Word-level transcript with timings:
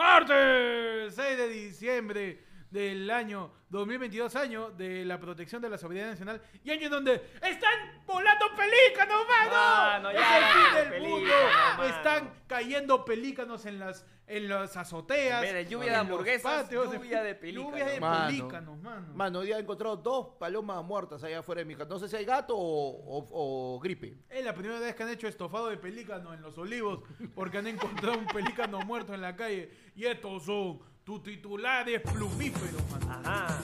Martes 0.00 1.14
6 1.14 1.36
de 1.36 1.48
diciembre 1.50 2.42
del 2.70 3.10
año 3.10 3.52
2022, 3.68 4.34
año 4.34 4.70
de 4.70 5.04
la 5.04 5.20
protección 5.20 5.60
de 5.60 5.68
la 5.68 5.76
soberanía 5.76 6.12
nacional 6.12 6.40
y 6.64 6.70
año 6.70 6.86
en 6.86 6.90
donde 6.90 7.14
están 7.42 8.02
volando 8.06 8.46
pelícanos, 8.56 9.26
mano. 9.28 9.50
Mano, 9.50 10.10
Es 10.10 10.18
ya, 10.18 10.38
el 10.38 10.44
fin 10.54 10.90
del 10.92 11.02
mundo. 11.02 11.30
mano. 11.76 11.84
Están 11.84 12.32
cayendo 12.46 13.04
pelícanos 13.04 13.66
en 13.66 13.78
las 13.78 14.06
en 14.30 14.48
las 14.48 14.76
azoteas. 14.76 15.42
De 15.42 15.64
lluvia 15.66 15.78
de 15.78 15.86
en 15.86 15.92
los 15.92 16.00
hamburguesas, 16.00 16.62
patios, 16.62 16.92
lluvia 16.94 17.22
de 17.22 17.34
pelícanos. 17.34 17.70
Lluvia 17.72 17.86
de 17.86 18.00
Mano. 18.00 18.26
pelícanos, 18.26 18.78
mano. 18.80 19.14
Mano, 19.14 19.38
hoy 19.40 19.46
día 19.46 19.56
he 19.56 19.60
encontrado 19.60 19.96
dos 19.96 20.28
palomas 20.38 20.84
muertas 20.84 21.22
allá 21.24 21.40
afuera 21.40 21.60
de 21.60 21.64
mi 21.64 21.74
casa. 21.74 21.88
No 21.90 21.98
sé 21.98 22.08
si 22.08 22.16
hay 22.16 22.24
gato 22.24 22.56
o, 22.56 22.90
o- 23.18 23.76
o 23.76 23.80
gripe. 23.80 24.16
Es 24.28 24.44
la 24.44 24.54
primera 24.54 24.78
vez 24.78 24.94
que 24.94 25.02
han 25.02 25.08
hecho 25.10 25.26
estofado 25.28 25.68
de 25.68 25.76
pelícano 25.76 26.32
en 26.32 26.42
los 26.42 26.56
olivos 26.58 27.00
porque 27.34 27.58
han 27.58 27.66
encontrado 27.66 28.18
un 28.18 28.26
pelícano 28.26 28.78
muerto 28.80 29.12
en 29.14 29.20
la 29.20 29.34
calle. 29.34 29.70
Y 29.96 30.04
estos 30.06 30.44
son 30.44 30.80
tus 31.02 31.22
titulares 31.22 32.00
plumíferos, 32.02 32.82
mano. 32.90 33.28
Ajá. 33.28 33.58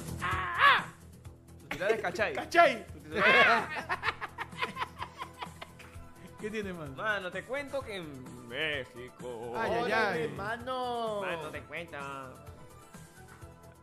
Tu 1.61 1.69
titular 1.69 1.93
es 1.93 2.01
cachai. 2.03 2.33
¿Cachai? 2.35 2.87
Tu 2.89 2.99
titular- 3.01 3.69
¿Qué 6.41 6.51
tiene, 6.51 6.73
mano? 6.73 6.93
Mano, 6.95 7.31
te 7.31 7.43
cuento 7.45 7.81
que 7.81 7.97
en 7.97 8.36
México. 8.57 9.53
Ay, 9.55 9.93
ay, 9.93 10.29
mano. 10.29 11.21
Mano, 11.21 11.51
te 11.51 11.63
cuento. 11.63 11.97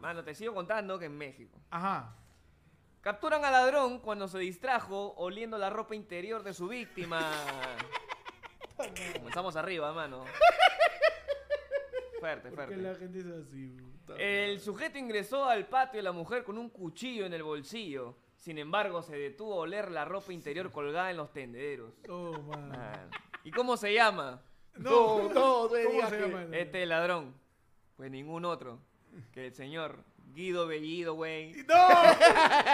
Mano, 0.01 0.23
te 0.23 0.33
sigo 0.35 0.53
contando 0.53 0.97
que 0.97 1.05
en 1.05 1.17
México. 1.17 1.57
Ajá. 1.69 2.15
Capturan 3.01 3.43
al 3.45 3.51
ladrón 3.51 3.99
cuando 3.99 4.27
se 4.27 4.39
distrajo 4.39 5.13
oliendo 5.17 5.57
la 5.57 5.69
ropa 5.69 5.93
interior 5.95 6.41
de 6.43 6.53
su 6.53 6.67
víctima. 6.67 7.31
Comenzamos 9.17 9.55
arriba, 9.55 9.93
mano. 9.93 10.23
Fuerte, 12.19 12.49
Porque 12.49 12.65
fuerte. 12.65 12.77
la 12.77 12.95
gente 12.95 13.19
es 13.19 13.25
así. 13.25 13.67
puta 13.67 14.15
El 14.17 14.59
sujeto 14.59 14.97
ingresó 14.97 15.45
al 15.45 15.67
patio 15.67 15.97
de 15.97 16.03
la 16.03 16.13
mujer 16.13 16.43
con 16.43 16.57
un 16.57 16.69
cuchillo 16.69 17.25
en 17.25 17.33
el 17.33 17.43
bolsillo. 17.43 18.15
Sin 18.37 18.57
embargo, 18.57 19.01
se 19.01 19.17
detuvo 19.17 19.53
a 19.53 19.57
oler 19.57 19.91
la 19.91 20.05
ropa 20.05 20.33
interior 20.33 20.71
colgada 20.71 21.11
en 21.11 21.17
los 21.17 21.31
tendederos. 21.31 21.93
Oh, 22.09 22.31
man. 22.41 22.69
Man. 22.69 23.09
¿Y 23.43 23.51
cómo 23.51 23.77
se 23.77 23.93
llama? 23.93 24.41
No, 24.77 25.29
no, 25.29 25.33
no 25.33 25.69
me 25.69 25.83
¿Cómo 25.83 25.93
digas 25.95 26.09
se 26.09 26.17
que- 26.17 26.27
llama? 26.29 26.57
Este 26.57 26.85
ladrón. 26.85 27.33
Pues 27.95 28.11
ningún 28.11 28.43
otro 28.45 28.79
que 29.31 29.47
el 29.47 29.53
señor 29.53 30.03
Guido 30.33 30.65
Bellido, 30.65 31.13
güey. 31.13 31.53
¡No! 31.67 31.75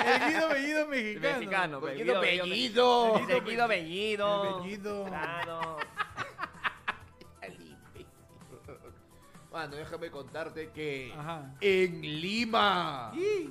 El 0.05 0.31
Guido 0.33 0.47
Bellido 0.49 0.87
mexicano. 1.19 1.37
Mexicano, 1.39 1.79
pues, 1.81 1.97
Guido 1.97 2.21
Bellido. 2.21 2.45
Bellido. 2.45 3.17
Dice 3.19 3.39
Guido 3.41 3.67
Bellido. 3.67 4.43
El 4.43 4.63
Bellido. 4.63 5.05
Claro. 5.05 5.77
Mano, 9.51 9.75
déjame 9.75 10.11
contarte 10.11 10.69
que 10.71 11.11
Ajá. 11.17 11.55
en 11.59 12.01
Lima, 12.01 13.11
Y- 13.15 13.49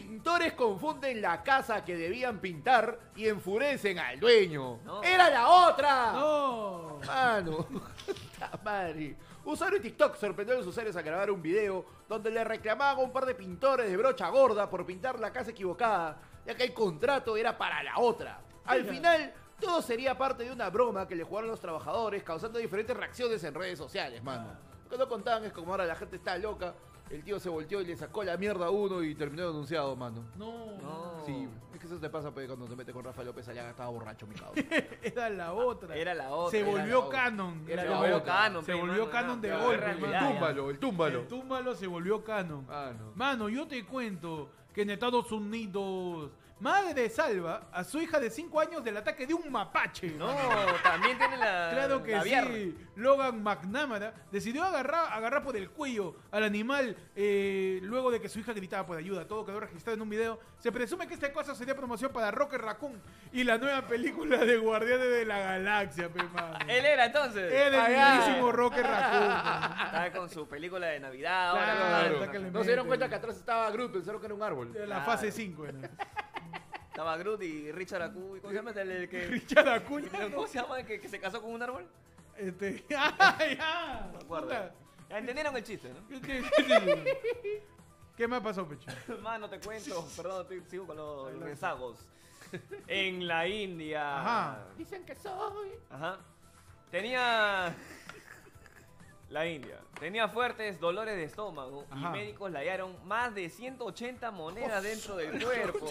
pintores 0.00 0.52
confunden 0.54 1.22
la 1.22 1.42
casa 1.42 1.84
que 1.84 1.96
debían 1.96 2.38
pintar 2.38 2.98
y 3.14 3.28
enfurecen 3.28 3.98
al 3.98 4.18
dueño. 4.18 4.80
No. 4.84 5.02
¡Era 5.02 5.30
la 5.30 5.48
otra! 5.48 6.12
¡No! 6.12 7.00
Mano, 7.06 7.56
puta 8.06 8.50
madre. 8.64 9.16
Usuario 9.44 9.78
de 9.78 9.82
TikTok 9.84 10.16
sorprendió 10.16 10.54
a 10.54 10.58
los 10.58 10.66
usuarios 10.66 10.96
a 10.96 11.02
grabar 11.02 11.30
un 11.30 11.40
video 11.40 11.84
donde 12.08 12.30
le 12.30 12.42
reclamaban 12.42 12.96
a 12.96 13.00
un 13.00 13.12
par 13.12 13.26
de 13.26 13.34
pintores 13.34 13.88
de 13.90 13.96
brocha 13.96 14.28
gorda 14.30 14.68
por 14.68 14.84
pintar 14.86 15.20
la 15.20 15.32
casa 15.32 15.50
equivocada, 15.50 16.18
ya 16.46 16.54
que 16.54 16.64
el 16.64 16.74
contrato 16.74 17.36
era 17.36 17.56
para 17.56 17.82
la 17.82 17.98
otra. 17.98 18.40
Al 18.64 18.84
final, 18.84 19.32
todo 19.60 19.82
sería 19.82 20.16
parte 20.16 20.44
de 20.44 20.52
una 20.52 20.70
broma 20.70 21.06
que 21.06 21.14
le 21.14 21.24
jugaron 21.24 21.50
los 21.50 21.60
trabajadores, 21.60 22.22
causando 22.22 22.58
diferentes 22.58 22.96
reacciones 22.96 23.44
en 23.44 23.54
redes 23.54 23.78
sociales, 23.78 24.22
mano. 24.22 24.48
Lo 24.84 24.90
que 24.90 24.98
no 24.98 25.08
contaban 25.08 25.44
es 25.44 25.52
como 25.52 25.72
ahora 25.72 25.84
la 25.84 25.94
gente 25.94 26.16
está 26.16 26.36
loca, 26.38 26.74
el 27.10 27.22
tío 27.22 27.38
se 27.38 27.48
volteó 27.48 27.80
y 27.80 27.86
le 27.86 27.96
sacó 27.96 28.24
la 28.24 28.36
mierda 28.36 28.66
a 28.66 28.70
uno 28.70 29.02
y 29.02 29.14
terminó 29.14 29.46
denunciado, 29.46 29.94
mano. 29.94 30.24
No. 30.36 30.72
No. 30.82 31.22
Sí, 31.24 31.48
es 31.72 31.78
que 31.80 31.86
eso 31.86 31.98
te 31.98 32.08
pasa 32.08 32.30
pues, 32.32 32.46
cuando 32.46 32.66
te 32.66 32.74
metes 32.76 32.94
con 32.94 33.04
Rafa 33.04 33.22
López 33.22 33.46
allá, 33.48 33.70
estaba 33.70 33.90
borracho, 33.90 34.26
mi 34.26 34.34
cabrón. 34.34 34.64
Era 35.02 35.30
la 35.30 35.52
otra. 35.52 35.94
Era 35.96 36.14
la 36.14 36.30
otra. 36.30 36.50
Se 36.50 36.60
era 36.60 36.70
volvió 36.70 36.98
la 37.00 37.06
otra. 37.06 37.22
canon. 37.24 37.64
Era 37.68 37.82
Se 37.82 37.88
la 37.88 37.98
volvió 37.98 38.16
otra. 38.16 38.34
canon. 38.34 38.64
Se 38.64 38.74
volvió 38.74 39.10
canon 39.10 39.40
de 39.40 39.50
golpe, 39.56 39.96
ya. 40.10 40.28
túmbalo, 40.28 40.70
el 40.70 40.78
túmbalo. 40.78 41.20
El 41.20 41.28
túmbalo 41.28 41.74
se 41.74 41.86
volvió 41.86 42.24
canon. 42.24 42.66
Ah, 42.68 42.92
no. 42.98 43.12
Mano, 43.14 43.48
yo 43.48 43.66
te 43.66 43.84
cuento 43.84 44.50
que 44.72 44.82
en 44.82 44.90
Estados 44.90 45.30
Unidos, 45.30 46.30
madre 46.60 47.08
salva 47.10 47.68
a 47.72 47.84
su 47.84 48.00
hija 48.00 48.18
de 48.20 48.30
5 48.30 48.60
años 48.60 48.82
del 48.84 48.96
ataque 48.96 49.26
de 49.26 49.34
un 49.34 49.50
mapache. 49.50 50.10
No, 50.12 50.34
también 50.82 51.18
tiene 51.18 51.36
la. 51.36 51.70
Claro 51.72 52.02
que 52.02 52.12
la 52.12 52.22
sí. 52.22 52.78
Logan 52.96 53.42
McNamara 53.42 54.14
decidió 54.30 54.64
agarrar, 54.64 55.12
agarrar 55.12 55.42
por 55.42 55.56
el 55.56 55.70
cuello 55.70 56.14
al 56.30 56.44
animal 56.44 56.96
eh, 57.16 57.80
luego 57.82 58.10
de 58.10 58.20
que 58.20 58.28
su 58.28 58.38
hija 58.38 58.52
gritaba 58.52 58.86
por 58.86 58.96
ayuda. 58.96 59.26
Todo 59.26 59.44
quedó 59.44 59.60
registrado 59.60 59.96
en 59.96 60.02
un 60.02 60.08
video. 60.10 60.38
Se 60.58 60.70
presume 60.72 61.06
que 61.06 61.14
esta 61.14 61.32
cosa 61.32 61.54
sería 61.54 61.74
promoción 61.76 62.12
para 62.12 62.30
Rocket 62.30 62.60
Raccoon 62.60 63.00
y 63.32 63.44
la 63.44 63.58
nueva 63.58 63.86
película 63.86 64.38
de 64.38 64.56
Guardianes 64.56 65.10
de 65.10 65.24
la 65.26 65.38
Galaxia, 65.38 66.08
pe. 66.08 66.20
Él 66.68 66.84
era 66.84 67.06
entonces. 67.06 67.52
Era 67.52 67.86
el 67.86 68.18
mismísimo 68.20 68.52
Rocket 68.52 68.84
Raccoon. 68.86 69.84
Estaba 69.86 70.10
con 70.12 70.30
su 70.30 70.48
película 70.48 70.86
de 70.86 71.00
Navidad. 71.00 71.50
ahora, 71.50 71.74
Claro, 72.24 72.50
No 72.52 72.60
se 72.62 72.68
dieron 72.68 72.86
cuenta 72.86 73.08
que 73.08 73.14
atrás 73.16 73.36
estaba 73.36 73.70
Groot, 73.70 73.92
pensaron 73.92 74.20
que 74.20 74.26
era 74.26 74.34
un 74.34 74.42
árbol. 74.42 74.72
La 74.74 74.84
Claro. 74.86 75.04
fase 75.04 75.30
5. 75.32 75.66
era. 75.66 75.90
Estaba 76.94 77.16
Groot 77.16 77.42
y 77.42 77.72
Richard 77.72 78.02
Acu. 78.02 78.38
¿Cómo 78.40 78.50
se 78.50 78.54
llama 78.54 78.70
el, 78.70 78.88
el 78.92 79.08
que. 79.08 79.26
Richard 79.26 79.68
Acuña. 79.68 80.08
¿Cómo 80.32 80.46
se 80.46 80.60
llama 80.60 80.78
el 80.78 80.86
que, 80.86 81.00
que 81.00 81.08
se 81.08 81.18
casó 81.18 81.42
con 81.42 81.50
un 81.52 81.60
árbol? 81.60 81.84
Este, 82.36 82.84
¡ah, 82.96 83.36
ya! 83.40 84.06
No 84.12 84.18
me 84.18 84.24
acuerdo. 84.24 84.70
Entendieron 85.10 85.56
el 85.56 85.64
chiste, 85.64 85.92
¿no? 85.92 86.06
¿Qué, 86.06 86.20
qué- 86.20 86.44
qué- 86.56 87.66
qué 88.16 88.28
me 88.28 88.36
ha 88.36 88.40
pasado, 88.40 88.68
Pecho? 88.68 88.92
Mano, 89.22 89.50
te 89.50 89.58
cuento. 89.58 90.06
Perdón, 90.16 90.42
estoy- 90.42 90.62
sigo 90.70 90.86
con 90.86 90.96
los 90.96 91.36
rezagos. 91.40 91.98
En 92.86 93.26
la 93.26 93.48
India. 93.48 94.20
Ajá. 94.20 94.64
Dicen 94.78 95.04
que 95.04 95.16
soy. 95.16 95.70
Ajá. 95.90 96.18
Tenía. 96.92 97.74
La 99.30 99.46
India. 99.46 99.78
Tenía 99.98 100.28
fuertes 100.28 100.78
dolores 100.78 101.16
de 101.16 101.24
estómago 101.24 101.86
Ajá. 101.90 102.08
y 102.10 102.12
médicos 102.12 102.50
le 102.52 102.58
hallaron 102.58 102.96
más 103.06 103.34
de 103.34 103.48
180 103.48 104.30
monedas 104.30 104.82
dentro 104.82 105.16
del 105.16 105.42
cuerpo. 105.42 105.86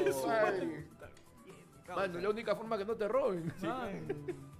Mano, 1.96 2.20
la 2.20 2.30
única 2.30 2.56
forma 2.56 2.78
que 2.78 2.86
no 2.86 2.96
te 2.96 3.08
roben. 3.08 3.54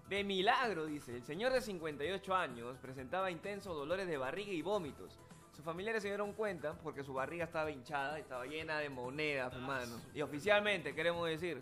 De 0.10 0.24
milagro, 0.24 0.86
dice. 0.86 1.16
El 1.16 1.24
señor 1.24 1.54
de 1.54 1.62
58 1.62 2.36
años 2.36 2.78
presentaba 2.82 3.32
intensos 3.32 3.76
dolores 3.76 4.08
de 4.08 4.18
barriga 4.18 4.52
y 4.52 4.62
vómitos. 4.62 5.18
Sus 5.56 5.64
familiares 5.64 6.02
se 6.02 6.10
dieron 6.10 6.34
cuenta 6.34 6.74
porque 6.84 7.04
su 7.04 7.14
barriga 7.14 7.46
estaba 7.46 7.72
hinchada 7.72 8.18
y 8.18 8.22
estaba 8.22 8.46
llena 8.46 8.80
de 8.80 8.90
monedas, 8.90 9.54
hermano. 9.54 9.96
Y 10.14 10.22
oficialmente 10.22 10.94
queremos 10.94 11.28
decir 11.28 11.62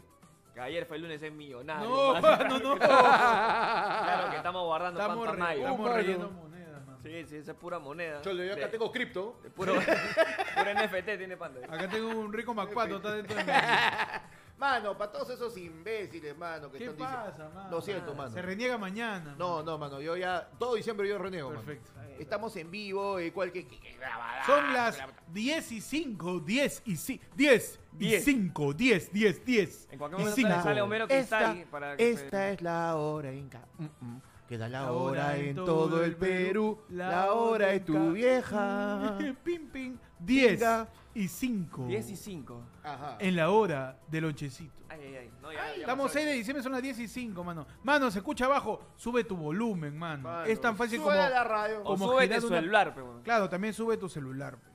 que 0.53 0.59
ayer 0.59 0.85
fue 0.85 0.95
el 0.97 1.03
lunes 1.03 1.21
es 1.21 1.31
millonario. 1.31 1.89
No, 1.89 2.19
no, 2.19 2.59
no. 2.59 2.77
Claro 2.77 4.31
que 4.31 4.37
estamos 4.37 4.63
guardando 4.65 4.99
Estamos, 4.99 5.27
re- 5.29 5.55
estamos 5.57 5.79
mano. 5.79 5.93
relleno 5.95 6.29
monedas, 6.31 6.41
man. 6.41 6.60
Sí, 7.03 7.25
sí, 7.27 7.35
esa 7.37 7.51
es 7.51 7.57
pura 7.57 7.79
moneda. 7.79 8.21
Cholo, 8.21 8.43
yo 8.43 8.53
acá 8.53 8.65
De- 8.65 8.71
tengo 8.71 8.91
cripto. 8.91 9.39
de 9.43 9.49
puro, 9.49 9.73
puro 10.55 10.73
NFT 10.73 11.17
tiene 11.17 11.37
panda. 11.37 11.61
Acá 11.69 11.89
tengo 11.89 12.09
un 12.09 12.31
rico 12.31 12.53
McPato, 12.53 12.97
está 12.97 13.13
dentro 13.13 13.35
de 13.35 13.43
mí. 13.43 13.51
Mano, 14.57 14.95
para 14.95 15.11
todos 15.11 15.27
esos 15.31 15.57
imbéciles, 15.57 16.37
mano, 16.37 16.71
que 16.71 16.77
¿Qué 16.77 16.83
están 16.85 16.97
diciendo- 16.97 17.25
pasa, 17.31 17.49
mano? 17.49 17.71
Lo 17.71 17.81
siento, 17.81 18.13
mano. 18.13 18.29
Se 18.29 18.43
reniega 18.43 18.77
mañana. 18.77 19.33
No, 19.35 19.63
no, 19.63 19.79
mano, 19.79 19.99
yo 19.99 20.15
ya. 20.15 20.47
Todo 20.59 20.75
diciembre 20.75 21.09
yo 21.09 21.17
reniego, 21.17 21.49
mano. 21.49 21.61
Perfecto. 21.63 21.89
Estamos 22.19 22.55
en 22.57 22.69
vivo, 22.69 23.17
eh, 23.17 23.33
cualquier. 23.33 23.65
que- 23.65 23.79
que- 23.79 23.93
grabada, 23.97 24.45
Son 24.45 24.71
las 24.71 24.97
grabada. 24.97 25.17
10 25.29 25.71
y 25.71 25.81
5, 25.81 26.39
10 26.41 26.83
y 26.85 26.95
5, 26.95 27.23
10 27.35 27.79
y 27.93 27.97
Diez. 27.97 28.23
5, 28.23 28.73
10, 28.73 29.11
10, 29.11 29.43
10. 29.43 29.87
En 29.91 29.97
cualquier 29.97 30.19
momento 30.19 30.35
cinco. 30.35 30.61
sale 30.61 30.81
Homero 30.81 31.07
Cristal 31.07 31.65
para 31.71 31.97
que 31.97 32.11
esta 32.11 32.49
es 32.51 32.61
la 32.61 32.95
hora 32.97 33.31
en 33.31 33.49
ca- 33.49 33.65
mm, 33.79 33.85
mm. 33.99 34.21
Queda 34.51 34.67
la 34.67 34.81
La 34.81 34.91
hora 34.91 35.37
en 35.37 35.55
todo 35.55 36.03
el 36.03 36.17
Perú. 36.17 36.77
La 36.89 37.31
hora 37.31 37.69
en 37.69 37.75
es 37.79 37.85
tu 37.85 38.11
vieja. 38.11 39.17
Pim, 39.45 39.69
pim. 39.69 39.97
10 40.19 40.59
Venga. 40.59 40.89
y 41.13 41.29
5. 41.29 41.85
10 41.87 42.09
y 42.09 42.15
5. 42.17 42.61
Ajá. 42.83 43.15
En 43.19 43.37
la 43.37 43.49
hora 43.49 43.97
del 44.09 44.25
lonchecito. 44.25 44.83
Ay, 44.89 44.99
ay, 45.05 45.15
ay. 45.15 45.31
No, 45.41 45.53
ya, 45.53 45.67
ya 45.67 45.73
Estamos 45.75 46.07
pasó. 46.07 46.15
6 46.15 46.25
de 46.25 46.33
diciembre, 46.33 46.63
son 46.63 46.73
las 46.73 46.81
10 46.81 46.99
y 46.99 47.07
5, 47.07 47.43
mano. 47.45 47.65
Mano, 47.83 48.11
se 48.11 48.19
escucha 48.19 48.43
abajo, 48.43 48.81
sube 48.97 49.23
tu 49.23 49.37
volumen, 49.37 49.97
mano. 49.97 50.23
Mano, 50.23 50.43
es 50.43 50.59
tan 50.59 50.75
fácil 50.75 50.99
sube 50.99 51.11
como... 51.15 51.15
la 51.29 51.43
radio. 51.45 51.79
O 51.79 51.83
como 51.85 52.07
súbete 52.09 52.25
girar 52.27 52.41
su 52.41 52.47
una- 52.47 52.57
celular, 52.59 52.93
pe, 52.93 53.01
weón. 53.01 53.21
Claro, 53.23 53.47
también 53.47 53.73
sube 53.73 53.95
tu 53.95 54.09
celular. 54.09 54.57
pe. 54.57 54.69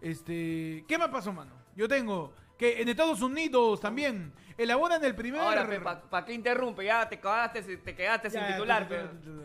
Este, 0.00 0.82
¿qué 0.88 0.96
me 0.98 1.10
pasó, 1.10 1.30
mano? 1.30 1.52
Yo 1.76 1.86
tengo 1.86 2.32
que 2.60 2.82
en 2.82 2.90
Estados 2.90 3.22
Unidos 3.22 3.80
también 3.80 4.34
elaboran 4.58 5.02
el 5.02 5.14
primer 5.14 5.40
Ahora, 5.40 5.66
pe, 5.66 5.80
¿pa, 5.80 6.22
qué 6.26 6.34
interrumpe? 6.34 6.84
Ya 6.84 7.08
te 7.08 7.18
quedaste, 7.18 7.78
te 7.78 7.94
quedaste 7.94 8.28
sin 8.28 8.46
titular. 8.46 8.86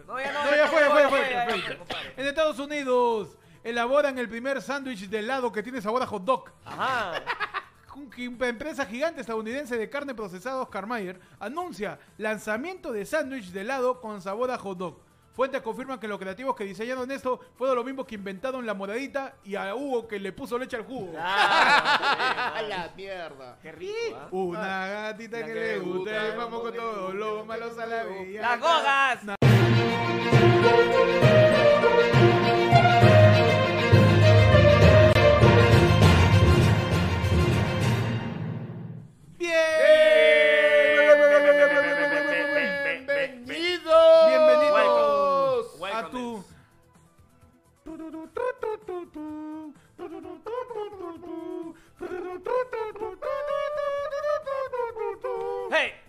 No, 0.06 0.20
ya 0.20 0.34
no. 0.34 0.54
Ya 0.54 0.68
fue, 0.68 1.30
ya. 1.30 1.48
En 2.18 2.28
Estados 2.28 2.60
Unidos 2.60 3.38
elaboran 3.64 4.18
el 4.18 4.28
primer 4.28 4.62
sándwich 4.62 5.08
de 5.08 5.20
helado 5.20 5.50
que 5.50 5.64
tiene 5.64 5.82
sabor 5.82 6.04
a 6.04 6.08
hot 6.08 6.26
dog. 6.26 6.52
Ajá. 6.66 7.24
Una 8.18 8.48
empresa 8.50 8.86
gigante 8.86 9.22
estadounidense 9.22 9.78
de 9.78 9.90
carne 9.90 10.14
procesada 10.14 10.62
Oscar 10.62 10.86
Mayer 10.86 11.18
anuncia 11.40 11.98
lanzamiento 12.18 12.92
de 12.92 13.06
sándwich 13.06 13.52
de 13.52 13.62
helado 13.62 14.02
con 14.02 14.22
sabor 14.22 14.52
a 14.52 14.58
hot 14.58 14.78
dog. 14.78 15.05
Fuentes 15.36 15.62
confirman 15.62 16.00
que 16.00 16.08
los 16.08 16.18
creativos 16.18 16.56
que 16.56 16.64
diseñaron 16.64 17.12
esto 17.12 17.42
fueron 17.58 17.76
los 17.76 17.84
mismos 17.86 18.06
que 18.06 18.16
inventaron 18.16 18.66
la 18.66 18.74
moradita 18.74 19.36
y 19.44 19.56
a 19.56 19.76
Hugo 19.76 20.08
que 20.08 20.18
le 20.18 20.32
puso 20.32 20.58
leche 20.58 20.78
al 20.78 20.84
jugo. 20.84 21.12
A 21.20 22.62
la 22.66 22.90
mierda. 22.96 23.58
Qué 23.62 23.74
rico, 23.74 23.94
¿ah? 24.16 24.28
Una 24.32 24.88
gatita 24.88 25.46
que 25.46 25.54
le 25.54 25.80
gusta, 25.80 26.30
y 26.30 26.38
vamos 26.38 26.62
con 26.62 26.74
todos 26.74 27.14
los 27.14 27.46
malos 27.46 27.78
a 27.78 27.86
la 27.86 28.04
villa. 28.06 28.42
¡Las 28.42 28.60
gogas! 28.62 29.20
¡Hey! 50.16 50.46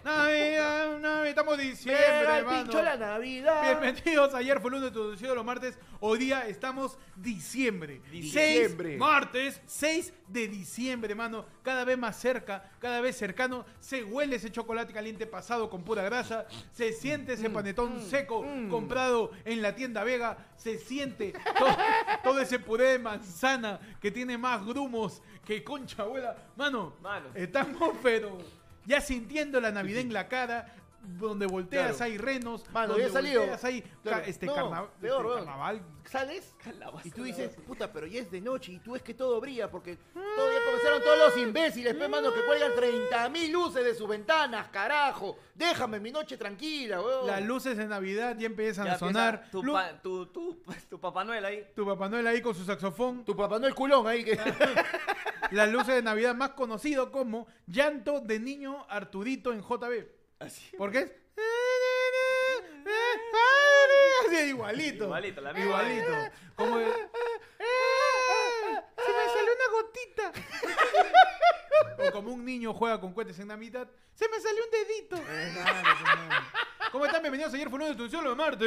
Navidad, 0.07 0.99
Navidad, 1.01 1.27
estamos 1.27 1.59
diciembre, 1.59 2.45
pincho 2.49 2.81
la 2.81 2.97
Navidad. 2.97 3.81
Bienvenidos, 3.81 4.35
ayer 4.35 4.61
fue 4.61 4.71
lunes 4.71 4.87
introducido 4.87 5.35
los 5.35 5.45
martes, 5.45 5.77
hoy 5.99 6.21
día 6.21 6.47
estamos 6.47 6.97
diciembre. 7.17 8.01
Diciembre. 8.13 8.91
6 8.91 9.01
martes, 9.01 9.61
6 9.67 10.13
de 10.29 10.47
diciembre, 10.47 11.11
hermano, 11.11 11.45
cada 11.65 11.85
vez 11.85 11.99
más 11.99 12.21
cerca, 12.21 12.71
cada 12.79 13.01
vez 13.01 13.17
cercano, 13.17 13.67
se 13.81 14.05
huele 14.05 14.37
ese 14.37 14.53
chocolate 14.53 14.93
caliente 14.93 15.27
pasado 15.27 15.69
con 15.69 15.83
pura 15.83 16.05
grasa, 16.05 16.47
se 16.71 16.93
siente 16.93 17.33
ese 17.33 17.51
panetón 17.51 18.01
seco 18.01 18.47
comprado 18.71 19.33
en 19.45 19.61
la 19.61 19.75
tienda 19.75 20.05
Vega, 20.05 20.39
se 20.57 20.79
siente 20.79 21.33
todo, 21.59 21.77
todo 22.23 22.41
ese 22.41 22.61
puré 22.61 22.91
de 22.91 22.99
manzana 23.01 23.81
que 24.01 24.13
tiene 24.13 24.39
más 24.39 24.65
grumos 24.65 25.21
que 25.45 25.65
concha 25.65 26.05
abuela. 26.05 26.37
Mano, 26.55 26.95
Mano. 27.03 27.31
estamos 27.35 27.97
pero 28.05 28.39
ya 28.87 29.01
sintiendo 29.01 29.61
la 29.61 29.71
Navidad 29.73 30.01
en 30.01 30.13
la 30.13 30.29
cara, 30.29 30.73
donde 31.09 31.47
volteas 31.47 31.97
Claro. 31.99 32.05
hay 32.13 32.19
renos, 32.19 32.65
Mano, 32.73 32.95
donde 32.95 33.09
volteas 33.09 33.63
hay 33.65 33.81
ca- 34.03 34.25
este, 34.27 34.47
No, 34.47 34.55
carna- 34.57 34.87
peor, 35.01 35.25
este, 35.27 35.37
carnaval. 35.45 35.83
Sales 36.05 36.55
Calabaza. 36.63 37.07
y 37.07 37.11
tú 37.13 37.23
dices, 37.25 37.57
puta, 37.67 37.93
pero 37.93 38.07
ya 38.09 38.21
es 38.21 38.31
de 38.31 38.41
noche 38.41 38.73
y 38.73 38.79
tú 38.81 38.93
ves 38.93 39.03
que 39.03 39.15
todo 39.15 39.41
brilla 39.41 39.71
porque 39.71 39.97
todavía 40.15 40.59
comenzaron 40.65 41.03
todos 41.03 41.19
los 41.19 41.37
imbéciles, 41.37 41.95
pe, 41.95 42.09
mano, 42.09 42.33
que 42.33 42.41
cuelgan 42.45 42.73
30 42.75 43.29
mil 43.29 43.53
luces 43.53 43.85
de 43.85 43.95
sus 43.95 44.09
ventanas, 44.09 44.67
carajo. 44.69 45.37
Déjame 45.55 46.01
mi 46.01 46.11
noche 46.11 46.37
tranquila, 46.37 47.01
weón. 47.01 47.27
Las 47.29 47.43
luces 47.45 47.77
de 47.77 47.87
Navidad 47.87 48.37
ya 48.39 48.47
empiezan 48.47 48.87
Ya 48.87 48.95
a 48.95 48.99
sonar. 48.99 49.49
Tu, 49.51 49.63
pa- 49.63 50.01
tu, 50.03 50.27
tu, 50.27 50.61
tu 50.91 51.01
Papá 51.01 51.23
Noel 51.25 51.45
ahí. 51.45 51.67
tu 51.77 51.87
Papá 51.87 52.09
Noel 52.09 52.27
ahí 52.27 52.41
con 52.43 52.53
su 52.55 52.65
saxofón. 52.65 53.25
Tu 53.25 53.37
papá 53.37 53.59
no 53.61 53.67
el 53.69 53.75
culón 53.77 54.07
ahí 54.09 54.25
que... 54.25 54.37
Las 55.51 55.69
luces 55.71 55.95
de 55.95 56.03
Navidad 56.03 56.35
más 56.35 56.51
conocido 56.51 57.11
como 57.13 57.47
Llanto 57.67 58.21
de 58.21 58.39
Niño 58.41 58.87
Arturito 58.89 59.53
en 59.53 59.61
JB. 59.63 60.07
Así. 60.41 60.71
Porque 60.77 60.99
es... 60.99 61.13
Así, 64.27 64.37
igualito. 64.49 65.05
Igualito, 65.05 65.41
la 65.41 65.53
misma 65.53 65.67
Igualito. 65.67 66.13
Como 66.57 66.79
el- 66.81 66.87
Se 68.97 69.13
me 69.13 69.27
salió 69.35 69.53
una 69.55 69.69
gotita. 69.83 70.33
O 71.99 72.13
como 72.13 72.31
un 72.33 72.45
niño 72.45 72.73
juega 72.75 73.01
con 73.01 73.13
cohetes 73.15 73.39
en 73.39 73.49
Navidad. 73.49 73.89
Se 74.15 74.29
me 74.29 74.39
salió 74.41 74.63
un 74.65 74.71
dedito. 74.71 75.17
¿Cómo 76.93 77.05
están? 77.07 77.23
Bienvenidos 77.23 77.53
ayer 77.55 77.69
fue 77.69 77.77
una 77.77 77.87
destrucción 77.87 78.25
de 78.25 78.35
Marte. 78.35 78.65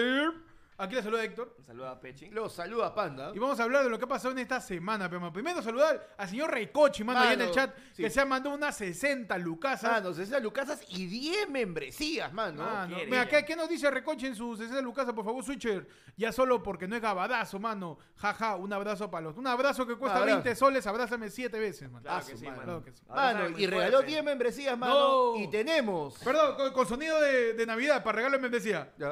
Aquí 0.79 0.95
les 0.95 1.03
saluda 1.03 1.23
Héctor. 1.25 1.55
Un 1.57 1.65
saludo 1.65 1.87
a 1.89 1.99
Pechi. 1.99 2.29
Los 2.29 2.53
saluda 2.53 2.95
Panda. 2.95 3.31
Y 3.35 3.39
vamos 3.39 3.59
a 3.59 3.63
hablar 3.63 3.83
de 3.83 3.89
lo 3.89 3.99
que 3.99 4.05
ha 4.05 4.07
pasado 4.07 4.31
en 4.31 4.39
esta 4.39 4.61
semana, 4.61 5.09
pero 5.09 5.31
primero 5.31 5.61
saludar 5.61 6.15
al 6.17 6.27
señor 6.29 6.51
Reicochi, 6.51 7.03
mano, 7.03 7.19
ahí 7.19 7.33
en 7.33 7.41
el 7.41 7.51
chat, 7.51 7.75
sí. 7.91 8.01
que 8.03 8.09
se 8.09 8.21
ha 8.21 8.25
mandado 8.25 8.55
unas 8.55 8.77
60 8.77 9.37
lucasas. 9.39 9.91
Mano, 9.91 10.13
60 10.13 10.39
lucasas 10.39 10.81
y 10.87 11.05
10 11.07 11.49
membresías, 11.49 12.31
mano. 12.31 12.63
Mano, 12.63 12.95
quiere 12.95 13.11
mira. 13.11 13.27
¿qué, 13.27 13.43
qué 13.43 13.57
nos 13.57 13.67
dice 13.67 13.91
Recoche 13.91 14.27
en 14.27 14.35
su 14.35 14.55
60 14.55 14.81
lucasas? 14.81 15.13
Por 15.13 15.25
favor, 15.25 15.43
Switcher. 15.43 15.85
Ya 16.15 16.31
solo 16.31 16.63
porque 16.63 16.87
no 16.87 16.95
es 16.95 17.01
gabadazo, 17.01 17.59
mano. 17.59 17.97
Jaja, 18.15 18.55
un 18.55 18.71
abrazo 18.71 19.11
para 19.11 19.25
los. 19.25 19.35
Un 19.37 19.47
abrazo 19.47 19.85
que 19.85 19.95
cuesta 19.97 20.19
abrazo. 20.19 20.37
20 20.43 20.55
soles, 20.55 20.87
abrázame 20.87 21.29
7 21.29 21.59
veces, 21.59 21.91
mano. 21.91 22.03
Claro 22.03 22.23
Ah, 22.23 22.25
que 22.29 22.37
sí, 22.37 22.45
mano. 22.45 22.63
Claro 22.63 22.83
que 22.85 22.91
sí. 22.93 23.03
Mano, 23.09 23.49
y 23.59 23.67
regaló 23.67 23.97
fuerte. 23.97 24.11
10 24.11 24.23
membresías, 24.23 24.77
mano. 24.77 25.33
No. 25.33 25.35
Y 25.35 25.49
tenemos... 25.49 26.17
Perdón, 26.23 26.55
con, 26.55 26.71
con 26.71 26.87
sonido 26.87 27.19
de, 27.19 27.53
de 27.53 27.65
Navidad, 27.65 28.01
para 28.01 28.15
regalo 28.15 28.39
me 28.39 28.47
decía. 28.49 28.93
Ya. 28.97 29.11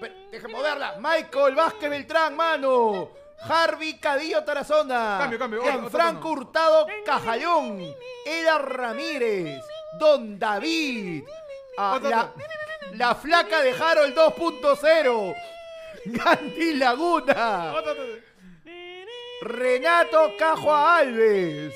Pe- 0.00 0.28
Deja 0.30 0.48
moverla. 0.48 0.96
Michael 0.98 1.54
Vázquez 1.54 1.90
Beltrán, 1.90 2.36
mano. 2.36 3.10
Harvey 3.40 3.94
Cadillo 3.98 4.42
Tarazona. 4.44 5.18
Cambio, 5.20 5.38
cambio. 5.38 5.62
Hurtado 6.30 6.86
Cajallón. 7.04 7.94
Eda 8.24 8.58
Ramírez. 8.58 9.62
Don 9.98 10.38
David. 10.38 11.24
ah, 11.78 11.94
Otro 11.96 12.10
la, 12.10 12.32
la 12.94 13.14
flaca 13.14 13.60
de 13.60 13.72
Harold 13.72 14.14
2.0. 14.16 15.34
Gandhi 16.06 16.74
Laguna. 16.74 17.74
Renato 19.42 20.32
Cajua 20.38 20.96
Alves. 20.98 21.74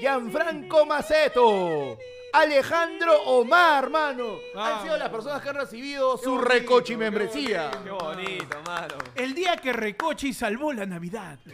Gianfranco 0.00 0.84
Maceto. 0.86 1.98
Alejandro 2.32 3.22
Omar, 3.24 3.90
mano. 3.90 4.38
Han 4.56 4.82
sido 4.82 4.96
las 4.96 5.08
personas 5.08 5.42
que 5.42 5.48
han 5.48 5.56
recibido 5.56 6.16
su 6.16 6.30
bonito, 6.30 6.48
recochi 6.48 6.96
membresía. 6.96 7.70
Qué 7.82 7.90
bonito, 7.90 8.60
mano. 8.66 8.94
El 9.14 9.34
día 9.34 9.56
que 9.56 9.72
Recochi 9.72 10.32
salvó 10.32 10.72
la 10.72 10.86
Navidad. 10.86 11.38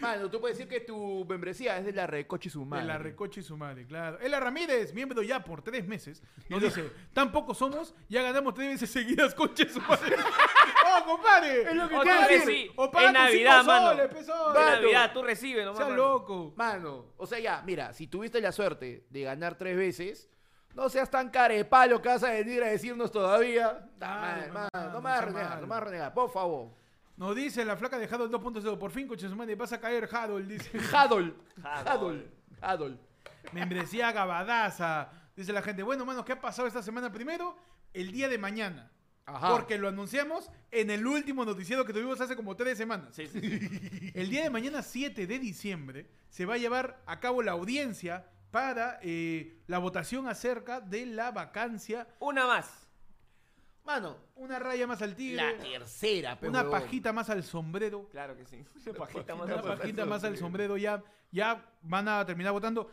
Mano, 0.00 0.30
tú 0.30 0.40
puedes 0.40 0.56
decir 0.56 0.70
que 0.72 0.78
tu 0.78 1.26
membresía 1.28 1.76
es 1.78 1.84
de 1.84 1.92
la 1.92 2.06
recochi 2.06 2.48
su 2.48 2.60
De 2.60 2.66
madre. 2.66 2.86
la 2.86 2.98
Recoche 2.98 3.40
y 3.40 3.42
su 3.42 3.56
madre, 3.56 3.84
claro. 3.84 4.20
Ela 4.20 4.38
Ramírez, 4.38 4.94
miembro 4.94 5.22
ya 5.24 5.42
por 5.42 5.60
tres 5.62 5.88
meses, 5.88 6.22
nos 6.48 6.62
dice, 6.62 6.88
tampoco 7.12 7.52
somos, 7.52 7.92
ya 8.08 8.22
ganamos 8.22 8.54
tres 8.54 8.68
veces 8.68 8.90
seguidas, 8.90 9.34
conche 9.34 9.68
su 9.68 9.80
madre. 9.80 10.14
¡Oh, 10.88 11.04
compadre! 11.04 11.62
Es 11.62 11.74
lo 11.74 11.88
que 11.88 11.96
te 11.98 12.04
iba 12.04 12.24
a 12.24 12.28
decir. 12.28 12.70
En 12.94 13.12
Navidad, 13.12 13.64
mano. 13.64 13.92
En. 13.92 14.10
Navidad 14.54 15.10
tú 15.12 15.22
recibes 15.22 15.64
nomás. 15.64 15.86
Sea 15.86 15.96
loco. 15.96 16.52
Mano, 16.56 17.06
o 17.16 17.26
sea, 17.26 17.38
ya, 17.38 17.62
mira, 17.64 17.92
si 17.92 18.06
tuviste 18.06 18.40
la 18.40 18.52
suerte 18.52 19.06
de 19.10 19.22
ganar 19.22 19.56
tres 19.56 19.76
veces, 19.76 20.28
no 20.74 20.88
seas 20.88 21.10
tan 21.10 21.30
carepalo 21.30 22.00
que 22.00 22.08
vas 22.08 22.22
a 22.22 22.30
venir 22.30 22.62
a 22.62 22.66
decirnos 22.68 23.10
todavía. 23.10 23.88
Dale, 23.96 24.48
Mano, 24.48 24.52
mano, 24.52 24.68
mano, 24.72 24.92
no 24.92 25.00
me 25.00 25.04
vas 25.08 25.12
a 25.12 25.16
sea 25.18 25.26
renegar, 25.26 25.48
malo. 25.50 25.60
no 25.60 25.66
me 25.66 25.70
vas 25.74 25.82
a 25.82 25.84
renegar, 25.84 26.14
por 26.14 26.30
favor. 26.30 26.68
Nos 27.16 27.34
dice 27.34 27.64
la 27.64 27.76
flaca 27.76 27.98
de 27.98 28.04
Haddle 28.06 28.28
2.0, 28.28 28.78
por 28.78 28.90
fin, 28.92 29.08
conche 29.08 29.28
su 29.28 29.34
madre, 29.34 29.56
vas 29.56 29.72
a 29.72 29.80
caer, 29.80 30.08
Haddle, 30.12 30.44
dice. 30.46 30.70
Hadol, 30.92 31.36
Hadol. 31.64 31.86
Hadol, 31.88 32.30
Hadol. 32.60 33.00
Membresía 33.52 34.12
gabadaza. 34.12 35.10
Dice 35.34 35.52
la 35.52 35.62
gente, 35.62 35.82
bueno, 35.82 36.04
mano, 36.04 36.24
¿qué 36.24 36.32
ha 36.32 36.40
pasado 36.40 36.68
esta 36.68 36.82
semana? 36.82 37.10
Primero, 37.10 37.56
el 37.92 38.12
día 38.12 38.28
de 38.28 38.38
mañana. 38.38 38.90
Ajá. 39.28 39.50
Porque 39.50 39.76
lo 39.78 39.88
anunciamos 39.88 40.50
en 40.70 40.90
el 40.90 41.06
último 41.06 41.44
noticiero 41.44 41.84
que 41.84 41.92
tuvimos 41.92 42.20
hace 42.20 42.34
como 42.34 42.56
tres 42.56 42.78
semanas. 42.78 43.14
Sí, 43.14 43.26
sí, 43.26 43.40
sí. 43.40 44.10
El 44.14 44.30
día 44.30 44.42
de 44.42 44.50
mañana, 44.50 44.82
7 44.82 45.26
de 45.26 45.38
diciembre, 45.38 46.08
se 46.30 46.46
va 46.46 46.54
a 46.54 46.58
llevar 46.58 47.02
a 47.06 47.20
cabo 47.20 47.42
la 47.42 47.52
audiencia 47.52 48.26
para 48.50 48.98
eh, 49.02 49.60
la 49.66 49.78
votación 49.78 50.26
acerca 50.28 50.80
de 50.80 51.04
la 51.06 51.30
vacancia. 51.30 52.08
Una 52.20 52.46
más. 52.46 52.86
Mano, 53.84 54.16
Una 54.34 54.58
raya 54.58 54.86
más 54.86 55.00
al 55.00 55.10
la 55.10 55.16
tigre, 55.16 55.54
tercera, 55.54 56.38
pe, 56.38 56.48
una 56.48 56.60
huevón. 56.62 56.80
pajita 56.80 57.12
más 57.12 57.30
al 57.30 57.42
sombrero. 57.42 58.06
Claro 58.10 58.36
que 58.36 58.44
sí. 58.44 58.62
Una 58.86 58.98
pajita 58.98 59.34
más. 59.34 59.46
Una 59.46 59.54
al- 59.54 59.62
pajita 59.78 60.04
más 60.04 60.24
al 60.24 60.36
sombrero, 60.36 60.76
ya, 60.76 61.02
ya 61.30 61.64
van 61.82 62.06
a 62.08 62.24
terminar 62.26 62.52
votando. 62.52 62.90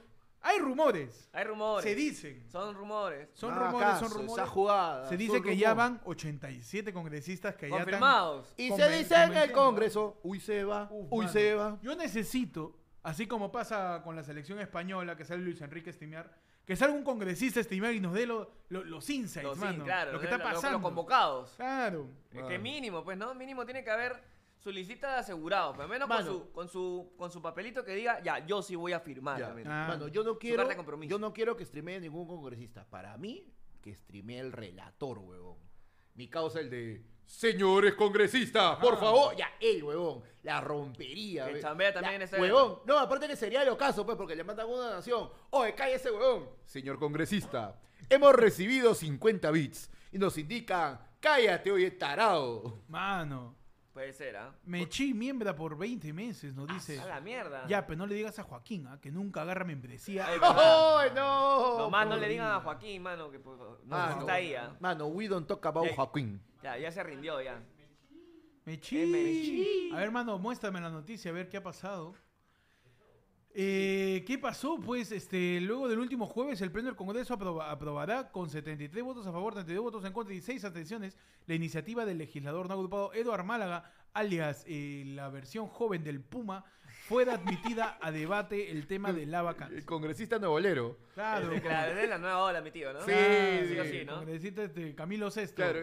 Hay 0.47 0.59
rumores, 0.59 1.27
Hay 1.33 1.43
rumores. 1.43 1.83
se 1.83 1.95
dicen. 1.95 2.45
Son 2.51 2.75
rumores. 2.75 3.29
Son 3.33 3.49
No, 3.55 3.65
rumores, 3.65 3.89
son 3.97 4.05
esa 4.07 4.15
rumores. 4.15 4.49
jugada, 4.49 5.09
Se 5.09 5.17
dice 5.17 5.41
que 5.41 5.57
ya 5.57 5.73
van 5.73 5.99
87 6.05 6.93
congresistas 6.93 7.55
que 7.55 7.67
ya 7.67 7.77
están... 7.77 7.85
Confirmados. 7.85 8.53
Y 8.55 8.69
se 8.71 8.89
dice 8.91 9.15
en 9.23 9.33
el. 9.35 9.51
Congreso, 9.51 10.19
uy 10.23 10.39
se 10.39 10.63
va, 10.63 10.87
Uf, 10.91 11.07
uy 11.11 11.25
mano. 11.25 11.31
se 11.33 11.55
va. 11.55 11.79
Yo 11.81 11.95
necesito, 11.95 12.77
así 13.01 13.25
como 13.25 13.51
pasa 13.51 14.01
con 14.03 14.15
la 14.15 14.23
selección 14.23 14.59
española, 14.59 15.17
que 15.17 15.25
sale 15.25 15.41
Luis 15.41 15.59
Enrique 15.61 15.89
estimear, 15.89 16.31
que 16.63 16.75
salga 16.75 16.93
un 16.95 17.03
congresista 17.03 17.59
estimear 17.59 17.93
y 17.95 17.99
nos 17.99 18.13
dé 18.13 18.25
lo- 18.27 18.51
lo- 18.69 18.83
los 18.83 19.09
insights, 19.09 19.43
Los, 19.47 19.57
sí, 19.57 19.63
mano. 19.65 19.83
claro, 19.83 20.11
lo 20.13 20.19
que 20.19 20.25
está 20.25 20.41
pasando. 20.43 20.77
Los 20.77 20.81
convocados. 20.83 21.53
Claro. 21.57 22.07
Mano. 22.33 22.47
Que 22.47 22.59
mínimo, 22.59 23.03
pues, 23.03 23.17
¿no? 23.17 23.33
Mínimo 23.33 23.65
tiene 23.65 23.83
que 23.83 23.89
haber 23.91 24.21
su 24.65 24.71
listita 24.71 25.11
de 25.11 25.17
asegurados. 25.19 25.75
Pero 25.77 25.87
menos 25.87 26.07
con 26.09 26.25
su, 26.25 26.51
con, 26.51 26.67
su, 26.67 27.13
con 27.15 27.31
su 27.31 27.39
papelito 27.39 27.85
que 27.85 27.93
diga, 27.93 28.19
ya, 28.23 28.43
yo 28.47 28.63
sí 28.63 28.75
voy 28.75 28.93
a 28.93 28.99
firmar. 28.99 29.37
Ya. 29.39 29.53
Ah. 29.67 29.85
Mano, 29.89 30.07
yo 30.07 30.23
no 30.23 30.39
quiero, 30.39 30.57
carta 30.57 30.71
de 30.71 30.75
compromiso. 30.77 31.11
yo 31.11 31.19
no 31.19 31.31
quiero 31.31 31.55
que 31.55 31.63
streamee 31.63 31.99
ningún 31.99 32.25
congresista. 32.27 32.83
Para 32.89 33.15
mí, 33.15 33.53
que 33.83 33.93
streamee 33.93 34.39
el 34.39 34.51
relator, 34.51 35.19
huevón. 35.19 35.59
Mi 36.15 36.27
causa 36.27 36.61
el 36.61 36.71
de 36.71 37.05
señores 37.27 37.93
congresistas, 37.93 38.77
por 38.77 38.95
Ah. 38.95 38.97
favor. 38.97 39.35
Ya, 39.35 39.49
él, 39.59 39.83
huevón, 39.83 40.23
la 40.41 40.59
rompería. 40.61 41.45
Que 41.47 41.59
chambea 41.59 41.93
también 41.93 42.17
La- 42.17 42.25
ese- 42.25 42.41
Huevón, 42.41 42.79
no, 42.87 42.97
aparte 42.97 43.27
que 43.27 43.35
sería 43.35 43.61
el 43.61 43.69
ocaso, 43.69 44.03
pues, 44.03 44.17
porque 44.17 44.35
le 44.35 44.43
mandan 44.43 44.67
una 44.67 44.89
nación. 44.95 45.29
Oye, 45.51 45.75
cállese, 45.75 46.09
huevón. 46.09 46.49
Señor 46.65 46.97
congresista, 46.97 47.79
hemos 48.09 48.33
recibido 48.33 48.95
50 48.95 49.51
bits 49.51 49.91
y 50.11 50.17
nos 50.17 50.39
indican 50.39 50.99
Cállate, 51.19 51.71
oye, 51.71 51.89
tarado. 51.91 52.83
Mano, 52.87 53.55
Puede 53.95 54.11
ser, 54.11 54.35
¿ah? 54.35 54.53
me 54.65 54.81
eché 54.81 55.13
miembra 55.13 55.55
por 55.55 55.77
20 55.77 56.11
meses, 56.11 56.53
nos 56.53 56.67
dice. 56.67 56.99
A 56.99 57.05
la 57.05 57.21
mierda. 57.21 57.65
Ya, 57.65 57.87
pero 57.87 57.99
no 57.99 58.05
le 58.05 58.15
digas 58.15 58.37
a 58.39 58.43
Joaquín, 58.43 58.87
¿ah? 58.87 58.99
que 58.99 59.09
nunca 59.09 59.43
agarra 59.43 59.63
membresía. 59.63 60.27
Ay, 60.27 60.37
verdad. 60.37 60.97
¡Ay, 60.99 61.11
no! 61.15 61.77
Nomás 61.77 62.05
no 62.05 62.11
por 62.15 62.19
le 62.19 62.27
digan 62.27 62.51
a. 62.51 62.59
Joaquín, 62.59 63.01
mano, 63.01 63.31
que 63.31 63.39
pues, 63.39 63.57
no 63.57 63.77
Mano, 63.85 64.19
está 64.19 64.33
ahí, 64.33 64.53
¿ah? 64.53 64.75
Mano, 64.81 65.07
we 65.07 65.29
don't 65.29 65.47
talk 65.47 65.65
about 65.65 65.87
Joaquín. 65.95 66.41
Ya, 66.61 66.77
ya 66.77 66.91
se 66.91 67.01
rindió, 67.03 67.41
ya. 67.41 67.53
Me 67.53 67.63
Eh, 68.65 68.65
me 68.65 68.73
eché. 68.73 69.03
eché. 69.05 69.93
A 69.93 69.99
ver, 69.99 70.11
mano, 70.11 70.37
muéstrame 70.39 70.81
la 70.81 70.89
noticia, 70.89 71.31
a 71.31 71.33
ver 71.33 71.47
qué 71.47 71.55
ha 71.55 71.63
pasado. 71.63 72.15
Eh, 73.57 74.25
¿Qué 74.27 74.37
pasó? 74.37 74.77
Pues 74.81 75.13
este, 75.13 75.61
luego 75.61 75.87
del 75.87 75.99
último 75.99 76.25
jueves, 76.27 76.59
el 76.59 76.71
Pleno 76.73 76.87
del 76.89 76.97
Congreso 76.97 77.33
aproba- 77.35 77.71
aprobará 77.71 78.29
con 78.29 78.49
73 78.49 79.01
votos 79.01 79.25
a 79.27 79.31
favor, 79.31 79.53
32 79.53 79.81
votos 79.81 80.03
en 80.03 80.11
contra 80.11 80.33
y 80.35 80.41
6 80.41 80.65
abstenciones 80.65 81.17
la 81.47 81.55
iniciativa 81.55 82.03
del 82.05 82.17
legislador 82.17 82.67
no 82.67 82.73
agrupado 82.73 83.13
Eduard 83.13 83.45
Málaga, 83.45 83.89
alias 84.11 84.65
eh, 84.67 85.03
la 85.07 85.29
versión 85.29 85.67
joven 85.67 86.03
del 86.03 86.19
Puma, 86.19 86.65
fuera 87.07 87.33
admitida 87.35 87.97
a 88.01 88.11
debate 88.11 88.71
el 88.71 88.87
tema 88.87 89.13
de 89.13 89.25
la 89.25 89.41
vacancia. 89.41 89.77
El 89.77 89.85
congresista 89.85 90.39
nuevolero. 90.39 90.97
Claro, 91.13 91.51
Este, 91.51 91.61
claro, 91.67 91.99
es 91.99 92.09
la 92.09 92.17
nueva 92.17 92.43
ola, 92.43 92.61
mi 92.61 92.71
tío, 92.71 92.91
¿no? 92.93 92.99
Sí, 93.01 93.11
claro, 93.11 93.67
sí 93.67 93.75
sí, 93.91 93.99
sí, 93.99 94.05
¿no? 94.05 94.15
congresista, 94.15 94.63
este, 94.63 94.95
Camilo 94.95 95.29
Sesto. 95.31 95.55
Claro. 95.55 95.79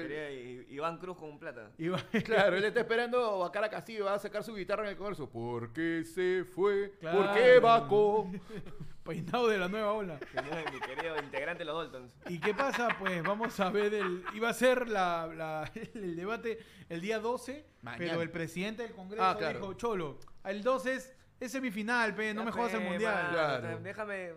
Iván 0.68 0.98
Cruz 0.98 1.16
con 1.16 1.38
plata. 1.38 1.70
Iba- 1.78 2.02
Claro, 2.24 2.56
él 2.56 2.64
está 2.64 2.80
esperando 2.80 3.38
Bacara 3.38 3.70
Castillo 3.70 4.06
va 4.06 4.14
a 4.14 4.18
sacar 4.18 4.42
su 4.44 4.54
guitarra 4.54 4.84
en 4.84 4.90
el 4.90 4.96
Congreso. 4.96 5.28
¿Por 5.30 5.72
qué 5.72 6.04
se 6.04 6.44
fue? 6.44 6.94
Claro. 7.00 7.18
¿Por 7.18 7.34
qué 7.34 7.58
vacó? 7.60 8.30
peinado 9.02 9.49
de 9.49 9.59
la 9.59 9.68
nueva 9.68 9.92
ola. 9.92 10.18
Mi 10.73 10.80
querido 10.80 11.16
integrante 11.23 11.61
de 11.61 11.64
los 11.66 11.75
Doltons. 11.75 12.14
¿Y 12.28 12.38
qué 12.38 12.54
pasa? 12.54 12.88
Pues 12.99 13.23
vamos 13.23 13.59
a 13.61 13.71
ver 13.71 13.94
el. 13.94 14.25
Iba 14.35 14.50
a 14.50 14.54
ser 14.54 14.88
la, 14.88 15.26
la- 15.35 15.71
el 15.94 16.16
debate 16.16 16.59
el 16.88 17.00
día 17.00 17.18
12, 17.18 17.64
Mañana. 17.82 18.04
pero 18.04 18.23
el 18.23 18.30
presidente 18.30 18.82
del 18.82 18.92
Congreso 18.92 19.25
Ah, 19.25 19.37
claro. 19.37 19.59
dijo: 19.59 19.75
Cholo, 19.75 20.18
el 20.44 20.62
12 20.62 20.94
es, 20.94 21.14
es 21.40 21.52
semifinal, 21.52 22.14
pe, 22.14 22.32
no 22.35 22.42
Ya, 22.42 22.44
me 22.47 22.52
jodas 22.52 22.75
el 22.75 22.80
mundial. 22.82 23.28
Claro. 23.30 23.80
Déjame. 23.80 24.32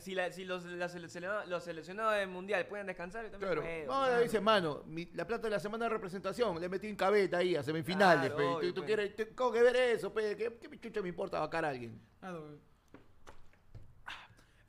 Si, 0.00 0.14
la- 0.14 0.30
si 0.30 0.44
los, 0.44 0.66
la 0.66 0.90
seleccionado- 0.90 1.46
los 1.46 1.64
seleccionados 1.64 2.12
del 2.14 2.28
mundial 2.28 2.66
pueden 2.66 2.86
descansar, 2.86 3.24
yo 3.24 3.30
también 3.30 3.52
Claro. 3.52 3.62
puedo, 3.62 3.86
No, 4.10 4.14
le 4.14 4.22
dice, 4.24 4.38
mano, 4.38 4.82
mi- 4.86 5.06
la 5.14 5.26
plata 5.26 5.44
de 5.44 5.50
la 5.52 5.58
semana 5.58 5.86
de 5.86 5.88
representación, 5.88 6.60
le 6.60 6.68
metí 6.68 6.86
en 6.86 6.96
cabeta 6.96 7.38
ahí 7.38 7.56
a 7.56 7.62
semifinales, 7.62 8.30
Claro, 8.30 8.36
pe. 8.36 8.42
obvio, 8.44 8.68
¿Tú, 8.68 8.74
tú 8.74 8.80
pe. 8.82 8.86
quieres, 8.88 9.16
te- 9.16 9.28
¿Cómo 9.34 9.52
que 9.52 9.62
ver 9.62 9.74
eso, 9.76 10.12
pe? 10.12 10.36
¿Qué, 10.36 10.58
qué 10.68 10.78
chucha 10.80 11.00
me 11.00 11.08
importa 11.08 11.40
vacar 11.40 11.64
a 11.64 11.70
alguien? 11.70 11.98
Claro. 12.20 12.58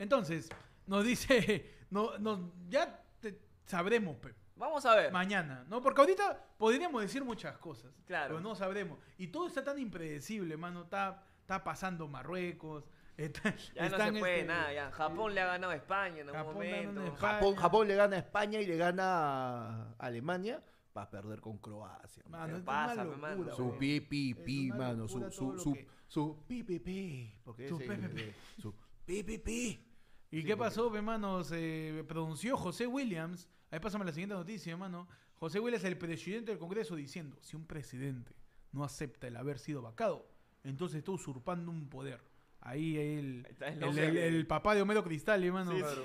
Entonces, 0.02 0.50
nos 0.88 1.04
dice: 1.06 1.70
no, 1.92 2.18
nos, 2.18 2.40
ya 2.70 3.04
te- 3.20 3.40
sabremos, 3.66 4.16
pe, 4.18 4.34
Vamos 4.56 4.86
a 4.86 4.96
ver. 4.96 5.12
mañana, 5.12 5.64
¿no? 5.70 5.82
Porque 5.82 6.02
ahorita 6.02 6.40
podríamos 6.58 7.02
decir 7.02 7.24
muchas 7.24 7.58
cosas, 7.58 7.92
Claro. 8.06 8.30
pero 8.30 8.40
no 8.42 8.56
sabremos. 8.56 9.00
Y 9.18 9.28
todo 9.28 9.48
está 9.48 9.64
tan 9.64 9.78
impredecible, 9.80 10.58
mano. 10.58 10.84
Está, 10.84 11.24
está 11.42 11.64
pasando 11.64 12.08
Marruecos. 12.08 12.84
está- 13.18 13.56
Ya 13.76 13.90
no 13.90 13.98
se 13.98 14.20
puede 14.20 14.36
este, 14.42 14.48
nada, 14.48 14.74
ya. 14.74 14.92
Japón 14.92 15.36
le 15.36 15.42
ha 15.42 15.46
ganado 15.46 15.72
a 15.72 15.76
España 15.76 16.22
en 16.22 16.30
algún 16.30 16.38
Japón 16.40 16.54
momento. 16.56 17.04
España. 17.06 17.34
Japón, 17.34 17.56
Japón 17.56 17.88
le 17.88 17.96
gana 17.96 18.16
a 18.16 18.20
España 18.20 18.60
y 18.60 18.66
le 18.66 18.78
gana 18.78 19.04
a 19.06 19.96
Alemania. 20.00 20.64
Va 20.98 21.04
a 21.04 21.10
perder 21.10 21.40
con 21.40 21.58
Croacia. 21.60 22.22
Mano, 22.28 22.46
¿Qué 22.48 22.52
esto 22.60 22.60
es 22.60 22.66
pasa, 22.66 23.04
mano? 23.06 23.56
Su 23.56 23.78
pi, 23.78 24.02
pi, 24.02 24.72
mano. 24.76 25.08
Su, 25.08 25.20
su, 25.32 25.40
todo 25.40 25.54
lo 25.54 25.60
su, 25.60 25.74
que- 25.74 25.88
su 26.08 26.44
pi, 26.48 26.64
pi, 26.64 26.80
pi. 26.80 27.40
Porque 27.46 27.70
Su 27.70 27.78
pi, 27.78 27.88
pi. 27.88 28.34
Su 28.62 28.74
pi, 29.06 29.24
pi, 29.24 29.38
pi. 29.38 29.88
¿Y 30.32 30.42
Sí, 30.42 30.46
qué 30.46 30.56
porque- 30.56 30.70
pasó, 30.70 30.96
hermano? 30.96 31.44
Se 31.44 32.04
pronunció 32.08 32.58
José 32.58 32.88
Williams. 32.88 33.50
Ahí 33.70 33.80
pásame 33.80 34.06
la 34.06 34.12
siguiente 34.12 34.36
noticia, 34.36 34.72
hermano. 34.72 35.08
José 35.36 35.60
Williams, 35.60 35.84
el 35.84 35.98
presidente 35.98 36.52
del 36.52 36.60
Congreso, 36.60 36.96
diciendo: 36.96 37.38
si 37.42 37.56
un 37.56 37.66
presidente 37.68 38.34
no 38.72 38.84
acepta 38.84 39.28
el 39.28 39.36
haber 39.36 39.60
sido 39.60 39.82
vacado, 39.82 40.26
entonces 40.64 41.00
está 41.00 41.12
usurpando 41.12 41.72
un 41.72 41.90
poder. 41.90 42.22
Ahí 42.64 42.96
el, 42.98 43.48
el 43.60 43.74
el, 43.74 43.80
nombre 43.80 44.06
el- 44.08 44.14
que- 44.14 44.28
el 44.28 44.48
papá 44.48 44.76
de 44.76 44.84
Homero 44.84 45.04
Cristal, 45.04 45.44
hermano. 45.44 45.72
Sí, 45.72 45.80
Claro. 45.80 46.04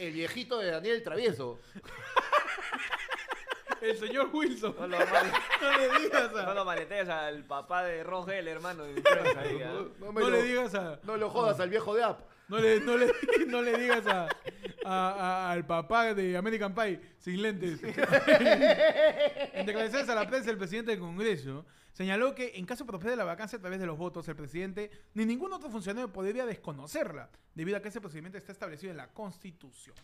El 0.00 0.12
viejito 0.12 0.58
de 0.58 0.70
Daniel 0.72 0.96
el 0.96 1.02
Travieso. 1.02 1.58
El 3.80 3.96
señor 3.98 4.30
Wilson. 4.32 4.76
No 4.78 4.86
lo, 4.86 4.96
mal- 4.96 5.32
No 5.60 5.76
le 5.76 5.98
digas 6.04 6.32
no 6.32 6.38
a, 6.38 6.54
lo 6.54 6.64
maletees 6.64 7.08
al 7.08 7.44
papá 7.44 7.82
de 7.82 8.04
Rogel, 8.04 8.46
hermano. 8.46 8.84
de 8.84 8.92
ahí, 9.36 9.60
¿ah? 9.62 9.72
No, 9.98 10.06
no 10.06 10.12
me 10.12 10.20
no 10.20 10.30
lo, 10.30 10.36
le 10.36 10.42
digas 10.44 10.72
a. 10.76 11.00
no 11.02 11.16
lo 11.16 11.28
jodas 11.30 11.58
al 11.58 11.68
viejo 11.68 11.92
de 11.94 12.04
App. 12.04 12.20
No 12.48 12.58
le, 12.58 12.80
no 12.80 12.96
le, 12.96 13.10
no 13.46 13.62
le 13.62 13.78
digas 13.78 14.06
a, 14.06 14.28
a- 14.84 15.10
a- 15.10 15.50
al 15.52 15.64
papá 15.66 16.12
de 16.14 16.36
American 16.36 16.74
Pie 16.74 17.00
sin 17.18 17.40
lentes. 17.42 17.80
en 17.82 19.66
declaraciones 19.66 20.08
a 20.08 20.14
la 20.14 20.26
prensa, 20.28 20.50
el 20.50 20.58
presidente 20.58 20.90
del 20.92 21.00
Congreso 21.00 21.64
señaló 21.92 22.34
que 22.34 22.52
en 22.56 22.64
caso 22.66 22.86
procede 22.86 23.16
la 23.16 23.24
vacancia 23.24 23.58
a 23.58 23.60
través 23.60 23.78
de 23.78 23.86
los 23.86 23.96
votos, 23.98 24.26
el 24.28 24.36
presidente 24.36 24.90
ni 25.14 25.24
ningún 25.26 25.52
otro 25.52 25.70
funcionario 25.70 26.12
podría 26.12 26.46
desconocerla, 26.46 27.30
debido 27.54 27.76
a 27.76 27.82
que 27.82 27.88
ese 27.88 28.00
procedimiento 28.00 28.38
está 28.38 28.52
establecido 28.52 28.90
en 28.90 28.96
la 28.96 29.08
Constitución. 29.12 29.94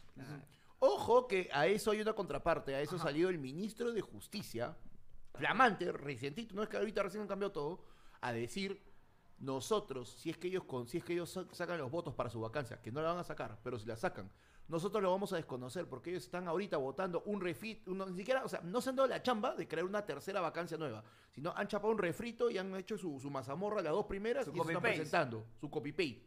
Ojo 0.81 1.27
que 1.27 1.49
a 1.53 1.67
eso 1.67 1.91
hay 1.91 2.01
una 2.01 2.13
contraparte. 2.13 2.75
A 2.75 2.81
eso 2.81 2.97
ha 2.97 3.01
salido 3.01 3.31
el 3.31 3.39
ministro 3.39 3.91
de 3.93 4.01
Justicia, 4.01 4.77
flamante, 5.35 5.91
recientito, 5.93 6.55
no 6.55 6.63
es 6.63 6.69
que 6.69 6.77
ahorita 6.77 7.03
recién 7.03 7.23
han 7.23 7.29
cambiado 7.29 7.53
todo, 7.53 7.85
a 8.21 8.33
decir, 8.33 8.81
nosotros, 9.41 10.11
si 10.19 10.31
es 10.31 10.37
que 10.39 10.49
ellos, 10.49 10.65
con, 10.65 10.89
si 10.89 10.99
es 10.99 11.05
que 11.05 11.13
ellos 11.13 11.31
sa- 11.31 11.47
sacan 11.53 11.79
los 11.79 11.91
votos 11.91 12.15
para 12.15 12.29
su 12.31 12.41
vacancia, 12.41 12.81
que 12.83 12.91
no 12.91 13.01
la 13.03 13.09
van 13.11 13.19
a 13.19 13.25
sacar, 13.25 13.59
pero 13.63 13.79
si 13.79 13.87
la 13.87 13.97
sacan, 13.97 14.31
nosotros 14.67 15.03
lo 15.03 15.11
vamos 15.11 15.33
a 15.33 15.37
desconocer 15.37 15.89
porque 15.89 16.11
ellos 16.11 16.25
están 16.25 16.47
ahorita 16.49 16.77
votando 16.77 17.23
un 17.25 17.41
refit, 17.41 17.87
uno, 17.89 18.07
ni 18.07 18.17
siquiera, 18.19 18.45
o 18.45 18.49
sea, 18.49 18.61
no 18.63 18.81
se 18.81 18.91
han 18.91 18.97
dado 18.97 19.09
la 19.09 19.23
chamba 19.23 19.55
de 19.55 19.67
crear 19.69 19.87
una 19.87 20.05
tercera 20.05 20.41
vacancia 20.41 20.77
nueva, 20.77 21.05
sino 21.31 21.53
han 21.57 21.69
chapado 21.69 21.93
un 21.93 21.99
refrito 21.99 22.51
y 22.51 22.59
han 22.59 22.75
hecho 22.77 22.99
su, 22.99 23.19
su 23.21 23.31
mazamorra 23.31 23.81
las 23.81 23.93
dos 23.93 24.07
primeras 24.07 24.45
Su 24.45 24.51
y 24.51 24.55
se 24.55 24.61
están 24.61 24.83
presentando, 24.97 25.47
su 25.61 25.71
copy-paste. 25.71 26.27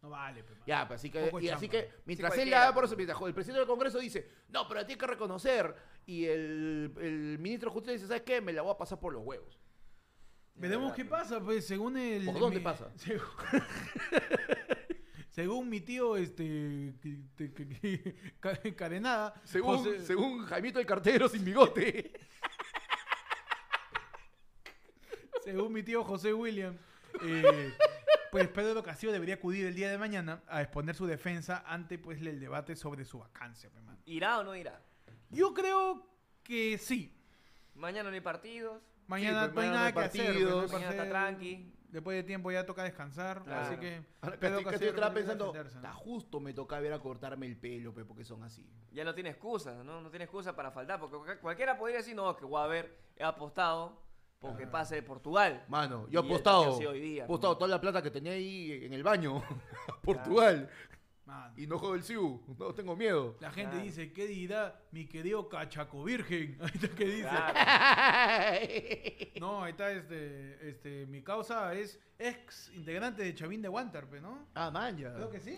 No 0.00 0.10
vale, 0.10 0.44
pe, 0.44 0.52
mano. 0.52 0.64
Ya, 0.64 0.86
pues 0.86 1.00
así 1.00 1.10
que, 1.10 1.30
y 1.40 1.48
así 1.48 1.68
que 1.68 1.90
mientras 2.04 2.32
Sí, 2.34 2.40
él 2.42 2.50
la 2.50 2.72
por 2.72 2.84
eso, 2.84 2.96
mientras 2.96 3.20
el 3.20 3.34
presidente 3.34 3.58
del 3.58 3.66
Congreso 3.68 3.98
dice, 3.98 4.28
no, 4.48 4.66
pero 4.68 4.86
tiene 4.86 4.98
que 4.98 5.06
reconocer, 5.08 5.74
y 6.06 6.24
el, 6.24 6.94
el 7.00 7.38
ministro 7.40 7.68
de 7.70 7.74
Justicia 7.74 7.92
dice, 7.94 8.06
¿sabes 8.06 8.22
qué? 8.22 8.40
Me 8.40 8.52
la 8.52 8.62
voy 8.62 8.72
a 8.72 8.78
pasar 8.78 9.00
por 9.00 9.12
los 9.12 9.24
huevos. 9.24 9.58
Veremos 10.58 10.92
qué 10.94 11.04
pasa, 11.04 11.40
pues, 11.40 11.66
según 11.66 11.96
el... 11.96 12.24
¿Por 12.24 12.38
dónde 12.38 12.58
mi- 12.58 12.64
pasa? 12.64 12.90
Según, 12.96 13.22
según 15.30 15.68
mi 15.68 15.80
tío, 15.80 16.16
este... 16.16 16.94
que- 17.00 17.20
que- 17.36 17.54
que- 17.54 18.14
ca- 18.40 18.58
Carenada... 18.76 19.34
Según, 19.44 19.78
José- 19.78 20.00
según 20.04 20.44
Jaimito 20.46 20.80
el 20.80 20.86
cartero 20.86 21.28
sin 21.28 21.44
bigote. 21.44 22.12
Según 25.44 25.72
mi 25.72 25.82
tío 25.82 26.04
José 26.04 26.34
William, 26.34 26.76
eh, 27.22 27.72
pues 28.30 28.48
Pedro 28.48 28.82
Castillo 28.82 29.12
debería 29.12 29.36
acudir 29.36 29.64
el 29.66 29.74
día 29.74 29.90
de 29.90 29.96
mañana 29.96 30.42
a 30.46 30.60
exponer 30.60 30.94
su 30.94 31.06
defensa 31.06 31.64
ante 31.66 31.98
pues 31.98 32.20
el 32.20 32.38
debate 32.38 32.76
sobre 32.76 33.06
su 33.06 33.20
vacancia, 33.20 33.70
pe, 33.70 33.80
mano. 33.80 33.98
¿Irá 34.04 34.40
o 34.40 34.44
no 34.44 34.54
irá? 34.54 34.82
Yo 35.30 35.54
creo 35.54 36.06
que 36.42 36.76
sí. 36.76 37.16
Mañana 37.74 38.10
no 38.10 38.14
hay 38.14 38.20
partidos. 38.20 38.82
Mañana 39.08 39.50
pues, 39.52 39.54
no 39.54 39.60
hay 39.60 39.66
mañana 39.68 39.78
nada 39.80 39.92
que 39.92 39.98
hacer. 40.00 40.26
partidos. 40.26 40.60
pues, 40.60 40.72
Mañana 40.72 40.90
que 40.92 40.98
está 40.98 41.08
tranqui. 41.10 41.72
Después 41.90 42.16
de 42.18 42.22
tiempo 42.22 42.50
ya 42.52 42.66
toca 42.66 42.82
descansar, 42.84 43.42
Claro. 43.44 43.62
así 43.66 43.76
que 43.76 44.02
Ahora, 44.20 44.36
Pedro 44.36 44.56
Castillo, 44.62 44.70
Castillo 44.94 44.94
que 44.94 45.10
pensando, 45.14 45.54
está 45.56 45.92
justo 45.94 46.38
me 46.38 46.52
tocaba 46.52 46.84
ir 46.86 46.92
a 46.92 46.98
cortarme 46.98 47.46
el 47.46 47.56
pelo, 47.56 47.94
pe, 47.94 48.04
porque 48.04 48.24
son 48.26 48.42
así. 48.42 48.62
Ya 48.92 49.04
no 49.04 49.14
tiene 49.14 49.30
excusa, 49.30 49.82
¿no? 49.82 50.02
No 50.02 50.10
tiene 50.10 50.26
excusa 50.26 50.54
para 50.54 50.70
faltar. 50.70 51.00
Porque 51.00 51.16
cualquier- 51.16 51.40
cualquiera 51.40 51.78
podría 51.78 51.96
decir, 51.98 52.14
no, 52.14 52.36
que 52.36 52.44
voy 52.44 52.62
a 52.62 52.66
ver, 52.66 52.94
he 53.16 53.24
apostado 53.24 54.02
porque 54.38 54.66
pase 54.66 54.96
de 54.96 55.02
Portugal. 55.02 55.64
Mano, 55.68 56.06
yo 56.10 56.20
he 56.20 56.24
apostado, 56.26 56.78
he 56.78 57.22
apostado 57.22 57.54
pues. 57.54 57.58
toda 57.58 57.68
la 57.68 57.80
plata 57.80 58.02
que 58.02 58.10
tenía 58.10 58.32
ahí 58.32 58.70
en 58.84 58.92
el 58.92 59.02
baño 59.02 59.38
a 59.88 60.00
Portugal. 60.02 60.68
Mano. 61.28 61.52
Y 61.58 61.66
no 61.66 61.78
juego 61.78 61.94
el 61.94 62.02
SIU, 62.02 62.40
no 62.58 62.72
tengo 62.72 62.96
miedo. 62.96 63.36
La 63.40 63.50
gente 63.52 63.72
Claro. 63.72 63.84
dice, 63.84 64.12
¿qué 64.14 64.26
dirá 64.26 64.80
mi 64.92 65.06
querido 65.06 65.46
cachaco 65.46 66.02
virgen? 66.02 66.56
Ahí 66.62 66.70
está 66.74 66.88
que 66.88 67.04
dice. 67.04 67.28
Claro. 67.28 67.54
No, 69.40 69.62
ahí 69.62 69.70
está 69.70 69.92
este, 69.92 70.68
este, 70.68 71.06
mi 71.06 71.22
causa 71.22 71.72
es 71.74 72.00
ex 72.18 72.72
integrante 72.74 73.22
de 73.22 73.34
Chavín 73.34 73.62
de 73.62 73.68
Wantarpe, 73.68 74.20
¿no? 74.20 74.48
ah, 74.54 74.70
man, 74.70 74.96
ya. 74.96 75.14
Creo 75.14 75.30
que 75.30 75.38
sí. 75.38 75.56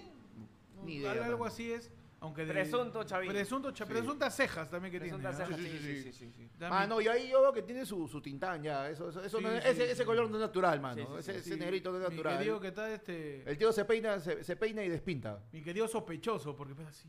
No, 0.74 0.82
Ni 0.84 0.96
idea, 0.96 1.12
algo, 1.24 1.46
así 1.46 1.72
es. 1.72 1.90
Aunque 2.22 2.44
de- 2.44 2.52
Presunto 2.52 3.02
Chavín. 3.04 3.30
Presunto 3.30 3.70
cha- 3.72 3.86
Sí. 3.86 3.92
Presuntas 3.92 4.36
cejas 4.36 4.68
también 4.68 4.92
que 4.92 5.00
Presuntas 5.00 5.36
tiene. 5.38 5.42
¿ah? 5.54 5.56
cejas, 5.56 5.60
Sí, 5.64 5.70
sí, 5.70 5.78
sí, 5.78 5.86
sí, 5.86 6.02
sí. 6.02 6.12
sí, 6.12 6.12
sí, 6.12 6.32
sí. 6.36 6.50
Da 6.58 6.68
Ah, 6.70 6.82
mi- 6.82 6.88
no, 6.88 7.00
y 7.00 7.08
ahí 7.08 7.30
yo 7.30 7.40
veo 7.40 7.52
que 7.52 7.62
tiene 7.62 7.86
su, 7.86 8.06
su 8.08 8.20
tintán 8.20 8.62
ya. 8.62 8.90
Eso, 8.90 9.08
eso, 9.08 9.24
eso 9.24 9.38
Sí, 9.38 9.44
no 9.44 9.50
es- 9.50 9.62
sí, 9.64 9.70
ese, 9.70 9.76
sí, 9.86 9.90
ese 9.92 9.94
sí. 9.96 10.04
color 10.04 10.28
no 10.28 10.36
es 10.36 10.40
natural, 10.42 10.80
mano. 10.80 10.96
Sí, 11.02 11.08
sí, 11.10 11.18
ese, 11.18 11.42
Sí, 11.42 11.50
ese 11.52 11.58
negrito 11.58 11.90
no 11.90 11.96
es 11.98 12.04
Mi 12.04 12.10
natural. 12.10 12.38
querido 12.38 12.60
que 12.60 12.68
está 12.68 12.92
este. 12.92 13.50
El 13.50 13.56
tío 13.56 13.72
se 13.72 13.84
peina, 13.86 14.20
se, 14.20 14.44
se 14.44 14.54
peina 14.56 14.84
y 14.84 14.88
despinta. 14.90 15.42
Mi 15.52 15.62
querido 15.62 15.88
sospechoso, 15.88 16.54
porque 16.54 16.74
pues 16.74 16.88
así. 16.88 17.08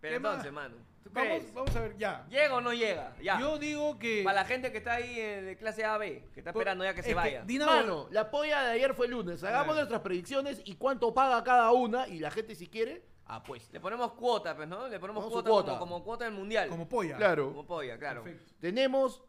Pero 0.00 0.16
entonces, 0.16 0.52
mano, 0.52 0.76
¿tú 1.08 1.14
Vamos, 1.14 1.28
crees? 1.38 1.54
vamos 1.54 1.76
a 1.76 1.80
ver, 1.80 1.96
ya. 1.96 2.26
¿Llega 2.28 2.54
o 2.54 2.60
no 2.60 2.72
llega? 2.72 3.14
Ya. 3.22 3.38
Yo 3.40 3.58
digo 3.58 3.98
que. 3.98 4.22
Para 4.24 4.42
la 4.42 4.44
gente 4.46 4.70
que 4.72 4.78
está 4.78 4.94
ahí 4.94 5.18
eh, 5.18 5.42
de 5.42 5.56
clase 5.56 5.84
A 5.84 5.96
B, 5.98 6.24
que 6.34 6.40
está 6.40 6.52
Por- 6.52 6.62
esperando 6.62 6.84
ya 6.84 6.94
que 6.94 7.00
es 7.00 7.06
se 7.06 7.14
vaya. 7.14 7.42
Dina 7.44 7.66
Mano, 7.66 8.08
la 8.10 8.30
polla 8.30 8.62
de 8.64 8.72
ayer 8.72 8.94
fue 8.94 9.08
lunes. 9.08 9.42
Hagamos 9.42 9.64
Claro. 9.66 9.76
nuestras 9.80 10.00
predicciones 10.00 10.60
y 10.64 10.76
cuánto 10.76 11.12
paga 11.14 11.42
cada 11.44 11.72
una. 11.72 12.06
Y 12.08 12.18
la 12.18 12.30
gente, 12.30 12.54
si 12.54 12.66
quiere, 12.66 13.04
apuesta. 13.24 13.72
Le 13.72 13.80
ponemos 13.80 14.12
cuota, 14.12 14.54
pues, 14.54 14.68
¿no? 14.68 14.88
Le 14.88 14.98
ponemos 15.00 15.24
cuota, 15.26 15.48
cuota. 15.48 15.72
Como, 15.78 15.94
como 15.94 16.04
cuota 16.04 16.24
del 16.24 16.34
mundial. 16.34 16.68
como 16.68 16.88
polla. 16.88 17.16
Claro. 17.16 17.48
Como 17.48 17.66
polla, 17.66 17.98
claro. 17.98 18.22
Perfecto. 18.24 18.54
Tenemos, 18.60 19.22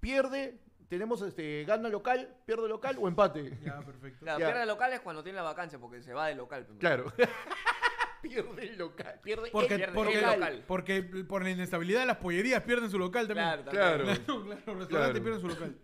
pierde, 0.00 0.60
tenemos 0.88 1.22
este, 1.22 1.64
gana 1.64 1.88
local, 1.88 2.36
pierde 2.46 2.68
local 2.68 2.96
o 3.00 3.08
empate. 3.08 3.58
Ya, 3.64 3.80
perfecto. 3.80 4.18
Claro, 4.20 4.38
Ya. 4.40 4.46
pierde 4.46 4.66
locales 4.66 5.00
cuando 5.00 5.22
tiene 5.22 5.36
la 5.36 5.42
vacancia, 5.44 5.78
porque 5.78 6.02
se 6.02 6.12
va 6.12 6.26
de 6.28 6.34
local. 6.34 6.64
pues, 6.66 6.78
Claro. 6.78 7.12
pierde 8.28 8.62
el 8.68 8.78
local, 8.78 9.20
pierde 9.22 9.50
Porque, 9.50 9.74
el 9.74 9.90
porque, 9.92 10.18
el 10.18 10.24
local. 10.24 10.64
porque 10.66 11.02
por 11.02 11.42
la 11.42 11.50
inestabilidad 11.50 12.06
las 12.06 12.16
pollerías 12.18 12.62
pierden 12.62 12.90
su 12.90 12.98
local 12.98 13.26
también. 13.28 13.46
Claro, 13.46 13.64
Claro. 13.70 14.04
también. 14.04 14.24
Claro, 14.26 14.44
claro, 14.44 14.60
los 14.66 14.78
restaurantes 14.78 14.88
Claro. 14.88 15.22
pierden 15.22 15.40
su 15.40 15.48
local. 15.48 15.78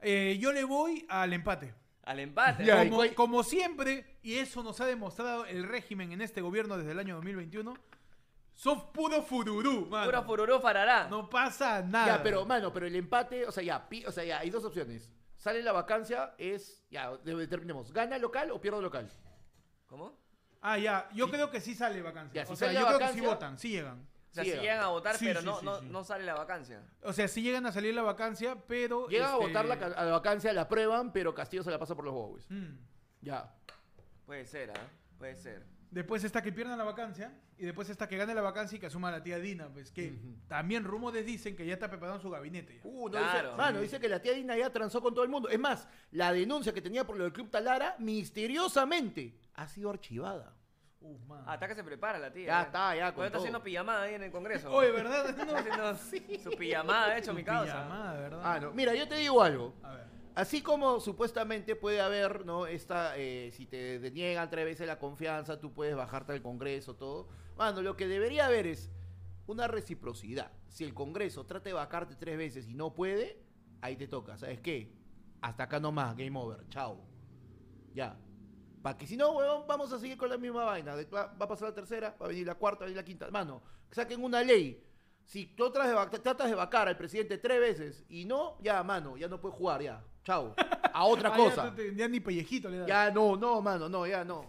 Eh, 0.00 0.38
yo 0.40 0.52
le 0.52 0.64
voy 0.64 1.06
al 1.08 1.32
empate. 1.32 1.74
Al 2.04 2.18
empate. 2.18 2.64
Ya, 2.64 2.76
¿no? 2.76 2.82
¿y 2.82 2.86
Como, 2.88 2.96
cuál- 2.96 3.14
como 3.14 3.42
siempre, 3.44 4.18
y 4.22 4.34
eso 4.38 4.62
nos 4.64 4.80
ha 4.80 4.86
demostrado 4.86 5.46
el 5.46 5.62
régimen 5.64 6.12
en 6.12 6.20
este 6.20 6.40
gobierno 6.40 6.76
desde 6.76 6.90
el 6.92 6.98
año 6.98 7.14
2021, 7.16 7.74
sos 8.52 8.82
puro 8.92 9.22
fururú, 9.22 9.86
mano. 9.86 10.06
Puro 10.06 10.22
fururú 10.24 10.60
farará. 10.60 11.06
No 11.08 11.30
pasa 11.30 11.80
nada. 11.82 12.16
Ya, 12.18 12.22
pero, 12.22 12.44
mano, 12.44 12.72
pero 12.72 12.86
el 12.86 12.96
empate, 12.96 13.46
o 13.46 13.52
sea, 13.52 13.62
ya, 13.62 13.88
pi- 13.88 14.04
o 14.04 14.10
sea, 14.10 14.24
ya, 14.24 14.40
hay 14.40 14.50
dos 14.50 14.64
opciones. 14.64 15.10
Sale 15.36 15.62
la 15.62 15.72
vacancia, 15.72 16.34
es, 16.38 16.84
ya, 16.90 17.16
de- 17.18 17.36
determinemos, 17.36 17.92
¿gana 17.92 18.18
local 18.18 18.50
o 18.50 18.60
pierde 18.60 18.82
local? 18.82 19.08
¿Cómo? 19.86 20.20
Ah, 20.62 20.78
ya. 20.78 21.08
Yo 21.12 21.28
creo 21.28 21.50
que 21.50 21.60
sí 21.60 21.74
sale 21.74 22.00
vacancia. 22.00 22.42
Ya, 22.42 22.46
si 22.46 22.52
o 22.52 22.56
sea, 22.56 22.68
sale 22.68 22.80
yo 22.80 22.86
creo 22.86 22.98
que 22.98 23.14
sí 23.14 23.20
votan, 23.20 23.58
sí 23.58 23.68
llegan. 23.70 24.08
O 24.30 24.34
sea, 24.34 24.44
Sí 24.44 24.50
llegan 24.52 24.80
a 24.80 24.86
votar, 24.88 25.16
Sí, 25.18 25.26
pero 25.26 25.40
sí, 25.40 25.46
no, 25.46 25.58
sí, 25.58 25.64
no, 25.66 25.80
sí. 25.80 25.86
no 25.90 26.04
sale 26.04 26.24
la 26.24 26.34
vacancia. 26.34 26.82
O 27.02 27.12
sea, 27.12 27.28
sí 27.28 27.42
llegan 27.42 27.66
a 27.66 27.72
salir 27.72 27.94
la 27.94 28.00
vacancia, 28.02 28.56
pero... 28.66 29.06
Llegan 29.08 29.28
a 29.28 29.32
este, 29.34 29.46
votar 29.46 29.64
la, 29.66 29.74
a 29.74 30.04
la 30.06 30.12
vacancia, 30.12 30.52
la 30.54 30.62
aprueban, 30.62 31.12
pero 31.12 31.34
Castillo 31.34 31.62
se 31.62 31.70
la 31.70 31.78
pasa 31.78 31.94
por 31.94 32.04
los 32.06 32.14
huevos. 32.14 32.46
mm. 32.50 32.78
Ya. 33.20 33.54
Puede 34.24 34.46
ser, 34.46 34.70
¿ah? 34.70 34.88
Puede 35.18 35.36
ser. 35.36 35.66
Después 35.90 36.24
está 36.24 36.40
que 36.42 36.50
pierdan 36.52 36.78
la 36.78 36.84
vacancia 36.84 37.30
y 37.58 37.66
después 37.66 37.90
está 37.90 38.08
que 38.08 38.16
gane 38.16 38.34
la 38.34 38.40
vacancia 38.40 38.76
y 38.76 38.78
que 38.80 38.86
asuma 38.86 39.10
la 39.10 39.22
tía 39.22 39.38
Dina, 39.38 39.68
pues 39.68 39.90
que 39.90 40.18
también 40.48 40.84
rumores 40.84 41.26
dicen 41.26 41.54
que 41.54 41.66
ya 41.66 41.74
está 41.74 41.90
preparando 41.90 42.18
su 42.22 42.30
gabinete. 42.30 42.80
ya. 42.82 42.88
Uh, 42.88 43.04
no 43.04 43.10
Claro. 43.10 43.48
dice, 43.50 43.56
mano, 43.58 43.80
dice 43.82 44.00
que 44.00 44.08
la 44.08 44.22
tía 44.22 44.32
Dina 44.32 44.56
ya 44.56 44.72
transó 44.72 45.02
con 45.02 45.12
todo 45.12 45.22
el 45.24 45.30
mundo. 45.30 45.50
Es 45.50 45.58
más, 45.58 45.86
la 46.12 46.32
denuncia 46.32 46.72
que 46.72 46.80
tenía 46.80 47.06
por 47.06 47.16
lo 47.18 47.24
del 47.24 47.32
Club 47.34 47.50
Talara, 47.50 47.94
misteriosamente, 47.98 49.38
ha 49.54 49.68
sido 49.68 49.90
archivada. 49.90 50.54
Uh, 51.00 51.18
man. 51.26 51.42
Ah, 51.46 51.54
hasta 51.54 51.66
que 51.66 51.74
se 51.74 51.82
prepara 51.82 52.18
la 52.18 52.32
tía. 52.32 52.46
Ya 52.46 52.60
¿eh? 52.60 52.64
está, 52.66 52.94
ya, 52.94 53.00
Cuando 53.12 53.14
con 53.16 53.24
está 53.26 53.32
todo. 53.38 53.42
haciendo 53.42 53.62
pijamada 53.62 54.02
ahí 54.02 54.14
en 54.14 54.22
el 54.22 54.30
Congreso. 54.30 54.70
Oye, 54.72 54.92
¿verdad? 54.92 55.30
Está 55.30 55.44
No. 55.76 55.86
haciendo 55.88 56.40
su 56.50 56.50
pijamada, 56.56 57.12
de 57.14 57.18
hecho, 57.18 57.32
Su 57.32 57.36
mi 57.36 57.42
causa. 57.44 57.72
pijamada, 57.72 58.12
¿verdad? 58.20 58.40
Ah, 58.44 58.60
no. 58.60 58.70
Mira, 58.72 58.94
yo 58.94 59.08
te 59.08 59.16
digo 59.16 59.42
algo. 59.42 59.74
A 59.82 59.94
ver. 59.94 60.06
Así 60.34 60.62
como 60.62 61.00
supuestamente 61.00 61.74
puede 61.76 62.00
haber, 62.00 62.46
¿no? 62.46 62.66
Esta, 62.66 63.16
eh, 63.18 63.50
si 63.52 63.66
te 63.66 63.98
deniegan 63.98 64.48
tres 64.48 64.64
veces 64.64 64.86
la 64.86 64.98
confianza, 64.98 65.58
tú 65.60 65.72
puedes 65.74 65.94
bajarte 65.96 66.32
al 66.32 66.40
Congreso, 66.40 66.94
todo. 66.94 67.28
Mano, 67.56 67.82
lo 67.82 67.96
que 67.96 68.06
debería 68.06 68.46
haber 68.46 68.66
es 68.68 68.88
una 69.46 69.66
reciprocidad. 69.66 70.52
Si 70.68 70.84
el 70.84 70.94
Congreso 70.94 71.44
trata 71.44 71.68
de 71.68 71.74
bajarte 71.74 72.14
tres 72.16 72.38
veces 72.38 72.66
y 72.68 72.74
no 72.74 72.94
puede, 72.94 73.42
ahí 73.82 73.96
te 73.96 74.06
toca. 74.08 74.38
¿Sabes 74.38 74.60
qué? 74.60 74.94
Hasta 75.42 75.64
acá 75.64 75.80
nomás, 75.80 76.16
game 76.16 76.38
over. 76.38 76.66
Chao. 76.68 77.04
Ya. 77.92 78.16
Para 78.82 78.98
que 78.98 79.06
si 79.06 79.16
no, 79.16 79.30
weón, 79.32 79.64
vamos 79.66 79.92
a 79.92 79.98
seguir 79.98 80.16
con 80.16 80.28
la 80.28 80.36
misma 80.36 80.64
vaina. 80.64 80.96
De- 80.96 81.04
Va, 81.04 81.26
va 81.40 81.44
a 81.44 81.48
pasar 81.48 81.68
la 81.68 81.74
tercera, 81.74 82.16
va 82.20 82.26
a 82.26 82.28
venir 82.28 82.46
la 82.46 82.54
cuarta, 82.56 82.80
va 82.80 82.84
a 82.84 82.88
venir 82.88 82.96
la 82.96 83.04
quinta. 83.04 83.30
Mano, 83.30 83.62
saquen 83.90 84.22
una 84.22 84.42
ley. 84.42 84.82
Si 85.24 85.46
tú 85.54 85.70
tratas 85.70 86.10
de, 86.10 86.18
tratas 86.18 86.48
de 86.50 86.56
vacar 86.56 86.88
al 86.88 86.96
presidente 86.96 87.38
tres 87.38 87.60
veces 87.60 88.04
y 88.08 88.24
no, 88.24 88.58
ya, 88.60 88.82
mano, 88.82 89.16
ya 89.16 89.28
no 89.28 89.40
puedes 89.40 89.56
jugar, 89.56 89.80
ya. 89.82 90.02
Chao. 90.24 90.54
A 90.92 91.04
otra 91.04 91.30
Ah, 91.32 91.36
cosa. 91.36 91.74
Ya, 91.94 92.08
ni 92.08 92.18
pellejito 92.20 92.68
le 92.68 92.78
da. 92.78 92.86
Ya 92.86 93.10
no, 93.12 93.36
no, 93.36 93.60
mano, 93.62 93.88
no, 93.88 94.06
ya 94.06 94.24
no. 94.24 94.46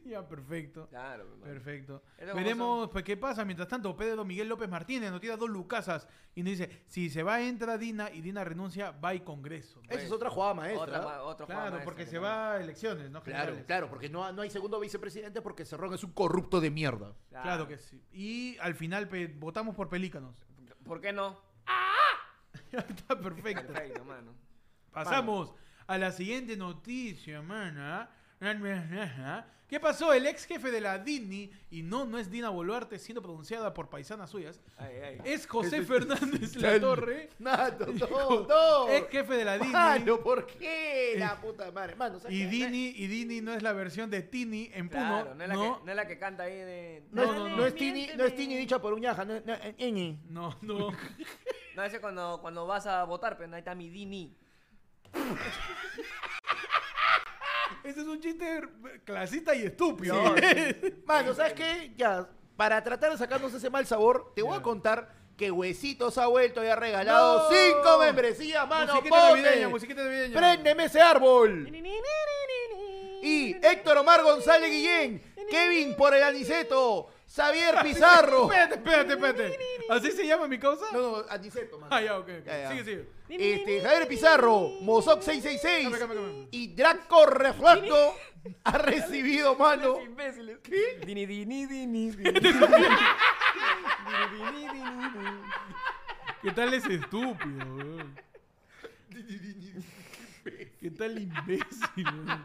ya, 0.04 0.26
perfecto. 0.26 0.88
Claro, 0.88 1.24
hermano. 1.24 1.42
Perfecto. 1.44 2.02
Veremos 2.34 2.90
pues, 2.90 3.04
qué 3.04 3.16
pasa. 3.16 3.44
Mientras 3.44 3.68
tanto, 3.68 3.96
Pedro 3.96 4.24
Miguel 4.24 4.48
López 4.48 4.68
Martínez 4.68 5.10
nos 5.10 5.20
tira 5.20 5.36
dos 5.36 5.48
lucasas 5.50 6.06
y 6.34 6.42
nos 6.42 6.50
dice, 6.58 6.84
si 6.86 7.10
se 7.10 7.22
va, 7.22 7.40
entra 7.40 7.78
Dina 7.78 8.10
y 8.10 8.20
Dina 8.20 8.44
renuncia, 8.44 8.90
va 8.92 9.14
y 9.14 9.20
Congreso. 9.20 9.80
Esa 9.88 10.02
es 10.02 10.10
otra 10.12 10.30
jugada 10.30 10.54
maestra. 10.54 10.82
Otra, 10.82 10.98
¿ah? 10.98 11.22
juego 11.22 11.36
Claro, 11.46 11.80
porque 11.84 12.04
que 12.04 12.10
se 12.10 12.16
no- 12.16 12.22
va 12.22 12.52
a 12.52 12.60
elecciones, 12.60 13.10
¿no? 13.10 13.22
Claro, 13.22 13.38
Generales. 13.40 13.66
claro, 13.66 13.88
porque 13.88 14.08
no, 14.08 14.32
no 14.32 14.42
hay 14.42 14.50
segundo 14.50 14.80
vicepresidente 14.80 15.40
porque 15.42 15.64
Cerrón 15.64 15.94
es 15.94 16.04
un 16.04 16.12
corrupto 16.12 16.60
de 16.60 16.70
mierda. 16.70 17.14
Claro 17.30 17.66
que 17.68 17.78
sí. 17.78 18.02
Y 18.12 18.56
al 18.58 18.74
final 18.74 19.08
pe- 19.08 19.26
votamos 19.28 19.74
por 19.74 19.88
pelícanos. 19.88 20.34
¿Por 20.84 21.00
qué 21.00 21.12
no? 21.12 21.38
Está 22.72 23.18
perfecto. 23.18 23.66
Perfecto, 23.72 24.04
mano. 24.04 24.32
Pasamos 24.92 25.54
a 25.86 25.98
la 25.98 26.12
siguiente 26.12 26.56
noticia, 26.56 27.42
mana. 27.42 28.10
¿Qué 29.66 29.80
pasó? 29.80 30.12
El 30.12 30.26
ex 30.26 30.44
jefe 30.44 30.70
de 30.70 30.80
la 30.80 30.98
DINI, 30.98 31.50
y 31.70 31.82
no, 31.82 32.04
no 32.04 32.18
es 32.18 32.30
Dina 32.30 32.50
Boluarte, 32.50 32.98
siendo 32.98 33.22
pronunciada 33.22 33.72
por 33.72 33.88
paisanas 33.88 34.30
suyas, 34.30 34.60
Ay, 34.76 34.96
ay. 35.02 35.18
es 35.24 35.46
José 35.46 35.82
Fernández 35.86 36.54
La 36.62 36.78
Torre, 36.78 37.30
Nato, 37.38 37.86
no, 37.86 38.46
no. 38.46 38.88
ex 38.90 39.08
jefe 39.10 39.34
de 39.34 39.44
la 39.44 39.58
DINI. 39.58 39.72
Mano, 39.72 40.20
¿por 40.20 40.46
qué? 40.46 41.14
La 41.16 41.40
puta 41.40 41.72
madre. 41.72 41.96
Mano, 41.96 42.20
¿sabes 42.20 42.36
Y? 42.36 42.44
Dini, 42.44 42.92
y 42.94 43.06
Dini 43.06 43.40
no 43.40 43.54
es 43.54 43.62
la 43.62 43.72
versión 43.72 44.10
de 44.10 44.22
Tini 44.22 44.70
en 44.74 44.90
Puno. 44.90 45.02
Claro, 45.02 45.34
no 45.34 45.42
es, 45.42 45.48
la 45.48 45.54
no, 45.54 45.78
Que, 45.78 45.84
no 45.86 45.90
es 45.90 45.96
la 45.96 46.06
que 46.06 46.18
canta 46.18 46.42
ahí 46.42 46.56
de... 46.56 47.02
No, 47.10 47.24
No, 47.24 47.48
no, 47.48 47.56
no, 47.56 47.66
es 47.66 47.74
Tini, 47.74 48.08
no 48.16 48.24
es 48.24 48.36
Tini 48.36 48.56
dicha 48.56 48.80
por 48.80 48.92
Uñaja, 48.92 49.24
no, 49.24 49.40
no, 49.40 49.54
eh, 49.54 49.74
eh, 49.78 50.16
no, 50.28 50.56
no. 50.60 50.90
No, 51.74 51.82
ese 51.82 52.00
cuando, 52.00 52.38
cuando 52.40 52.66
vas 52.66 52.86
a 52.86 53.02
votar, 53.04 53.36
pero 53.38 53.52
ahí 53.52 53.58
está 53.60 53.74
mi 53.74 53.88
Dini. 53.88 54.36
Ese 57.82 58.00
es 58.00 58.06
un 58.06 58.20
chiste 58.20 58.62
clasista 59.04 59.54
y 59.54 59.62
estúpido. 59.64 60.16
Mano, 61.06 61.34
¿sabes 61.34 61.52
qué? 61.54 61.92
Ya, 61.96 62.28
para 62.56 62.82
tratar 62.82 63.12
de 63.12 63.18
sacarnos 63.18 63.52
ese 63.52 63.70
mal 63.70 63.86
sabor, 63.86 64.32
te 64.34 64.42
voy 64.42 64.56
a 64.56 64.62
contar 64.62 65.12
que 65.36 65.50
Huesitos 65.50 66.16
ha 66.18 66.26
vuelto 66.28 66.62
y 66.64 66.68
ha 66.68 66.76
regalado 66.76 67.48
No. 67.50 67.56
cinco 67.56 67.98
membresías, 67.98 68.68
mano. 68.68 68.92
musiquita 68.94 69.28
navideña, 69.30 69.68
musiquita 69.68 70.04
navideña. 70.04 70.38
Préndeme 70.38 70.84
ese 70.84 71.00
árbol. 71.00 71.68
Y 73.22 73.56
Héctor 73.62 73.98
Omar 73.98 74.22
González 74.22 74.70
Guillén, 74.70 75.22
Kevin 75.50 75.96
por 75.96 76.14
el 76.14 76.22
Aniceto, 76.22 77.08
Xavier 77.34 77.76
Pizarro. 77.82 78.44
Espérate, 78.44 78.74
espérate, 78.74 79.12
espérate. 79.14 79.58
¿Así 79.88 80.12
se 80.12 80.26
llama 80.26 80.46
mi 80.46 80.58
causa? 80.58 80.84
No, 80.92 81.00
no, 81.22 81.24
Aniceto, 81.30 81.78
mano. 81.78 81.94
Ah, 81.94 82.02
ya, 82.02 82.18
ok. 82.18 82.28
ok. 82.28 82.44
Ya, 82.46 82.58
ya. 82.58 82.70
Sigue, 82.70 82.84
sigue. 82.84 83.08
Este, 83.28 83.80
Javier 83.80 84.06
Pizarro, 84.08 84.68
Mozoc 84.82 85.22
666 85.22 85.82
Cambia, 85.88 85.98
cambia, 85.98 86.16
cambia. 86.16 86.48
y 86.50 86.66
Draco 86.74 87.26
Reflacto 87.26 88.14
ha 88.64 88.78
recibido, 88.78 89.56
mano. 89.56 90.00
imbéciles. 90.02 90.58
¿Qué? 90.62 91.00
Dini, 91.06 91.24
dini, 91.26 91.66
dini, 91.66 92.10
dini. 92.16 92.30
Dini, 92.30 92.40
dini, 94.42 94.68
dini. 94.68 95.40
¿Qué 96.42 96.50
tal 96.52 96.74
ese 96.74 96.94
estúpido, 96.96 97.74
weón? 97.74 98.14
¿Qué 100.80 100.90
tal 100.90 101.18
imbécil? 101.18 102.06
weón? 102.06 102.42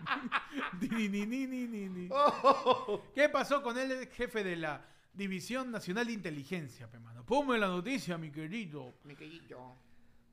Oh. 2.11 3.03
¿Qué 3.13 3.27
pasó 3.29 3.61
con 3.61 3.77
el 3.77 4.07
jefe 4.07 4.43
de 4.45 4.55
la 4.55 4.85
División 5.13 5.71
Nacional 5.71 6.07
de 6.07 6.13
Inteligencia, 6.13 6.87
pe, 6.89 6.99
mano? 6.99 7.25
Ponme 7.25 7.57
la 7.57 7.67
noticia, 7.67 8.17
mi 8.17 8.31
querido. 8.31 8.93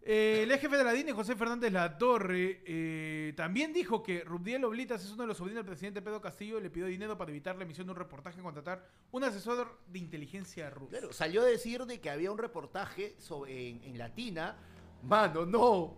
Eh, 0.09 0.45
el 0.45 0.57
jefe 0.57 0.77
de 0.77 0.85
la 0.85 0.93
DINE, 0.93 1.13
José 1.13 1.35
Fernández 1.35 1.73
La 1.73 1.99
Torre, 1.99 2.63
eh, 2.65 3.33
también 3.37 3.73
dijo 3.73 4.05
que 4.05 4.23
Rubdiel 4.23 4.65
Oblitas 4.65 5.05
es 5.05 5.11
uno 5.11 5.23
de 5.23 5.27
los 5.27 5.37
sobrinos 5.37 5.65
del 5.65 5.67
presidente 5.67 6.01
Pedro 6.01 6.21
Castillo 6.21 6.61
y 6.61 6.63
le 6.63 6.71
pidió 6.71 6.87
dinero 6.87 7.19
para 7.19 7.33
evitar 7.33 7.57
la 7.57 7.65
emisión 7.65 7.89
de 7.89 7.91
un 7.91 7.99
reportaje 7.99 8.39
y 8.39 8.43
contratar 8.45 8.89
un 9.11 9.25
asesor 9.25 9.81
de 9.89 9.99
inteligencia 9.99 10.71
ruso. 10.71 10.91
Claro, 10.91 11.13
salió 11.13 11.43
a 11.43 11.47
decir 11.47 11.85
de 11.87 12.01
que 12.01 12.09
había 12.09 12.31
un 12.31 12.39
reportaje 12.39 13.17
en, 13.49 13.83
en 13.83 13.99
Latina. 13.99 14.57
Mano, 15.03 15.45
no. 15.45 15.97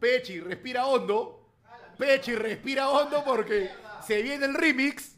Pechi, 0.00 0.40
respira 0.40 0.86
hondo. 0.86 1.52
Pechi, 1.96 2.34
respira 2.34 2.90
hondo 2.90 3.22
porque 3.24 3.70
se 4.04 4.22
viene 4.22 4.46
el 4.46 4.54
remix. 4.54 5.15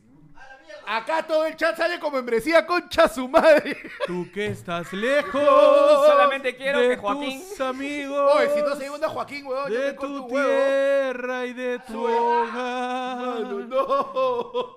Acá 0.91 1.23
todo 1.23 1.45
el 1.45 1.55
chat 1.55 1.77
sale 1.77 2.01
como 2.01 2.17
membresía 2.17 2.67
concha 2.67 3.09
su 3.09 3.29
madre. 3.29 3.77
Tú 4.07 4.27
que 4.33 4.47
estás 4.47 4.91
lejos. 4.95 5.43
Solamente 5.43 6.57
quiero 6.57 6.81
de 6.81 6.89
que 6.89 6.97
Joaquín- 6.97 7.47
tus 7.47 7.61
amigos. 7.61 8.33
Oye, 8.37 8.55
si 8.55 8.63
no 8.63 8.75
se 8.75 9.05
a 9.05 9.09
Joaquín, 9.11 9.47
weón, 9.47 9.71
yo 9.71 9.81
de 9.83 9.95
corto 9.95 10.15
tu 10.15 10.35
huevo. 10.35 10.49
tierra 10.49 11.45
y 11.45 11.53
de 11.53 11.79
tu 11.81 12.05
hogar. 12.05 13.19
Mano, 13.19 13.59
no. 13.61 14.75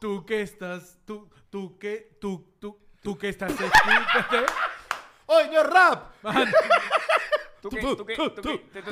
Tú 0.00 0.24
que 0.24 0.40
estás, 0.40 0.98
tú, 1.04 1.28
tú 1.50 1.78
que, 1.78 2.16
tú, 2.18 2.54
tú, 2.58 2.78
tú 3.02 3.18
que 3.18 3.28
estás, 3.28 3.50
escúchate. 3.50 4.46
Oye, 5.26 5.48
no 5.48 5.60
es 5.60 5.66
rap. 5.66 6.14
Man, 6.22 6.50
¿Tú 7.60 7.68
qué? 7.68 7.80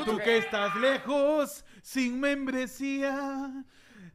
Tú, 0.04 0.18
que 0.18 0.36
estás 0.38 0.74
lejos, 0.76 1.64
sin 1.82 2.20
membresía. 2.20 3.64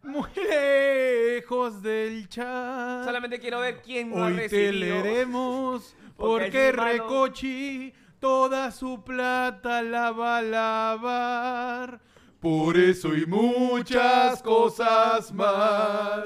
Muy 0.03 0.29
lejos 0.35 1.81
del 1.81 2.27
chat. 2.29 3.03
Solamente 3.05 3.39
quiero 3.39 3.59
ver 3.59 3.81
quién 3.81 4.11
ha 4.17 4.25
Hoy 4.25 4.33
te 4.35 4.41
recibido. 4.41 4.71
leeremos 5.03 5.95
Porque 6.17 6.45
porque 6.45 6.71
Recochi 6.73 7.93
toda 8.19 8.71
su 8.71 9.03
plata 9.03 9.81
la 9.81 10.11
va 10.11 10.37
a 10.39 10.41
lavar. 10.41 12.01
Por 12.39 12.77
eso 12.77 13.13
y 13.15 13.25
muchas 13.25 14.41
cosas 14.41 15.31
más. 15.33 16.25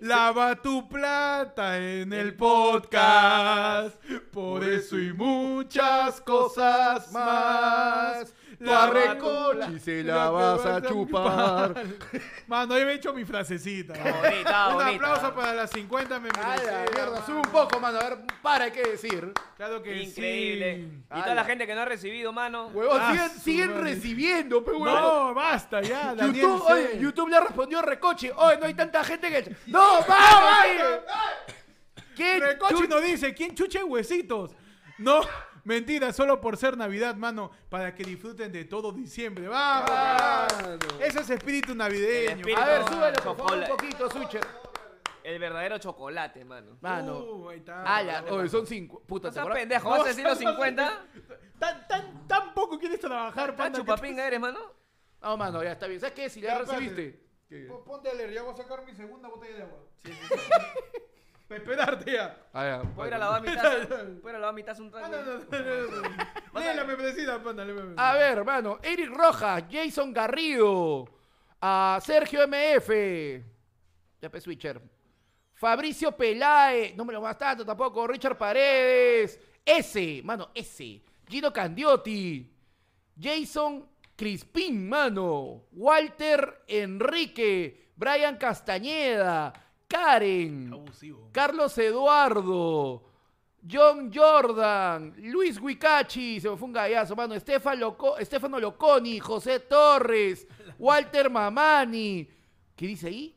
Lava 0.00 0.56
tu 0.56 0.88
plata 0.88 1.78
en 1.78 2.12
el 2.12 2.34
podcast. 2.34 3.96
Por 4.32 4.64
eso 4.64 4.98
y 4.98 5.12
muchas 5.12 6.20
cosas 6.22 7.12
más. 7.12 8.34
Tu 8.60 8.66
Lava 8.66 8.90
Recochi 8.92 9.78
se 9.80 10.02
la 10.04 10.28
vas 10.28 10.66
a 10.66 10.82
chupar. 10.82 11.72
Mano, 12.46 12.78
yo 12.78 12.84
me 12.84 12.92
he 12.92 12.94
hecho 12.96 13.14
mi 13.14 13.24
frasecita. 13.24 13.94
Bonita, 13.94 14.68
Un 14.68 14.74
bonita. 14.74 14.94
aplauso 15.14 15.34
para 15.34 15.54
las 15.54 15.70
50 15.70 16.20
me 16.20 16.28
A 16.28 16.32
la 16.32 16.48
merecía, 16.48 16.84
mierda, 16.94 17.10
mano. 17.12 17.24
sube 17.26 17.36
un 17.36 17.42
poco, 17.50 17.80
mano. 17.80 17.98
A 17.98 18.02
ver, 18.10 18.18
para, 18.42 18.70
¿qué 18.70 18.82
decir? 18.82 19.32
Claro 19.56 19.82
que 19.82 20.02
Increíble. 20.02 20.76
sí. 20.90 21.04
Y 21.18 21.22
toda 21.22 21.34
la 21.34 21.44
gente 21.46 21.66
que 21.66 21.74
no 21.74 21.80
ha 21.80 21.84
recibido, 21.86 22.34
mano. 22.34 22.66
Huevón, 22.66 23.00
Ah, 23.00 23.12
siguen, 23.12 23.30
su 23.30 23.40
siguen 23.40 23.70
madre. 23.70 23.94
recibiendo, 23.94 24.62
pe, 24.62 24.72
huevón. 24.72 24.92
No, 25.02 25.32
basta 25.34 25.80
ya, 25.80 26.14
Daniel. 26.14 26.34
YouTube, 26.44 26.66
C. 26.66 26.72
oye, 26.74 26.98
YouTube 27.00 27.28
le 27.30 27.40
respondió 27.40 27.78
a 27.78 27.82
Recoche. 27.82 28.30
Oye, 28.36 28.58
no 28.58 28.66
hay 28.66 28.74
tanta 28.74 29.02
gente 29.04 29.30
que. 29.30 29.56
¡No, 29.68 30.02
vamos! 30.06 30.50
¿Qué? 32.14 32.38
Recochi 32.40 32.74
chu- 32.74 32.88
nos 32.88 33.02
dice, 33.02 33.32
¿quién 33.32 33.54
chuche 33.54 33.82
huesitos? 33.82 34.50
No, 34.98 35.22
mentira, 35.64 36.12
solo 36.12 36.40
por 36.40 36.56
ser 36.56 36.76
Navidad, 36.76 37.14
mano, 37.16 37.50
para 37.68 37.94
que 37.94 38.04
disfruten 38.04 38.50
de 38.52 38.64
todo 38.64 38.92
diciembre. 38.92 39.48
Vamos. 39.48 39.90
Ese 41.00 41.20
es 41.20 41.30
espíritu 41.30 41.74
navideño. 41.74 42.30
El 42.32 42.38
espíritu- 42.40 42.60
A 42.60 42.66
ver, 42.66 42.84
súbelo, 42.88 43.12
por 43.14 43.22
favor, 43.22 43.40
un 43.42 43.48
Chocolate. 43.64 43.70
poquito, 43.72 44.10
Sucher. 44.10 44.46
El 45.22 45.38
verdadero 45.38 45.78
chocolate, 45.78 46.44
mano. 46.46 46.78
Mano. 46.80 47.18
Uh, 47.18 47.48
ahí 47.50 47.58
está. 47.58 47.82
Ala, 47.82 48.24
oye, 48.30 48.48
son 48.48 48.66
cinco. 48.66 49.02
Puta, 49.06 49.28
No 49.28 49.30
¿te 49.30 49.34
seas 49.34 49.42
acuerdas? 49.44 49.60
pendejo, 49.60 49.84
No, 49.84 49.90
¿vas 49.90 50.00
a 50.04 50.08
decir 50.08 50.24
los 50.24 50.40
no, 50.40 50.44
no, 50.50 50.56
50? 50.56 51.04
Tan, 51.58 51.86
tan, 51.88 52.26
tan 52.26 52.54
poco 52.54 52.78
quieres 52.78 52.98
trabajar, 53.00 53.48
¿Tan 53.48 53.56
panda. 53.56 53.78
chupapinga 53.78 54.26
eres, 54.26 54.40
mano? 54.40 54.58
No, 55.22 55.36
mano, 55.36 55.62
ya 55.62 55.72
está 55.72 55.86
bien. 55.86 56.00
¿Sabes 56.00 56.14
qué? 56.14 56.30
Si 56.30 56.40
Ya, 56.40 56.48
ya 56.54 56.60
espérate. 56.62 56.80
recibiste. 56.86 57.30
Ponte 57.84 58.08
a 58.08 58.14
leer, 58.14 58.32
ya 58.32 58.42
voy 58.42 58.54
a 58.54 58.56
sacar 58.56 58.82
mi 58.86 58.94
segunda 58.94 59.28
botella 59.28 59.56
de 59.56 59.62
agua. 59.64 59.78
Para 61.50 61.60
esperarte 61.62 62.12
ya. 62.12 62.36
Ah, 62.52 62.64
ya. 62.82 62.82
¿Puedo 62.94 63.08
ir 63.08 63.14
a 63.14 63.18
lavar 63.18 63.42
mi 63.42 63.52
taza? 63.52 63.88
¿Puedo 63.88 64.28
ir 64.30 64.36
a 64.36 64.38
lavar 64.38 64.54
mi 64.54 64.62
taza 64.62 64.82
un 64.84 64.92
Ah, 64.94 65.00
rato? 65.00 65.16
no, 65.16 65.58
no, 65.58 65.90
no, 65.90 66.02
no. 66.54 66.60
Lee 66.60 66.76
la 66.76 66.84
membresía. 66.84 67.40
A 67.96 68.14
ver, 68.14 68.38
hermano. 68.38 68.78
Eric 68.80 69.10
Rojas, 69.10 69.64
Jason 69.68 70.12
Garrido, 70.12 71.06
a 71.60 71.98
Sergio 72.04 72.46
MF, 72.46 72.88
ya 74.22 74.30
pe 74.30 74.40
Switcher, 74.40 74.80
Fabricio 75.54 76.12
Pelae, 76.16 76.94
no 76.96 77.04
me 77.04 77.12
lo 77.12 77.20
más 77.20 77.36
tanto 77.36 77.66
tampoco, 77.66 78.06
Richard 78.06 78.38
Paredes, 78.38 79.40
S, 79.64 80.20
mano, 80.22 80.50
S, 80.54 81.02
Gino 81.28 81.52
Candiotti, 81.52 82.48
Jason 83.20 83.88
Crispín, 84.14 84.88
mano, 84.88 85.64
Walter 85.72 86.62
Enrique, 86.68 87.90
Brian 87.96 88.36
Castañeda, 88.38 89.52
Karen, 89.90 90.70
Abusivo. 90.72 91.28
Carlos 91.32 91.76
Eduardo, 91.78 93.02
John 93.70 94.10
Jordan, 94.14 95.14
Luis 95.18 95.60
Huicachi, 95.60 96.40
se 96.40 96.48
me 96.48 96.56
fue 96.56 96.66
un 96.68 96.72
gallazo, 96.72 97.16
mano, 97.16 97.34
Estefano, 97.34 97.80
Loco, 97.80 98.16
Estefano 98.16 98.58
Loconi, 98.60 99.18
José 99.18 99.60
Torres, 99.60 100.46
Walter 100.78 101.28
Mamani, 101.28 102.28
¿qué 102.76 102.86
dice 102.86 103.08
ahí? 103.08 103.36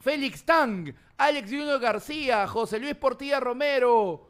Félix 0.00 0.44
Tang, 0.44 0.92
Alex 1.16 1.48
Junior 1.50 1.78
García, 1.78 2.46
José 2.48 2.78
Luis 2.80 2.94
Portilla 2.96 3.38
Romero. 3.38 4.26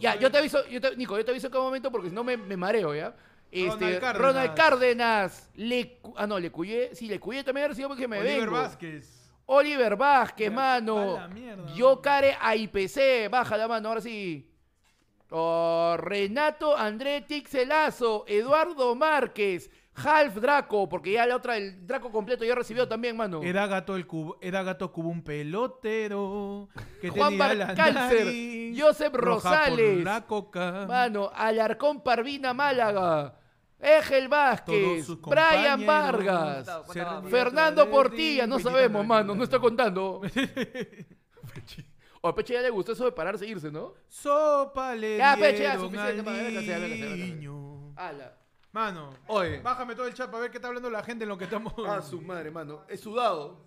Ya, 0.00 0.16
yo 0.16 0.30
te 0.30 0.38
aviso, 0.38 0.66
yo 0.68 0.80
te- 0.80 0.96
Nico, 0.96 1.16
yo 1.18 1.24
te 1.24 1.30
aviso 1.32 1.48
en 1.48 1.52
qué 1.52 1.58
momento 1.58 1.90
porque 1.92 2.08
si 2.08 2.14
no 2.14 2.24
me, 2.24 2.36
me 2.36 2.56
mareo, 2.56 2.94
¿ya? 2.94 3.14
Este, 3.50 3.68
Ronald 3.70 4.00
Cárdenas. 4.00 4.18
Ronald 4.34 4.54
Cárdenas, 4.54 5.50
Le, 5.54 6.00
ah 6.16 6.26
no, 6.26 6.38
Le 6.40 6.50
Cuyé, 6.50 6.90
sí, 6.94 7.06
Le 7.06 7.20
Cuyé 7.20 7.44
también 7.44 7.68
recibido 7.68 7.90
porque 7.90 8.08
me 8.08 8.18
Oliver 8.18 8.40
vengo. 8.40 8.52
Vázquez. 8.52 9.23
Oliver 9.46 9.96
Vázquez, 9.96 10.50
mano. 10.52 11.16
a 11.18 11.28
mierda, 11.28 11.74
Yocare 11.74 12.36
AIPC, 12.40 13.30
baja 13.30 13.56
la 13.56 13.68
mano, 13.68 13.88
ahora 13.88 14.00
sí. 14.00 14.50
Oh, 15.30 15.96
Renato 15.98 16.76
André 16.76 17.22
Tixelazo, 17.22 18.24
Eduardo 18.28 18.94
Márquez, 18.94 19.70
Half 19.96 20.36
Draco, 20.36 20.88
porque 20.88 21.12
ya 21.12 21.26
la 21.26 21.36
otra, 21.36 21.56
el 21.56 21.86
Draco 21.86 22.10
completo 22.10 22.44
ya 22.44 22.54
recibió 22.54 22.88
también, 22.88 23.16
mano. 23.16 23.42
Era 23.42 23.66
gato 23.66 23.96
el 23.96 24.06
cubo, 24.06 24.38
era 24.40 24.62
gato 24.62 24.92
cubo 24.92 25.08
un 25.08 25.22
pelotero 25.22 26.68
que 27.00 27.10
Juan 27.10 27.38
roja 27.38 27.74
por 29.10 29.20
Rosales. 29.20 30.04
Mano, 30.88 31.30
Alarcón 31.34 32.02
Parvina 32.02 32.52
Málaga, 32.52 33.34
Egel 33.78 34.28
Vázquez, 34.28 35.06
Brian. 35.20 35.84
Vargas, 35.84 36.64
¿Cuánto 36.64 36.88
va? 36.88 36.92
Serenidad 36.92 37.30
Fernando 37.30 37.90
Portilla, 37.90 38.46
no 38.46 38.58
sabemos, 38.58 39.06
mano, 39.06 39.34
no 39.34 39.44
está 39.44 39.58
contando. 39.58 40.20
O 42.20 42.28
a 42.28 42.34
Peche 42.34 42.54
ya 42.54 42.62
le 42.62 42.70
gustó 42.70 42.92
eso 42.92 43.04
de 43.04 43.12
pararse 43.12 43.44
e 43.44 43.48
irse, 43.48 43.70
¿no? 43.70 43.92
Sopa 44.08 44.94
le 44.94 45.18
Ya, 45.18 45.36
peche, 45.38 45.62
ya, 45.64 45.78
suficiente, 45.78 46.22
niño. 47.18 47.92
Ala. 47.96 48.34
Mano, 48.72 49.10
Oye. 49.26 49.60
bájame 49.60 49.94
todo 49.94 50.06
el 50.06 50.14
chat 50.14 50.30
para 50.30 50.40
ver 50.40 50.50
qué 50.50 50.56
está 50.56 50.68
hablando 50.68 50.88
la 50.88 51.02
gente 51.02 51.24
en 51.24 51.28
lo 51.28 51.36
que 51.36 51.44
estamos. 51.44 51.74
A 51.86 52.00
su 52.00 52.22
madre, 52.22 52.50
mano. 52.50 52.82
Es 52.88 53.00
sudado. 53.00 53.66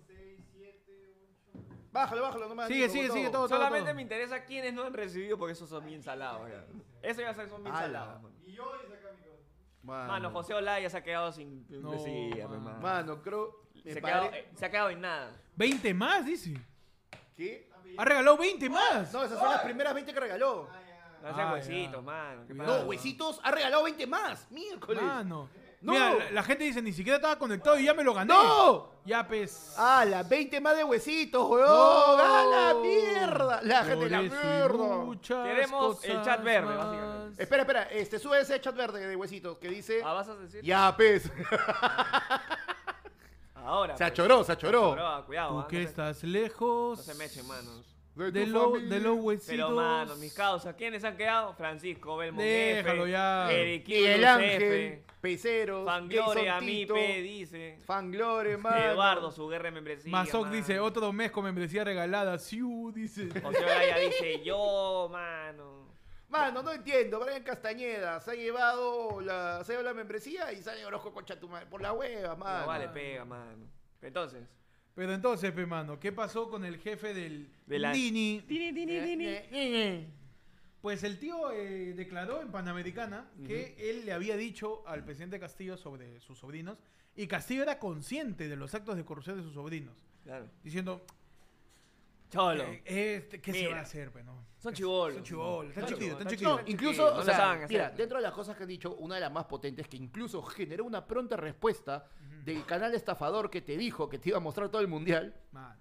Bájalo, 1.92 2.22
bájalo 2.22 2.48
nomás. 2.48 2.66
Sigue, 2.66 2.88
sigue, 2.88 3.10
sigue, 3.10 3.30
todo. 3.30 3.46
Solamente 3.48 3.86
todo. 3.86 3.94
me 3.94 4.02
interesa 4.02 4.44
quiénes 4.44 4.74
no 4.74 4.82
han 4.82 4.92
recibido 4.92 5.38
porque 5.38 5.52
esos 5.52 5.68
son 5.68 5.86
bien 5.86 6.02
salados. 6.02 6.48
ya. 6.50 6.66
Eso 7.00 7.20
ya 7.20 7.32
son 7.34 7.62
bien 7.62 7.74
Ala. 7.74 7.86
salados. 7.86 8.22
Mano. 8.22 8.34
Mano, 9.88 10.06
Mano, 10.12 10.30
José 10.30 10.52
Olaya 10.54 10.90
se 10.90 10.96
ha 10.98 11.02
quedado 11.02 11.32
sin 11.32 11.66
No, 11.70 11.90
membresía, 11.90 12.46
mano. 12.46 12.60
mano. 12.60 12.78
Mano, 12.80 13.22
creo. 13.22 13.62
me 13.84 13.92
Se, 13.92 13.98
ha 13.98 14.02
quedado, 14.02 14.24
pare- 14.26 14.38
eh, 14.40 14.50
se 14.54 14.66
ha 14.66 14.70
quedado 14.70 14.90
en 14.90 15.00
nada. 15.00 15.32
20 15.56 15.94
más, 15.94 16.26
dice. 16.26 16.54
¿Qué? 17.34 17.70
Ha 17.96 18.04
regalado 18.04 18.36
20 18.36 18.68
más. 18.68 19.12
No, 19.12 19.24
esas 19.24 19.38
son 19.38 19.50
las 19.50 19.62
primeras 19.62 19.94
20 19.94 20.12
que 20.12 20.20
regaló. 20.20 20.68
No 21.22 21.34
sean 21.34 21.48
Ah, 21.48 21.52
huesitos, 21.54 21.94
ya. 21.96 22.00
mano. 22.02 22.44
¿qué. 22.46 22.54
No, 22.54 22.80
huesitos 22.82 23.40
ha 23.42 23.50
regalado 23.50 23.82
20 23.84 24.06
más. 24.06 24.48
Miércoles. 24.50 25.02
Mano. 25.02 25.48
No. 25.80 25.92
Mira, 25.92 26.14
la, 26.14 26.30
la 26.32 26.42
gente 26.42 26.64
dice, 26.64 26.82
ni 26.82 26.92
siquiera 26.92 27.16
estaba 27.16 27.38
conectado 27.38 27.78
y 27.78 27.84
ya 27.84 27.94
me 27.94 28.02
lo 28.02 28.12
gané. 28.12 28.34
¡No! 28.34 28.98
Ya, 29.04 29.26
pues. 29.26 29.74
Ah, 29.78 30.04
las 30.04 30.28
20 30.28 30.60
más 30.60 30.76
de 30.76 30.82
huesitos, 30.84 31.48
weón. 31.48 31.66
No. 31.66 32.18
¡A 32.18 32.44
la 32.44 32.74
mierda! 32.80 33.60
La 33.62 33.84
gente, 33.84 34.10
la 34.10 34.22
mierda. 34.22 35.44
Queremos 35.44 36.04
el 36.04 36.22
chat 36.22 36.42
verde, 36.42 36.66
más. 36.66 36.78
básicamente. 36.78 37.42
Espera, 37.42 37.62
espera. 37.62 37.82
Este, 37.84 38.18
sube 38.18 38.40
ese 38.40 38.60
chat 38.60 38.76
verde 38.76 39.06
de 39.06 39.14
huesitos 39.16 39.56
que 39.58 39.68
dice. 39.68 40.02
Ah, 40.04 40.14
¿vas 40.14 40.28
a 40.28 40.34
decir? 40.34 40.62
Ya, 40.62 40.94
pez. 40.96 41.30
Ahora. 43.54 43.96
Se 43.96 44.04
pues. 44.04 44.12
achoró, 44.12 44.44
se 44.44 44.52
achoró. 44.52 44.92
Achoró, 44.92 45.26
cuidado. 45.26 45.50
Tú 45.50 45.60
ah, 45.60 45.68
que 45.68 45.76
no 45.76 45.82
se- 45.82 45.88
estás 45.88 46.24
lejos 46.24 46.98
No 46.98 47.04
se 47.04 47.14
me 47.14 47.24
echen 47.26 47.46
manos. 47.46 47.86
de, 48.14 48.46
lo, 48.46 48.72
de 48.72 49.00
los 49.00 49.16
huesitos. 49.18 49.50
Pero, 49.54 49.70
mano, 49.70 50.16
mis 50.16 50.32
causas, 50.34 50.74
¿quiénes 50.74 51.04
han 51.04 51.16
quedado? 51.16 51.52
Francisco 51.54 52.16
Belmont 52.16 52.44
Déjalo 52.44 53.02
F, 53.04 53.12
ya. 53.12 53.52
Eric 53.52 53.88
Miguel 53.88 54.24
Ángel, 54.24 55.04
F, 55.18 55.20
Peceros, 55.20 55.84
Fanglore, 55.84 56.44
Jason 56.46 56.66
Tito, 56.66 56.94
Amipe, 56.94 57.22
dice. 57.22 57.78
Fanglore, 57.84 58.56
mano. 58.56 58.92
Eduardo, 58.92 59.30
su 59.32 59.48
guerra 59.48 59.64
de 59.64 59.70
membresía. 59.72 60.10
Mazoc 60.12 60.42
mano. 60.44 60.54
dice, 60.56 60.78
otro 60.80 61.12
mes 61.12 61.30
con 61.30 61.44
membresía 61.44 61.82
regalada. 61.84 62.38
Siu, 62.38 62.92
dice. 62.94 63.28
José 63.40 63.64
Olaya 63.64 63.98
dice, 64.06 64.42
yo, 64.44 65.08
mano. 65.10 65.88
Mano, 66.28 66.62
no 66.62 66.72
entiendo. 66.72 67.20
Brian 67.20 67.42
Castañeda 67.42 68.20
se 68.20 68.30
ha 68.32 68.34
llevado 68.34 69.20
la, 69.20 69.64
se 69.64 69.72
ha 69.72 69.76
llevado 69.76 69.88
la 69.88 69.94
membresía 69.94 70.52
y 70.52 70.62
sale 70.62 70.84
Orozco 70.84 71.12
concha 71.12 71.40
tu 71.40 71.48
madre. 71.48 71.66
Por 71.66 71.80
la 71.80 71.92
hueva, 71.92 72.36
mano. 72.36 72.60
No 72.60 72.66
vale, 72.66 72.88
pega, 72.88 73.24
mano. 73.24 73.66
Entonces, 74.02 74.44
Pero 74.94 75.12
entonces, 75.14 75.50
pe, 75.52 75.64
mano, 75.66 75.98
¿qué 75.98 76.12
pasó 76.12 76.48
con 76.50 76.64
el 76.64 76.78
jefe 76.78 77.14
del 77.14 77.50
De 77.66 77.78
la- 77.78 77.92
Dini? 77.92 78.40
Dini. 78.46 80.06
Pues 80.80 81.02
el 81.02 81.18
tío 81.18 81.50
eh, 81.50 81.92
declaró 81.94 82.40
en 82.40 82.50
Panamericana 82.52 83.28
que 83.44 83.74
él 83.78 84.06
le 84.06 84.12
había 84.12 84.36
dicho 84.36 84.86
al 84.86 85.04
presidente 85.04 85.40
Castillo 85.40 85.76
sobre 85.76 86.20
sus 86.20 86.38
sobrinos 86.38 86.78
y 87.16 87.26
Castillo 87.26 87.62
era 87.64 87.78
consciente 87.80 88.48
de 88.48 88.54
los 88.56 88.74
actos 88.74 88.96
de 88.96 89.04
corrupción 89.04 89.36
de 89.38 89.42
sus 89.42 89.54
sobrinos, 89.54 89.96
claro. 90.22 90.48
diciendo, 90.62 91.04
Cholo. 92.30 92.62
eh, 92.64 92.82
este, 93.16 93.40
¿qué 93.40 93.52
se 93.52 93.66
va 93.68 93.78
a 93.78 93.80
hacer? 93.82 94.12
pe, 94.12 94.22
no? 94.22 94.46
Son 94.58 94.72
¿Qué- 94.72 94.76
chibolos. 94.78 95.14
Son 95.16 95.24
chibolos, 95.24 95.70
están 95.70 95.86
chiquitos, 95.86 96.12
están 96.12 96.28
chiquitos. 96.28 96.60
No, 96.62 96.68
incluso, 96.68 97.02
No 97.08 97.14
o 97.14 97.18
lo 97.18 97.24
sea, 97.24 97.36
saben 97.36 97.62
hacer. 97.64 97.68
mira, 97.76 97.90
dentro 97.90 98.18
de 98.18 98.22
las 98.22 98.32
cosas 98.32 98.56
que 98.56 98.62
han 98.62 98.68
dicho, 98.68 98.94
una 98.96 99.16
de 99.16 99.20
las 99.22 99.32
más 99.32 99.46
potentes 99.46 99.88
que 99.88 99.96
incluso 99.96 100.42
generó 100.42 100.84
una 100.84 101.06
pronta 101.06 101.36
respuesta 101.36 102.06
del 102.44 102.64
canal 102.66 102.94
estafador 102.94 103.50
que 103.50 103.62
te 103.62 103.76
dijo 103.76 104.08
que 104.08 104.18
te 104.18 104.28
iba 104.28 104.38
a 104.38 104.40
mostrar 104.40 104.68
todo 104.68 104.80
el 104.82 104.88
mundial, 104.88 105.34
Mano. 105.52 105.80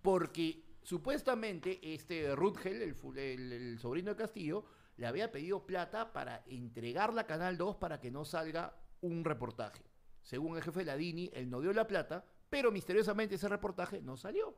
porque 0.00 0.62
supuestamente 0.82 1.80
este 1.94 2.34
Rutgel, 2.34 2.82
el, 2.82 2.94
fu- 2.94 3.12
el- 3.14 3.52
el 3.52 3.78
sobrino 3.78 4.10
de 4.10 4.16
Castillo, 4.16 4.64
le 4.96 5.06
había 5.06 5.32
pedido 5.32 5.64
plata 5.66 6.12
para 6.12 6.42
entregarla 6.46 7.22
a 7.22 7.26
Canal 7.26 7.56
2 7.56 7.76
para 7.76 7.98
que 8.00 8.10
no 8.10 8.24
salga 8.24 8.76
un 9.00 9.24
reportaje. 9.24 9.82
Según 10.22 10.56
el 10.56 10.62
jefe 10.62 10.80
de 10.80 10.84
la 10.86 10.96
Dini, 10.96 11.30
él 11.32 11.50
no 11.50 11.60
dio 11.60 11.72
la 11.72 11.86
plata, 11.86 12.24
Pero 12.50 12.70
misteriosamente 12.70 13.36
ese 13.36 13.48
reportaje 13.48 14.02
no 14.02 14.14
salió. 14.18 14.54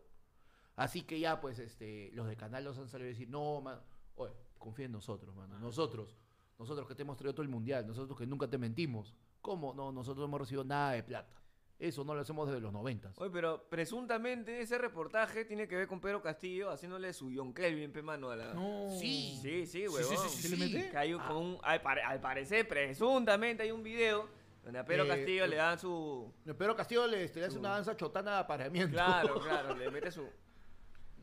Así 0.75 1.03
que 1.03 1.21
ya, 1.21 1.41
pues, 1.41 1.61
este, 1.61 2.11
los 2.13 2.27
de 2.27 2.37
Canal 2.37 2.65
2 2.65 2.77
han 2.79 2.89
salido 2.89 3.07
a 3.07 3.13
decir, 3.13 3.29
no, 3.31 3.61
mano, 3.61 3.81
oye, 4.17 4.33
confía 4.59 4.87
en 4.87 4.93
nosotros, 4.93 5.33
mano. 5.37 5.57
Nosotros, 5.61 6.17
nosotros 6.59 6.89
que 6.89 6.97
te 6.97 7.03
hemos 7.03 7.17
traído 7.17 7.35
todo 7.35 7.45
el 7.45 7.49
mundial, 7.49 7.87
nosotros 7.87 8.19
que 8.19 8.27
nunca 8.27 8.49
te 8.51 8.59
mentimos. 8.59 9.15
¿Cómo? 9.41 9.73
No, 9.75 9.93
nosotros 9.93 10.19
no 10.23 10.25
hemos 10.25 10.41
recibido 10.41 10.65
nada 10.65 10.91
de 10.91 11.05
plata. 11.05 11.41
Eso 11.79 12.05
no 12.05 12.15
lo 12.15 12.21
hacemos 12.21 12.47
desde 12.49 12.61
los 12.61 12.73
noventas. 12.73 13.19
Oye, 13.19 13.31
pero 13.33 13.67
presuntamente 13.69 14.61
ese 14.61 14.79
reportaje 14.79 15.45
tiene 15.45 15.67
que 15.67 15.77
ver 15.77 15.89
con 15.89 16.01
Pedro 16.01 16.23
Castillo 16.23 16.71
haciéndole 16.71 17.13
su 17.13 17.33
John 17.35 17.53
Kelvin, 17.53 17.91
pe 17.93 18.01
mano, 18.01 18.31
a 18.31 18.37
la... 18.37 18.55
No. 18.55 18.89
Sí. 18.99 19.39
Sí, 19.43 19.67
sí, 19.67 19.89
huevón. 19.89 20.29
sí. 20.31 20.89
Que 20.91 20.97
hay 20.97 21.13
un- 21.15 21.21
con 21.23 21.37
un- 21.37 21.59
al, 21.63 21.83
pare- 21.83 22.03
al 22.03 22.21
parecer, 22.21 22.67
presuntamente 22.69 23.65
hay 23.65 23.73
un 23.73 23.83
video 23.83 24.29
donde 24.63 24.79
a 24.79 24.85
Pedro 24.85 25.05
Eh, 25.05 25.09
Castillo 25.09 25.45
eh, 25.45 25.49
le 25.49 25.57
dan 25.57 25.79
su... 25.79 26.33
Pero 26.57 26.77
Castillo 26.77 27.07
le, 27.09 27.25
este, 27.25 27.41
le 27.41 27.47
hace 27.47 27.59
una 27.59 27.71
danza 27.71 27.97
chotana 27.97 28.31
de 28.35 28.39
apareamiento. 28.39 28.93
Claro, 28.95 29.41
claro, 29.41 29.75
le 29.75 29.91
mete 29.91 30.11
su... 30.13 30.23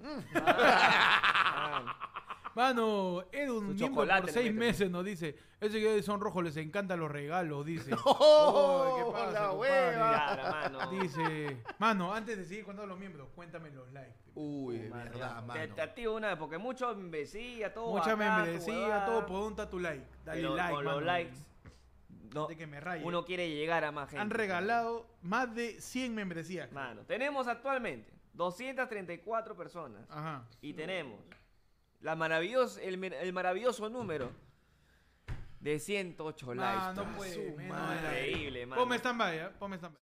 Mm. 0.02 0.20
Ah, 0.36 2.21
Mano, 2.56 3.24
Edun, 3.32 3.60
Su 3.60 3.66
miembro 3.74 3.88
chocolate 3.88 4.22
por 4.22 4.28
le 4.28 4.34
seis 4.34 4.54
mete. 4.54 4.66
meses, 4.66 4.92
nos 4.92 5.06
dice. 5.06 5.36
Ese 5.60 5.80
que 5.80 5.90
de 5.94 6.04
son 6.04 6.20
rojos 6.20 6.44
les 6.44 6.58
encantan 6.58 7.00
los 7.00 7.10
regalos, 7.12 7.66
dice. 7.66 7.92
¡Oh! 8.06 8.96
¿qué 8.98 9.12
pasa, 9.12 9.32
la 9.42 9.48
compadre? 9.50 9.58
hueva! 9.72 10.34
claro, 10.34 10.52
mano. 10.80 10.92
Dice, 11.02 11.58
mano, 11.80 12.14
antes 12.14 12.38
de 12.38 12.46
seguir 12.46 12.66
contando 12.66 12.88
los 12.88 13.00
miembros, 13.00 13.30
cuéntame 13.36 13.70
los 13.72 13.90
likes. 13.92 14.16
Uy, 14.36 14.78
de 14.80 14.90
Mano, 14.90 15.12
verdad, 15.12 15.40
Te, 15.42 15.46
mano. 15.48 15.76
te 15.76 15.82
activo 15.82 16.16
una, 16.16 16.38
porque 16.40 16.58
mucho 16.58 16.96
membresía, 16.96 17.74
todo 17.74 17.92
Mucha 17.92 18.16
bacán, 18.16 18.18
tu 18.40 18.46
membresía, 18.46 18.74
huevada, 18.74 19.06
todo 19.06 19.48
un 19.48 19.56
tu 19.70 19.80
like. 19.80 20.06
Dale 20.26 20.42
pero 20.42 20.56
like, 20.56 20.74
con 20.76 20.84
mano. 20.86 20.98
los 20.98 21.06
likes, 21.06 21.38
no, 22.34 22.48
De 22.48 22.56
que 22.56 22.66
me 22.66 22.80
raye. 22.80 23.04
uno 23.06 23.26
quiere 23.26 23.50
llegar 23.50 23.84
a 23.84 23.92
más 23.92 24.10
gente. 24.10 24.22
Han 24.22 24.30
regalado 24.30 25.06
más 25.22 25.54
de 25.54 25.80
100 25.82 26.16
membresías. 26.16 26.72
Mano, 26.72 27.02
tenemos 27.06 27.48
actualmente 27.48 28.12
234 28.34 29.56
personas. 29.56 30.10
Ajá. 30.10 30.48
Y 30.62 30.74
tenemos 30.74 31.20
la 32.02 32.16
maravilloso, 32.16 32.80
el, 32.80 33.04
el 33.04 33.34
maravilloso 33.34 33.90
número 33.90 34.32
de 35.60 35.80
108 35.80 36.54
likes. 36.54 36.78
Ah, 36.82 36.94
no 36.96 37.06
puede. 37.16 37.34
su 37.34 37.42
Increíble, 37.42 38.66
mano. 38.66 38.82
Ponme 38.82 38.98
stand-by, 38.98 39.38
¿eh? 39.38 39.50
Ponme 39.60 39.78
stand-by. 39.78 40.02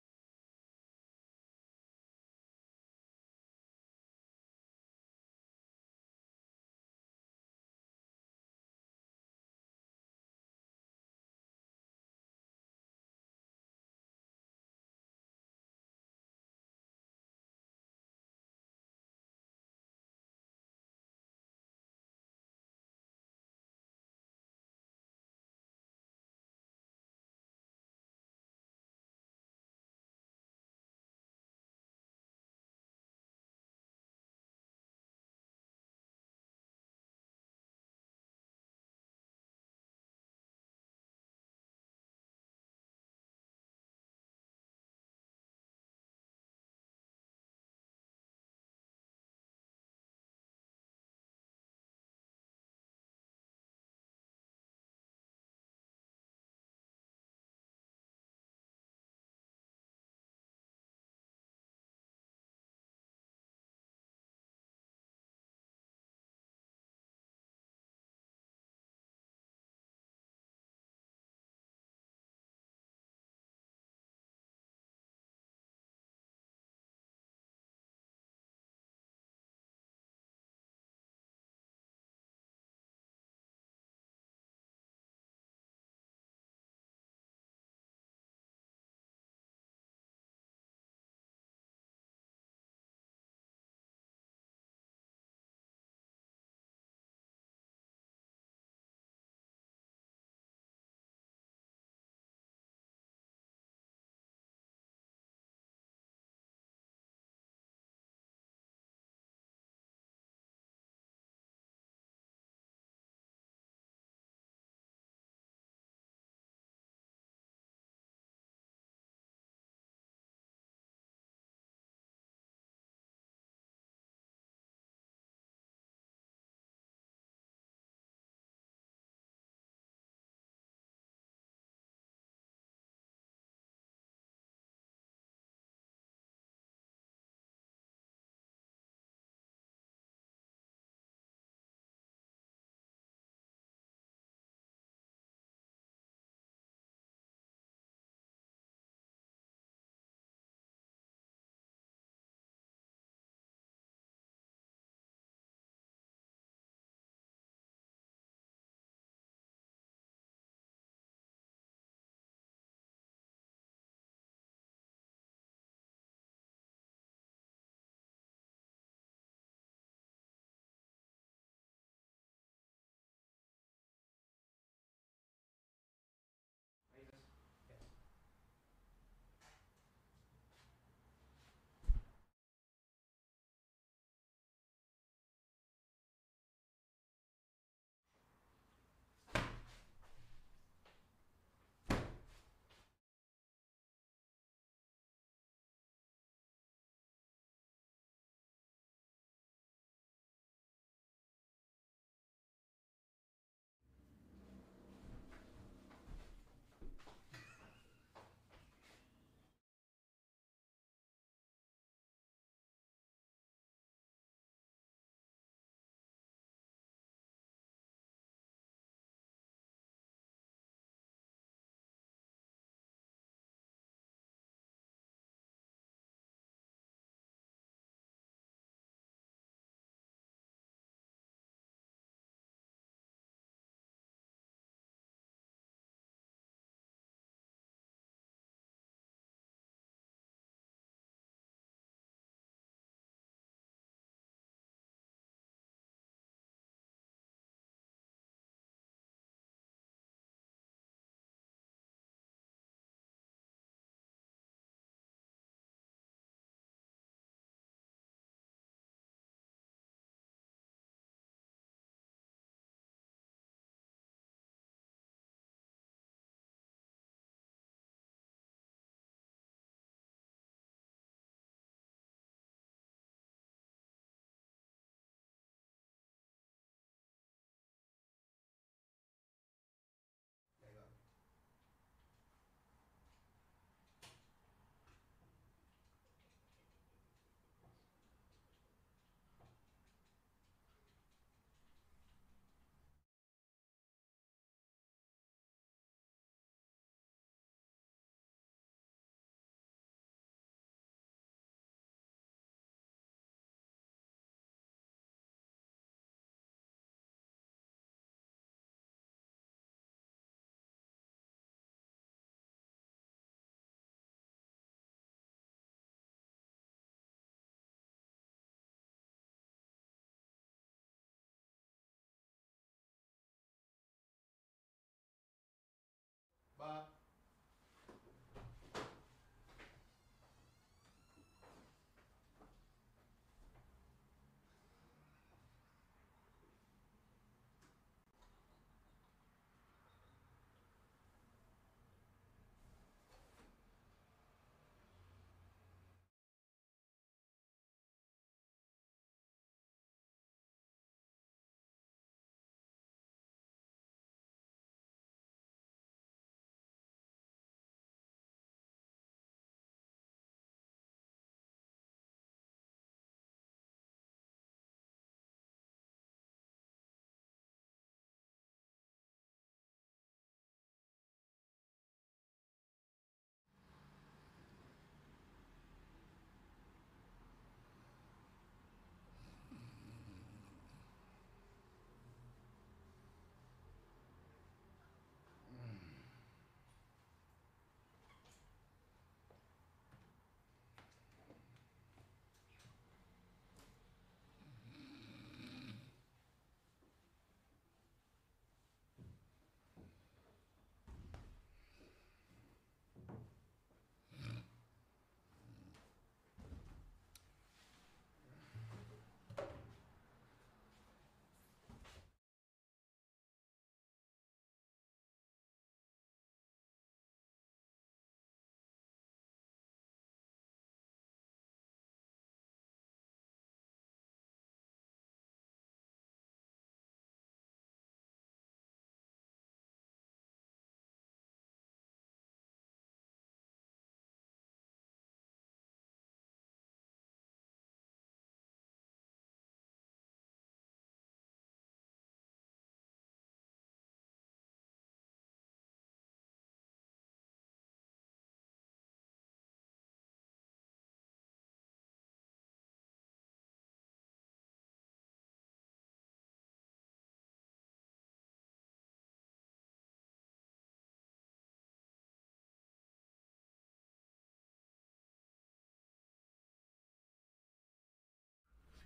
감사합니다. 326.72 327.01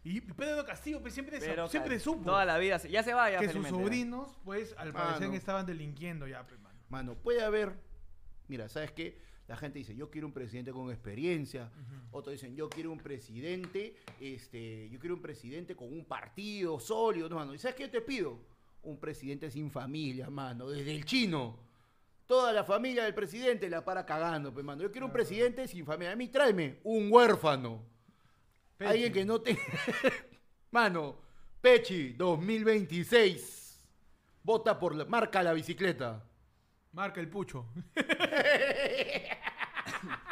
Y 0.06 0.22
Pedro 0.22 0.64
Castillo 0.64 1.02
pues, 1.02 1.14
siempre, 1.14 1.40
Pero 1.40 1.68
siempre 1.68 1.96
cal- 1.96 2.00
supo 2.00 2.24
Toda 2.26 2.46
la 2.46 2.58
vida. 2.60 2.78
se- 2.80 2.90
Ya 2.92 3.02
se 3.04 3.14
va, 3.14 3.30
ya 3.32 3.40
que 3.40 3.50
sus 3.50 3.68
sobrinos, 3.68 4.38
pues, 4.46 4.74
al 4.78 4.94
parecer 4.94 5.34
estaban 5.34 5.66
delinquiendo 5.66 6.28
ya, 6.28 6.46
pues, 6.48 6.60
mano. 6.62 6.80
Mano, 6.90 7.16
puede 7.16 7.44
haber. 7.44 7.74
Mira, 8.48 8.70
¿sabes 8.70 8.92
qué? 8.92 9.18
La 9.48 9.58
gente 9.58 9.80
dice, 9.80 9.96
yo 9.96 10.10
quiero 10.12 10.28
un 10.28 10.34
presidente 10.34 10.72
con 10.72 10.90
experiencia. 10.92 11.72
Otros 12.12 12.34
dicen, 12.34 12.56
yo 12.56 12.70
quiero 12.70 12.92
un 12.92 13.00
presidente, 13.00 13.96
este, 14.20 14.90
yo 14.92 15.00
quiero 15.00 15.16
un 15.16 15.22
presidente 15.22 15.76
con 15.76 15.92
un 15.92 16.06
partido 16.06 16.80
sólido, 16.80 17.28
no, 17.28 17.36
mano. 17.36 17.54
¿Y 17.56 17.58
sabes 17.60 17.76
qué 17.76 17.88
te 17.88 18.02
pido? 18.02 18.40
Un 18.84 19.00
presidente 19.00 19.50
sin 19.50 19.72
familia, 19.72 20.30
mano. 20.30 20.70
Desde 20.70 20.96
el 20.96 21.04
chino. 21.06 21.58
Toda 22.28 22.54
la 22.54 22.64
familia 22.64 23.04
del 23.04 23.14
presidente 23.16 23.70
la 23.70 23.84
para 23.84 24.06
cagando, 24.06 24.54
pues, 24.54 24.64
mano. 24.64 24.84
Yo 24.84 24.92
quiero 24.92 25.08
un 25.08 25.12
presidente 25.14 25.68
sin 25.68 25.84
familia. 25.86 26.14
A 26.14 26.16
mí 26.16 26.28
tráeme 26.28 26.80
un 26.84 27.12
huérfano. 27.12 27.95
Pechi. 28.78 28.92
Alguien 28.92 29.14
que 29.14 29.26
no 29.26 29.42
tenga... 29.42 29.62
mano, 30.72 31.18
Pechi, 31.62 32.14
2026. 32.14 33.84
Vota 34.44 34.78
por 34.78 34.96
la... 34.96 35.06
Marca 35.06 35.42
la 35.42 35.54
bicicleta. 35.54 36.24
Marca 36.92 37.20
el 37.20 37.30
pucho. 37.30 37.66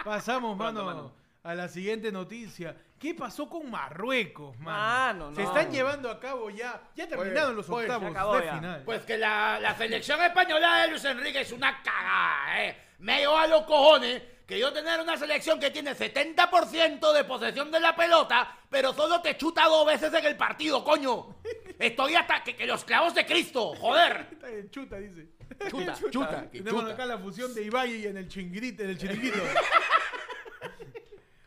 Pasamos, 0.03 0.57
mano, 0.57 0.85
mano. 0.85 1.13
a 1.43 1.55
la 1.55 1.67
siguiente 1.67 2.11
noticia. 2.11 2.75
¿Qué 2.99 3.13
pasó 3.13 3.49
con 3.49 3.69
Marruecos, 3.69 4.57
mano? 4.59 5.25
Mano, 5.29 5.35
Se 5.35 5.43
no. 5.43 5.47
están 5.49 5.71
llevando 5.71 6.09
a 6.09 6.19
cabo 6.19 6.49
ya. 6.49 6.81
Ya 6.95 7.07
terminaron 7.07 7.55
los 7.55 7.67
pues, 7.67 7.89
octavos 7.89 8.39
de 8.39 8.45
ya. 8.45 8.55
final. 8.55 8.83
Pues 8.83 9.01
que 9.01 9.17
la, 9.17 9.59
la 9.59 9.75
selección 9.75 10.21
española 10.21 10.83
de 10.83 10.87
Luis 10.89 11.03
Enrique 11.05 11.41
es 11.41 11.51
una 11.51 11.81
cagada, 11.83 12.63
¿eh? 12.63 12.77
Me 12.99 13.19
llevo 13.19 13.37
a 13.37 13.47
los 13.47 13.63
cojones 13.63 14.21
que 14.45 14.59
yo 14.59 14.73
tener 14.73 14.99
una 14.99 15.15
selección 15.17 15.59
que 15.59 15.71
tiene 15.71 15.95
70% 15.95 17.13
de 17.13 17.23
posesión 17.23 17.71
de 17.71 17.79
la 17.79 17.95
pelota, 17.95 18.57
pero 18.69 18.93
solo 18.93 19.21
te 19.21 19.37
chuta 19.37 19.65
dos 19.67 19.85
veces 19.85 20.13
en 20.13 20.25
el 20.25 20.35
partido, 20.35 20.83
coño. 20.83 21.37
Estoy 21.79 22.15
hasta 22.15 22.43
que, 22.43 22.55
que 22.55 22.65
los 22.65 22.83
clavos 22.83 23.13
de 23.15 23.25
Cristo, 23.25 23.73
joder. 23.75 24.27
Chuta, 24.71 24.97
dice. 24.97 25.29
Chuta, 25.69 25.95
chuta, 26.11 26.51
que 26.51 26.57
Tenemos 26.59 26.81
chuta. 26.81 26.93
acá 26.93 27.05
la 27.05 27.17
fusión 27.17 27.53
de 27.53 27.63
Ibai 27.63 27.95
y 28.01 28.07
en 28.07 28.17
el 28.17 28.27
chinguirito, 28.27 28.83
en 28.83 28.89
el 28.89 28.97
chiringuito. 28.97 29.37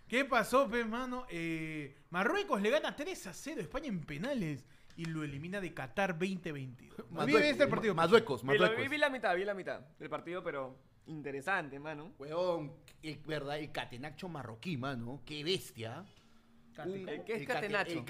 ¿Qué 0.09 0.25
pasó, 0.25 0.69
pues, 0.69 0.87
mano? 0.87 1.27
Eh, 1.29 1.97
Marruecos 2.11 2.63
le 2.63 2.71
gana 2.71 2.95
3 2.95 3.27
a 3.27 3.35
0 3.35 3.57
a 3.59 3.63
España 3.63 3.89
en 3.89 4.01
penales 4.05 4.65
y 4.97 5.05
lo 5.07 5.25
elimina 5.25 5.61
de 5.61 5.75
Qatar 5.75 6.13
2022. 6.19 7.01
A 7.19 7.27
mí 7.27 7.35
este 7.35 7.67
partido. 7.67 7.95
Marruecos, 7.95 8.43
Vi, 8.43 8.53
vi- 8.53 8.59
Marruecos. 8.59 8.89
vi 8.89 8.99
la 8.99 9.11
mitad, 9.11 9.35
vi 9.35 9.45
la 9.45 9.55
mitad 9.55 9.81
del 9.99 10.09
partido, 10.09 10.43
pero 10.45 10.79
interesante, 11.07 11.79
mano. 11.79 12.13
Huevón, 12.19 12.73
el, 13.03 13.17
verdad, 13.27 13.59
el 13.59 13.71
catenacho 13.73 14.29
marroquí, 14.29 14.77
mano. 14.77 15.23
Qué 15.25 15.43
bestia. 15.45 16.05
Un- 16.85 17.09
¿El 17.09 17.25
qué 17.25 17.35
es 17.37 17.41
el 17.41 17.47
cate- 17.47 17.61
catenaccio? 17.63 17.99
El 17.99 18.05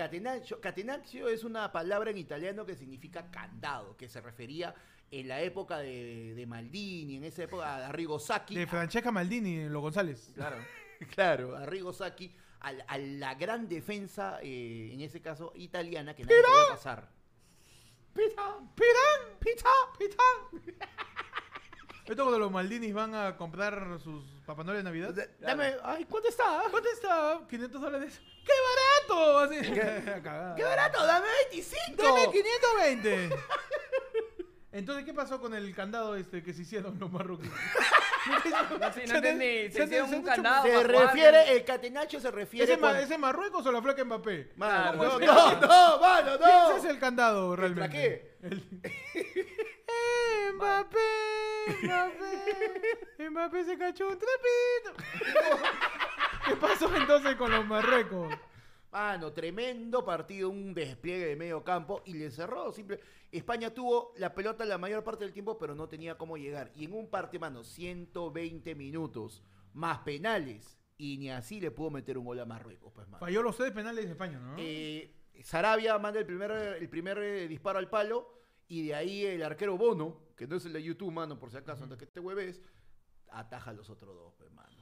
es 1.28 1.44
una 1.44 1.70
palabra 1.70 2.10
en 2.10 2.18
italiano 2.18 2.66
que 2.66 2.74
significa 2.74 3.30
candado, 3.30 3.96
que 3.96 4.08
se 4.08 4.20
refería 4.20 4.74
en 5.10 5.28
la 5.28 5.40
época 5.40 5.78
de, 5.78 6.34
de 6.34 6.46
Maldini, 6.46 7.16
en 7.16 7.24
esa 7.24 7.44
época 7.44 7.78
de 7.78 7.84
Arrigo 7.84 8.18
Sacchi. 8.18 8.56
De 8.56 8.66
Francesca 8.66 9.12
Maldini, 9.12 9.68
los 9.68 9.82
González. 9.82 10.32
Claro. 10.34 10.56
Claro, 11.14 11.54
Arrigo 11.56 11.92
Sacchi, 11.92 12.34
a, 12.60 12.72
la- 12.72 12.84
a 12.84 12.96
la 12.98 13.34
gran 13.34 13.68
defensa, 13.68 14.38
eh, 14.42 14.88
en 14.94 15.02
ese 15.02 15.20
caso 15.20 15.52
italiana, 15.54 16.16
que 16.16 16.24
nadie 16.24 16.42
podía 16.42 16.68
pasar. 16.74 17.10
¡Pita! 18.14 18.58
¡Pitan! 18.74 19.38
¡Pita! 19.38 19.68
¡Pita! 19.98 20.82
Esto 22.08 22.22
cuando 22.22 22.38
los 22.38 22.52
Maldinis 22.52 22.94
van 22.94 23.14
a 23.14 23.36
comprar 23.36 23.98
sus 24.02 24.24
Papá 24.46 24.62
Noel 24.62 24.78
de 24.78 24.82
Navidad. 24.84 25.12
Dame, 25.40 25.74
ay, 25.82 26.04
¿cuánto 26.04 26.28
está? 26.28 26.62
¿Cuánto 26.70 26.88
está? 26.90 27.40
500 27.50 27.80
dólares. 27.80 28.20
¡Qué 28.44 28.52
barato! 29.08 29.38
Así. 29.40 29.60
¡Qué 30.56 30.62
barato! 30.64 31.04
¡Dame 31.04 31.26
25! 31.50 32.02
¡Dame 32.02 32.30
520! 32.32 33.36
Entonces, 34.72 35.04
¿qué 35.04 35.14
pasó 35.14 35.40
con 35.40 35.54
el 35.54 35.74
candado 35.74 36.14
este 36.16 36.42
que 36.42 36.52
se 36.52 36.62
hicieron 36.62 36.98
los 36.98 37.10
marroquíes? 37.10 37.52
No, 38.26 38.92
sí, 38.92 39.02
no 39.06 39.14
entendí. 39.18 39.70
Se 39.70 39.84
hicieron 39.84 40.12
un 40.12 40.22
candado. 40.24 40.64
Se 40.66 40.72
para 40.72 40.88
jugar. 40.88 41.06
refiere, 41.06 41.52
el 41.52 41.64
catenacho 41.64 42.18
se 42.18 42.28
refiere 42.32 42.72
¿Ese, 42.72 42.76
ma- 42.80 42.98
¿Ese 43.00 43.16
Marruecos 43.18 43.64
o 43.64 43.70
la 43.70 43.80
flaca 43.80 44.04
Mbappé? 44.04 44.50
Mano, 44.56 44.98
Claro, 44.98 45.20
no, 45.20 45.20
no, 45.20 45.60
no, 45.60 46.00
mano, 46.00 46.36
no. 46.36 46.70
Ese 46.76 46.78
es 46.88 46.92
el 46.92 46.98
candado, 46.98 47.54
realmente. 47.54 47.96
qué? 47.96 48.36
El- 48.42 48.80
¡Eh, 49.22 50.52
Mbappé! 50.56 50.98
¡Mbappé! 51.82 53.28
¡Mbappé 53.30 53.64
se 53.64 53.78
cachó 53.78 54.08
un 54.08 54.18
trapito! 54.18 55.04
¿Qué 56.46 56.56
pasó 56.56 56.94
entonces 56.94 57.34
con 57.36 57.50
los 57.50 57.66
Marruecos? 57.66 58.32
Mano, 58.92 59.32
tremendo 59.32 60.04
partido, 60.04 60.48
un 60.48 60.72
despliegue 60.72 61.26
de 61.26 61.36
medio 61.36 61.62
campo 61.64 62.02
y 62.06 62.14
le 62.14 62.30
cerró. 62.30 62.72
Simple. 62.72 63.00
España 63.30 63.74
tuvo 63.74 64.14
la 64.16 64.32
pelota 64.32 64.64
la 64.64 64.78
mayor 64.78 65.04
parte 65.04 65.24
del 65.24 65.34
tiempo, 65.34 65.58
pero 65.58 65.74
no 65.74 65.88
tenía 65.88 66.16
cómo 66.16 66.36
llegar. 66.36 66.70
Y 66.74 66.84
en 66.84 66.94
un 66.94 67.10
partido, 67.10 67.40
mano, 67.40 67.62
120 67.64 68.74
minutos, 68.74 69.42
más 69.74 69.98
penales. 69.98 70.78
Y 70.96 71.18
ni 71.18 71.30
así 71.30 71.60
le 71.60 71.70
pudo 71.70 71.90
meter 71.90 72.16
un 72.16 72.24
gol 72.24 72.40
a 72.40 72.46
Marruecos, 72.46 72.90
pues, 72.94 73.06
mano. 73.08 73.18
Falló 73.18 73.42
los 73.42 73.56
tres 73.56 73.72
penales 73.72 74.06
de 74.06 74.12
España, 74.12 74.38
¿no? 74.38 74.54
Eh, 74.56 75.12
Sarabia 75.42 75.98
manda 75.98 76.20
el 76.20 76.26
primer, 76.26 76.50
el 76.50 76.88
primer 76.88 77.18
eh, 77.18 77.48
disparo 77.48 77.78
al 77.78 77.90
palo 77.90 78.35
y 78.68 78.86
de 78.88 78.94
ahí 78.94 79.24
el 79.24 79.42
arquero 79.42 79.76
Bono, 79.76 80.20
que 80.36 80.46
no 80.46 80.56
es 80.56 80.64
el 80.66 80.72
de 80.72 80.82
YouTube, 80.82 81.12
mano, 81.12 81.38
por 81.38 81.50
si 81.50 81.56
acaso, 81.56 81.84
antes 81.84 81.98
que 81.98 82.06
te 82.06 82.20
hueves, 82.20 82.60
ataja 83.30 83.70
a 83.70 83.74
los 83.74 83.88
otros 83.90 84.14
dos, 84.14 84.34
pues, 84.38 84.50
mano. 84.52 84.76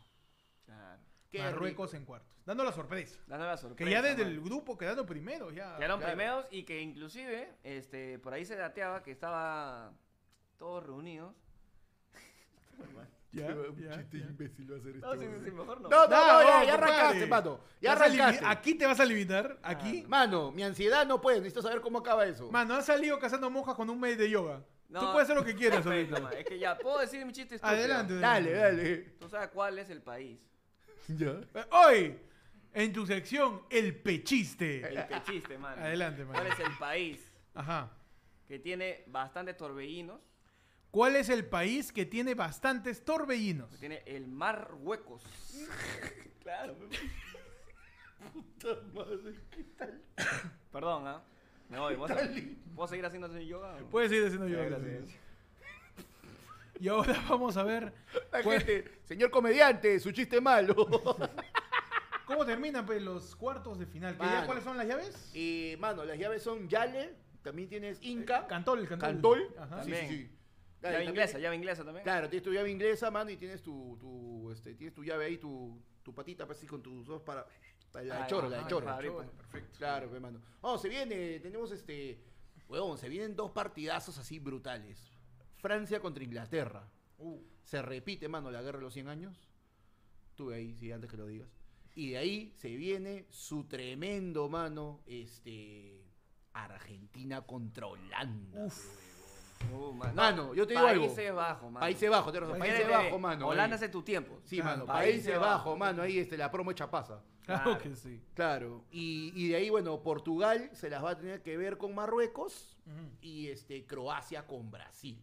Claro. 0.65 1.03
Qué 1.31 1.39
Marruecos 1.41 1.91
rico. 1.91 1.97
en 2.01 2.05
cuartos. 2.07 2.31
Dando 2.47 2.63
la 2.65 2.73
sorpresa. 2.73 3.19
Dando 3.27 3.47
la 3.47 3.57
sorpresa. 3.57 3.85
Que 3.85 3.91
ya 3.91 4.03
desde 4.03 4.23
el 4.23 4.41
grupo 4.41 4.79
quedando 4.79 5.05
primero, 5.05 5.51
ya. 5.51 5.77
Quedaron 5.77 5.99
Claro. 5.99 6.13
primeros 6.15 6.47
y 6.51 6.63
que 6.65 6.81
inclusive, 6.81 7.57
este, 7.65 8.19
por 8.21 8.33
ahí 8.35 8.45
se 8.45 8.55
dateaba 8.57 9.03
que 9.03 9.11
estaba 9.11 9.93
todos 10.59 10.85
reunidos. 10.85 11.35
Ya, 13.35 13.97
chiste 13.99 14.19
ya. 14.19 14.25
imbécil 14.27 14.71
va 14.71 14.77
a 14.77 14.79
hacer 14.79 14.97
No, 14.97 15.13
este 15.15 15.27
sí, 15.27 15.33
sí, 15.45 15.51
mejor 15.51 15.81
no. 15.81 15.89
No, 15.89 16.07
no, 16.07 16.09
no, 16.09 16.09
No, 16.09 16.43
ya, 16.43 16.59
no, 16.61 16.65
ya 16.65 16.73
compadre. 16.73 16.73
arrancaste, 16.95 17.27
mano. 17.27 17.61
Ya 17.81 17.93
arrancaste. 17.93 18.45
Aquí 18.47 18.75
te 18.75 18.87
vas 18.87 19.01
a 19.01 19.05
limitar. 19.05 19.59
Aquí. 19.63 20.05
Mano, 20.09 20.53
mi 20.53 20.63
ansiedad 20.63 21.05
no 21.07 21.21
puede, 21.21 21.39
necesito 21.39 21.63
saber 21.63 21.81
cómo 21.81 21.99
acaba 21.99 22.25
eso. 22.27 22.51
Mano, 22.51 22.75
has 22.75 22.87
salido 22.87 23.19
cazando 23.19 23.51
monjas 23.51 23.75
con 23.75 23.91
un 23.91 23.99
mes 24.01 24.17
de 24.19 24.31
yoga. 24.31 24.63
No. 24.89 25.01
Tú 25.01 25.07
puedes 25.13 25.25
hacer 25.29 25.37
lo 25.37 25.45
que 25.45 25.55
quieras 25.57 25.85
ahorita. 25.87 26.21
man. 26.21 26.33
Es 26.33 26.45
que 26.45 26.59
ya, 26.59 26.79
puedo 26.79 26.99
decir 27.01 27.25
mi 27.27 27.33
chiste 27.33 27.57
estúpido. 27.57 27.77
Adelante. 27.79 28.15
Dale, 28.19 28.53
dale. 28.53 28.97
¿Tú 29.19 29.29
sabes 29.29 29.49
cuál 29.49 29.79
es 29.79 29.91
el 29.91 30.03
país? 30.03 30.39
Ya. 31.09 31.31
Eh, 31.55 31.65
Hoy, 31.71 32.19
en 32.73 32.93
tu 32.93 33.05
sección, 33.05 33.63
el 33.69 33.95
pechiste. 33.97 34.87
El 34.89 35.05
pechiste, 35.07 35.59
man. 35.59 35.79
Adelante, 35.79 36.25
man. 36.25 36.35
¿Cuál 36.35 36.47
es 36.47 36.59
el 36.61 36.79
país 36.79 37.33
Ajá. 37.55 37.91
que 38.49 38.59
tiene 38.59 39.05
bastantes 39.09 39.57
torbellinos? 39.57 40.21
¿Cuál 40.95 41.17
es 41.17 41.29
el 41.29 41.45
país 41.45 41.91
que 41.91 42.07
tiene 42.07 42.35
bastantes 42.37 43.05
torbellinos? 43.05 43.69
Que 43.69 43.79
tiene 43.79 44.03
el 44.07 44.29
mar 44.29 44.71
huecos. 44.79 45.25
claro. 46.41 46.77
Perdón, 50.71 51.09
¿ah? 51.09 51.21
Me 51.69 51.81
voy. 51.81 51.97
¿Puedo, 51.97 52.15
¿Puedo 52.77 52.87
seguir 52.87 53.05
haciendo 53.05 53.27
yoga? 53.41 53.77
Puedes 53.91 54.13
ir 54.13 54.23
diciendo 54.23 54.47
Ya, 54.47 54.55
yoga. 54.63 54.79
gracias. 54.79 55.17
Y 56.79 56.87
ahora 56.87 57.21
vamos 57.29 57.57
a 57.57 57.65
ver 57.65 57.93
La 58.31 58.45
cuál- 58.45 58.63
gente, 58.63 58.99
señor 59.03 59.33
comediante, 59.33 59.99
su 59.99 60.13
chiste 60.13 60.41
malo. 60.41 60.77
cómo 62.25 62.47
terminan 62.47 62.87
pues, 62.87 63.03
los 63.03 63.35
cuartos 63.35 63.81
de 63.81 63.87
final. 63.87 64.17
¿Que 64.17 64.23
ya 64.27 64.31
Mano. 64.31 64.47
¿Cuáles 64.47 64.63
son 64.63 64.77
las 64.77 64.87
llaves? 64.87 65.35
y, 65.35 65.75
mano, 65.81 66.05
las 66.05 66.17
llaves 66.17 66.41
son 66.45 66.69
Yale, 66.69 67.17
también 67.43 67.69
tienes 67.69 67.99
Inca, 68.01 68.47
Cantol, 68.47 68.87
Cantol. 68.87 69.01
Cantol. 69.09 69.55
Ajá. 69.59 69.83
Sí, 69.83 69.93
sí, 70.09 70.31
Llave 70.91 71.05
inglesa, 71.05 71.39
llave 71.39 71.57
inglesa 71.57 71.85
también. 71.85 72.05
Claro, 72.05 72.29
tienes 72.29 72.43
tu 72.45 72.53
llave 72.53 72.71
inglesa, 72.71 73.11
mano, 73.11 73.31
y 73.31 73.37
tienes 73.37 73.63
tu, 73.63 73.97
tu, 73.99 74.51
este, 74.51 74.75
tienes 74.75 74.95
tu 74.95 75.03
llave 75.03 75.27
ahí, 75.27 75.39
tu, 75.39 75.81
tu 76.03 76.15
patita, 76.15 76.47
pues, 76.47 76.59
así 76.59 76.67
con 76.67 76.83
tus 76.83 77.07
dos 77.07 77.23
para... 77.23 77.47
La 77.95 78.23
de 78.23 78.27
choro, 78.27 78.49
la 78.49 78.59
de 78.59 78.67
choro. 78.67 78.87
pues. 79.15 79.31
Perfecto. 79.31 79.79
Claro, 79.79 80.09
pues, 80.09 80.21
mano. 80.21 80.43
Oh, 80.63 80.77
se 80.79 80.89
viene, 80.89 81.39
tenemos 81.41 81.71
este... 81.71 82.21
Huevón, 82.69 82.99
se 82.99 83.09
vienen 83.09 83.37
dos 83.37 83.53
partidazos 83.53 84.19
así 84.19 84.39
brutales. 84.39 84.99
Francia 85.57 86.01
contra 86.01 86.25
Inglaterra. 86.25 86.91
Uh, 87.19 87.41
Se 87.63 87.81
repite, 87.83 88.29
mano, 88.29 88.51
la 88.51 88.63
guerra 88.63 88.79
de 88.79 88.85
los 88.85 88.95
100 88.95 89.09
años. 89.09 89.49
Tuve 90.35 90.57
ahí, 90.57 90.75
sí, 90.75 90.91
antes 90.91 91.09
que 91.11 91.17
lo 91.17 91.27
digas. 91.27 91.49
Y 91.95 92.11
de 92.11 92.19
ahí 92.19 92.53
se 92.57 92.75
viene 92.75 93.27
su 93.31 93.65
tremendo, 93.65 94.49
mano, 94.49 95.03
este... 95.07 96.05
Argentina 96.53 97.43
contra 97.43 97.87
Holanda. 97.87 98.69
Uh, 99.73 99.93
man. 99.93 100.15
Mano, 100.15 100.55
yo 100.55 100.67
te 100.67 100.75
digo 100.75 100.87
algo. 100.87 101.07
Países 101.07 101.33
Bajos, 101.35 101.71
mano. 101.73 101.81
Países 101.81 102.11
Bajos, 102.11 102.35
razón, 102.35 102.59
Países 102.59 102.81
Imagínate, 102.81 103.05
Bajos, 103.07 103.21
mano. 103.21 103.49
Holanda 103.49 103.77
hace 103.77 103.89
tu 103.89 104.03
tiempo. 104.03 104.41
Sí, 104.45 104.57
Claro, 104.57 104.71
mano, 104.79 104.87
Países 104.87 105.13
Países 105.25 105.35
Bajos. 105.41 105.51
Bajos, 105.65 105.79
mano, 105.79 106.03
ahí 106.03 106.19
este, 106.19 106.37
la 106.37 106.51
promo 106.51 106.71
hecha 106.71 106.91
pasa. 106.91 107.23
claro 107.45 107.63
Claro. 107.65 107.79
que 107.79 107.97
sí. 107.97 108.23
Claro. 108.35 108.85
Y, 108.91 109.33
y 109.35 109.49
de 109.49 109.57
ahí, 109.57 109.71
bueno, 109.71 110.03
Portugal 110.03 110.71
se 110.73 110.89
las 110.91 111.03
va 111.05 111.11
a 111.11 111.19
tener 111.19 111.43
que 111.43 111.57
ver 111.57 111.79
con 111.79 111.95
Marruecos 111.95 112.77
y 113.21 113.49
este, 113.49 113.87
Croacia 113.87 114.47
con 114.47 114.71
Brasil. 114.71 115.21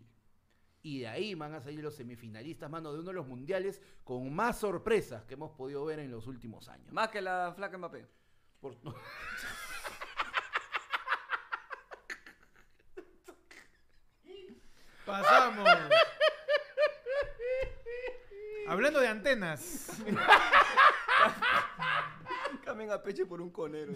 Y 0.84 1.00
de 1.02 1.08
ahí 1.08 1.36
van 1.36 1.54
a 1.54 1.62
salir 1.62 1.80
los 1.84 1.94
semifinalistas, 1.96 2.68
mano, 2.70 2.92
de 2.92 3.00
uno 3.00 3.10
de 3.10 3.14
los 3.14 3.28
mundiales 3.28 3.80
con 4.04 4.34
más 4.34 4.58
sorpresas 4.58 5.24
que 5.26 5.36
hemos 5.36 5.52
podido 5.52 5.86
ver 5.86 6.00
en 6.00 6.10
los 6.10 6.26
últimos 6.26 6.70
años. 6.70 6.92
Más 6.92 7.10
que 7.10 7.22
la 7.22 7.54
flaca 7.56 7.78
Mbappé. 7.78 8.08
Por- 8.60 8.76
Pasamos. 15.12 15.68
Hablando 18.68 19.00
de 19.02 19.08
antenas. 19.10 19.88
Cambien 22.64 22.92
a 22.92 23.02
peche 23.04 23.26
por 23.26 23.42
un 23.42 23.52
conero. 23.52 23.92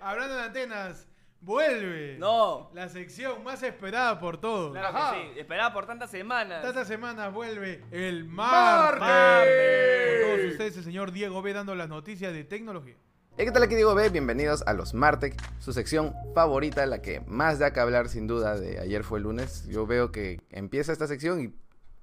Hablando 0.00 0.34
de 0.36 0.42
antenas. 0.42 1.06
Vuelve. 1.40 2.16
No. 2.18 2.70
La 2.74 2.88
sección 2.88 3.42
más 3.44 3.62
esperada 3.62 4.18
por 4.18 4.38
todos. 4.40 4.72
Claro 4.72 4.88
Ajá. 4.88 5.14
que 5.14 5.32
sí. 5.34 5.38
Esperaba 5.40 5.72
por 5.72 5.86
tantas 5.86 6.10
semanas. 6.10 6.62
Tantas 6.62 6.88
semanas 6.88 7.32
vuelve 7.32 7.84
el 7.92 8.24
¡Martes! 8.24 9.00
martes. 9.00 10.20
Con 10.26 10.36
todos 10.36 10.50
ustedes, 10.52 10.76
el 10.78 10.84
señor 10.84 11.12
Diego 11.12 11.40
B 11.40 11.52
dando 11.52 11.74
las 11.74 11.88
noticias 11.88 12.32
de 12.32 12.44
tecnología. 12.44 12.96
Hey, 13.40 13.46
¿qué 13.46 13.52
tal? 13.52 13.62
Aquí 13.62 13.76
Diego 13.76 13.94
B, 13.94 14.08
bienvenidos 14.08 14.64
a 14.66 14.72
los 14.72 14.94
Martech, 14.94 15.32
su 15.60 15.72
sección 15.72 16.12
favorita, 16.34 16.84
la 16.86 17.00
que 17.00 17.20
más 17.20 17.60
da 17.60 17.72
que 17.72 17.78
hablar 17.78 18.08
sin 18.08 18.26
duda 18.26 18.58
de 18.58 18.80
ayer 18.80 19.04
fue 19.04 19.20
el 19.20 19.22
lunes. 19.22 19.64
Yo 19.68 19.86
veo 19.86 20.10
que 20.10 20.40
empieza 20.50 20.90
esta 20.90 21.06
sección 21.06 21.40
y 21.40 21.54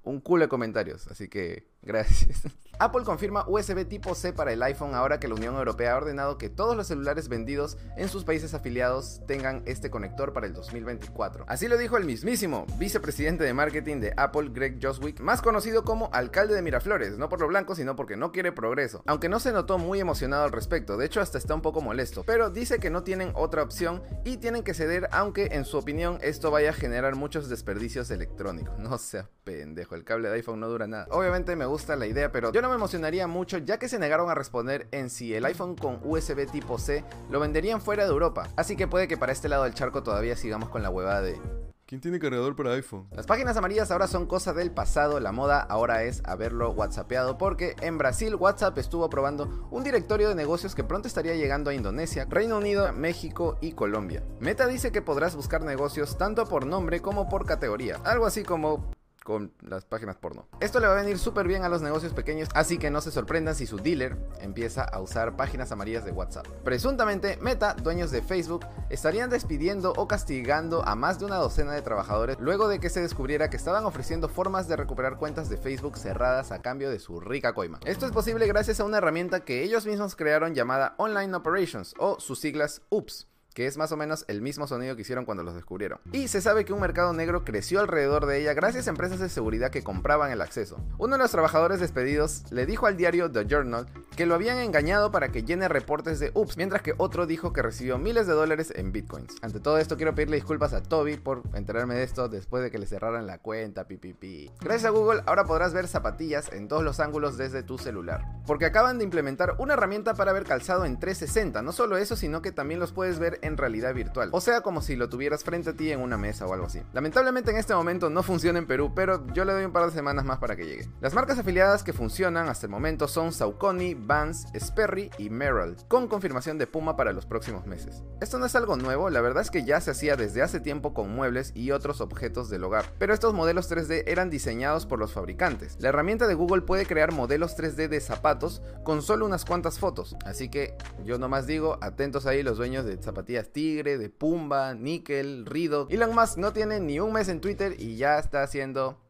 un 0.02 0.22
culo 0.22 0.44
de 0.44 0.48
comentarios, 0.48 1.06
así 1.08 1.28
que 1.28 1.68
gracias. 1.86 2.42
Apple 2.78 3.04
confirma 3.04 3.46
USB 3.48 3.86
tipo 3.88 4.14
C 4.14 4.34
para 4.34 4.52
el 4.52 4.62
iPhone 4.62 4.94
ahora 4.94 5.18
que 5.18 5.28
la 5.28 5.34
Unión 5.34 5.56
Europea 5.56 5.94
ha 5.94 5.96
ordenado 5.96 6.36
que 6.36 6.50
todos 6.50 6.76
los 6.76 6.86
celulares 6.86 7.28
vendidos 7.28 7.78
en 7.96 8.10
sus 8.10 8.24
países 8.24 8.52
afiliados 8.52 9.22
tengan 9.26 9.62
este 9.64 9.88
conector 9.90 10.34
para 10.34 10.46
el 10.46 10.52
2024. 10.52 11.46
Así 11.48 11.68
lo 11.68 11.78
dijo 11.78 11.96
el 11.96 12.04
mismísimo 12.04 12.66
vicepresidente 12.76 13.44
de 13.44 13.54
marketing 13.54 14.00
de 14.00 14.12
Apple, 14.18 14.50
Greg 14.52 14.78
Joswick, 14.82 15.20
más 15.20 15.40
conocido 15.40 15.84
como 15.84 16.10
alcalde 16.12 16.54
de 16.54 16.60
Miraflores, 16.60 17.16
no 17.16 17.30
por 17.30 17.40
lo 17.40 17.48
blanco, 17.48 17.74
sino 17.74 17.96
porque 17.96 18.16
no 18.16 18.30
quiere 18.30 18.52
progreso. 18.52 19.02
Aunque 19.06 19.30
no 19.30 19.40
se 19.40 19.52
notó 19.52 19.78
muy 19.78 19.98
emocionado 19.98 20.44
al 20.44 20.52
respecto, 20.52 20.98
de 20.98 21.06
hecho 21.06 21.22
hasta 21.22 21.38
está 21.38 21.54
un 21.54 21.62
poco 21.62 21.80
molesto, 21.80 22.24
pero 22.24 22.50
dice 22.50 22.78
que 22.78 22.90
no 22.90 23.02
tienen 23.02 23.32
otra 23.34 23.62
opción 23.62 24.02
y 24.22 24.36
tienen 24.36 24.62
que 24.62 24.74
ceder, 24.74 25.08
aunque 25.12 25.48
en 25.52 25.64
su 25.64 25.78
opinión 25.78 26.18
esto 26.20 26.50
vaya 26.50 26.70
a 26.70 26.74
generar 26.74 27.14
muchos 27.14 27.48
desperdicios 27.48 28.10
electrónicos. 28.10 28.76
No 28.86 28.98
seas 28.98 29.26
pendejo, 29.42 29.96
el 29.96 30.04
cable 30.04 30.28
de 30.28 30.36
iPhone 30.36 30.60
no 30.60 30.68
dura 30.68 30.86
nada. 30.86 31.08
Obviamente 31.10 31.56
me 31.56 31.66
gusta 31.66 31.75
la 31.96 32.06
idea, 32.06 32.32
pero 32.32 32.52
yo 32.52 32.62
no 32.62 32.68
me 32.68 32.74
emocionaría 32.74 33.26
mucho 33.26 33.58
ya 33.58 33.78
que 33.78 33.88
se 33.88 33.98
negaron 33.98 34.30
a 34.30 34.34
responder 34.34 34.88
en 34.92 35.10
si 35.10 35.34
el 35.34 35.44
iPhone 35.44 35.76
con 35.76 36.00
USB 36.02 36.50
tipo 36.50 36.78
C 36.78 37.04
lo 37.30 37.40
venderían 37.40 37.80
fuera 37.80 38.04
de 38.04 38.10
Europa. 38.10 38.48
Así 38.56 38.76
que 38.76 38.88
puede 38.88 39.08
que 39.08 39.16
para 39.16 39.32
este 39.32 39.48
lado 39.48 39.64
del 39.64 39.74
charco 39.74 40.02
todavía 40.02 40.36
sigamos 40.36 40.68
con 40.68 40.82
la 40.82 40.90
huevada 40.90 41.22
de 41.22 41.38
¿Quién 41.86 42.00
tiene 42.00 42.18
cargador 42.18 42.56
para 42.56 42.72
iPhone? 42.72 43.06
las 43.12 43.26
páginas 43.26 43.56
amarillas 43.56 43.92
ahora 43.92 44.08
son 44.08 44.26
cosa 44.26 44.52
del 44.52 44.72
pasado, 44.72 45.20
la 45.20 45.30
moda 45.30 45.60
ahora 45.60 46.02
es 46.02 46.20
haberlo 46.24 46.72
whatsappeado 46.72 47.38
porque 47.38 47.76
en 47.80 47.96
Brasil 47.96 48.34
WhatsApp 48.34 48.76
estuvo 48.78 49.08
probando 49.08 49.68
un 49.70 49.84
directorio 49.84 50.28
de 50.28 50.34
negocios 50.34 50.74
que 50.74 50.82
pronto 50.82 51.06
estaría 51.06 51.36
llegando 51.36 51.70
a 51.70 51.74
Indonesia, 51.74 52.26
Reino 52.28 52.58
Unido, 52.58 52.92
México 52.92 53.56
y 53.60 53.70
Colombia. 53.70 54.24
Meta 54.40 54.66
dice 54.66 54.90
que 54.90 55.00
podrás 55.00 55.36
buscar 55.36 55.62
negocios 55.62 56.18
tanto 56.18 56.48
por 56.48 56.66
nombre 56.66 57.00
como 57.00 57.28
por 57.28 57.46
categoría, 57.46 58.00
algo 58.02 58.26
así 58.26 58.42
como 58.42 58.90
con 59.26 59.52
las 59.60 59.84
páginas 59.84 60.16
porno. 60.16 60.46
Esto 60.60 60.78
le 60.78 60.86
va 60.86 60.92
a 60.92 61.02
venir 61.02 61.18
súper 61.18 61.48
bien 61.48 61.64
a 61.64 61.68
los 61.68 61.82
negocios 61.82 62.14
pequeños, 62.14 62.48
así 62.54 62.78
que 62.78 62.90
no 62.90 63.00
se 63.00 63.10
sorprendan 63.10 63.56
si 63.56 63.66
su 63.66 63.76
dealer 63.76 64.16
empieza 64.40 64.84
a 64.84 65.00
usar 65.00 65.34
páginas 65.34 65.72
amarillas 65.72 66.04
de 66.04 66.12
WhatsApp. 66.12 66.46
Presuntamente, 66.62 67.36
Meta, 67.42 67.74
dueños 67.74 68.12
de 68.12 68.22
Facebook, 68.22 68.64
estarían 68.88 69.28
despidiendo 69.28 69.92
o 69.96 70.06
castigando 70.06 70.86
a 70.86 70.94
más 70.94 71.18
de 71.18 71.24
una 71.24 71.36
docena 71.36 71.72
de 71.72 71.82
trabajadores 71.82 72.36
luego 72.38 72.68
de 72.68 72.78
que 72.78 72.88
se 72.88 73.00
descubriera 73.00 73.50
que 73.50 73.56
estaban 73.56 73.84
ofreciendo 73.84 74.28
formas 74.28 74.68
de 74.68 74.76
recuperar 74.76 75.16
cuentas 75.16 75.48
de 75.48 75.56
Facebook 75.56 75.98
cerradas 75.98 76.52
a 76.52 76.62
cambio 76.62 76.88
de 76.88 77.00
su 77.00 77.18
rica 77.18 77.52
coima. 77.52 77.80
Esto 77.84 78.06
es 78.06 78.12
posible 78.12 78.46
gracias 78.46 78.78
a 78.78 78.84
una 78.84 78.98
herramienta 78.98 79.40
que 79.40 79.64
ellos 79.64 79.86
mismos 79.86 80.14
crearon 80.14 80.54
llamada 80.54 80.94
Online 80.98 81.34
Operations 81.34 81.94
o 81.98 82.20
sus 82.20 82.38
siglas 82.38 82.82
UPS 82.90 83.26
que 83.56 83.66
es 83.66 83.78
más 83.78 83.90
o 83.90 83.96
menos 83.96 84.26
el 84.28 84.42
mismo 84.42 84.66
sonido 84.66 84.96
que 84.96 85.00
hicieron 85.00 85.24
cuando 85.24 85.42
los 85.42 85.54
descubrieron. 85.54 85.98
Y 86.12 86.28
se 86.28 86.42
sabe 86.42 86.66
que 86.66 86.74
un 86.74 86.80
mercado 86.80 87.14
negro 87.14 87.42
creció 87.42 87.80
alrededor 87.80 88.26
de 88.26 88.38
ella 88.38 88.52
gracias 88.52 88.86
a 88.86 88.90
empresas 88.90 89.18
de 89.18 89.30
seguridad 89.30 89.70
que 89.70 89.82
compraban 89.82 90.30
el 90.30 90.42
acceso. 90.42 90.78
Uno 90.98 91.16
de 91.16 91.22
los 91.22 91.30
trabajadores 91.30 91.80
despedidos 91.80 92.44
le 92.52 92.66
dijo 92.66 92.86
al 92.86 92.98
diario 92.98 93.32
The 93.32 93.46
Journal 93.46 93.86
que 94.14 94.26
lo 94.26 94.34
habían 94.34 94.58
engañado 94.58 95.10
para 95.10 95.30
que 95.30 95.42
llene 95.42 95.68
reportes 95.68 96.20
de 96.20 96.32
UPS, 96.34 96.58
mientras 96.58 96.82
que 96.82 96.92
otro 96.98 97.26
dijo 97.26 97.54
que 97.54 97.62
recibió 97.62 97.96
miles 97.96 98.26
de 98.26 98.34
dólares 98.34 98.74
en 98.76 98.92
bitcoins. 98.92 99.36
Ante 99.40 99.58
todo 99.58 99.78
esto 99.78 99.96
quiero 99.96 100.14
pedirle 100.14 100.36
disculpas 100.36 100.74
a 100.74 100.82
Toby 100.82 101.16
por 101.16 101.42
enterarme 101.54 101.94
de 101.94 102.02
esto 102.02 102.28
después 102.28 102.62
de 102.62 102.70
que 102.70 102.78
le 102.78 102.86
cerraran 102.86 103.26
la 103.26 103.38
cuenta, 103.38 103.88
pipipi. 103.88 104.50
Gracias 104.60 104.84
a 104.84 104.90
Google 104.90 105.22
ahora 105.24 105.44
podrás 105.44 105.72
ver 105.72 105.88
zapatillas 105.88 106.52
en 106.52 106.68
todos 106.68 106.84
los 106.84 107.00
ángulos 107.00 107.38
desde 107.38 107.62
tu 107.62 107.78
celular. 107.78 108.22
Porque 108.46 108.66
acaban 108.66 108.98
de 108.98 109.04
implementar 109.04 109.54
una 109.56 109.72
herramienta 109.72 110.12
para 110.12 110.34
ver 110.34 110.44
calzado 110.44 110.84
en 110.84 110.98
360. 110.98 111.62
No 111.62 111.72
solo 111.72 111.96
eso, 111.96 112.16
sino 112.16 112.42
que 112.42 112.52
también 112.52 112.80
los 112.80 112.92
puedes 112.92 113.18
ver 113.18 113.38
en 113.45 113.45
realidad 113.54 113.94
virtual. 113.94 114.30
O 114.32 114.40
sea, 114.40 114.62
como 114.62 114.80
si 114.80 114.96
lo 114.96 115.08
tuvieras 115.08 115.44
frente 115.44 115.70
a 115.70 115.72
ti 115.74 115.92
en 115.92 116.00
una 116.00 116.16
mesa 116.16 116.46
o 116.46 116.52
algo 116.52 116.66
así. 116.66 116.80
Lamentablemente 116.92 117.50
en 117.50 117.58
este 117.58 117.74
momento 117.74 118.10
no 118.10 118.22
funciona 118.22 118.58
en 118.58 118.66
Perú, 118.66 118.92
pero 118.94 119.26
yo 119.32 119.44
le 119.44 119.52
doy 119.52 119.64
un 119.64 119.72
par 119.72 119.86
de 119.86 119.92
semanas 119.92 120.24
más 120.24 120.38
para 120.38 120.56
que 120.56 120.66
llegue. 120.66 120.88
Las 121.00 121.14
marcas 121.14 121.38
afiliadas 121.38 121.82
que 121.82 121.92
funcionan 121.92 122.48
hasta 122.48 122.66
el 122.66 122.70
momento 122.70 123.08
son 123.08 123.32
Saucony, 123.32 123.94
Vans, 123.94 124.46
Sperry 124.58 125.10
y 125.18 125.30
Merrill, 125.30 125.76
con 125.88 126.08
confirmación 126.08 126.58
de 126.58 126.66
Puma 126.66 126.96
para 126.96 127.12
los 127.12 127.26
próximos 127.26 127.66
meses. 127.66 128.02
Esto 128.20 128.38
no 128.38 128.46
es 128.46 128.56
algo 128.56 128.76
nuevo, 128.76 129.10
la 129.10 129.20
verdad 129.20 129.42
es 129.42 129.50
que 129.50 129.64
ya 129.64 129.80
se 129.80 129.90
hacía 129.90 130.16
desde 130.16 130.42
hace 130.42 130.60
tiempo 130.60 130.94
con 130.94 131.14
muebles 131.14 131.52
y 131.54 131.70
otros 131.70 132.00
objetos 132.00 132.48
del 132.48 132.64
hogar, 132.64 132.86
pero 132.98 133.12
estos 133.12 133.34
modelos 133.34 133.70
3D 133.70 134.04
eran 134.06 134.30
diseñados 134.30 134.86
por 134.86 134.98
los 134.98 135.12
fabricantes. 135.12 135.76
La 135.80 135.90
herramienta 135.90 136.26
de 136.26 136.34
Google 136.34 136.62
puede 136.62 136.86
crear 136.86 137.12
modelos 137.12 137.56
3D 137.56 137.88
de 137.88 138.00
zapatos 138.00 138.62
con 138.84 139.02
solo 139.02 139.26
unas 139.26 139.44
cuantas 139.44 139.78
fotos, 139.78 140.16
así 140.24 140.48
que 140.48 140.76
yo 141.04 141.18
nomás 141.18 141.46
digo, 141.46 141.78
atentos 141.80 142.26
ahí 142.26 142.42
los 142.42 142.56
dueños 142.56 142.84
de 142.84 142.96
zapatillas 143.02 143.35
Tigre, 143.44 143.98
de 143.98 144.10
Pumba, 144.10 144.74
Nickel, 144.74 145.46
Reebok. 145.46 145.92
Elon 145.92 146.14
Musk 146.14 146.38
no 146.38 146.52
tiene 146.52 146.80
ni 146.80 147.00
un 147.00 147.12
mes 147.12 147.28
en 147.28 147.40
Twitter 147.40 147.74
y 147.78 147.96
ya 147.96 148.18
está 148.18 148.42
haciendo 148.42 149.00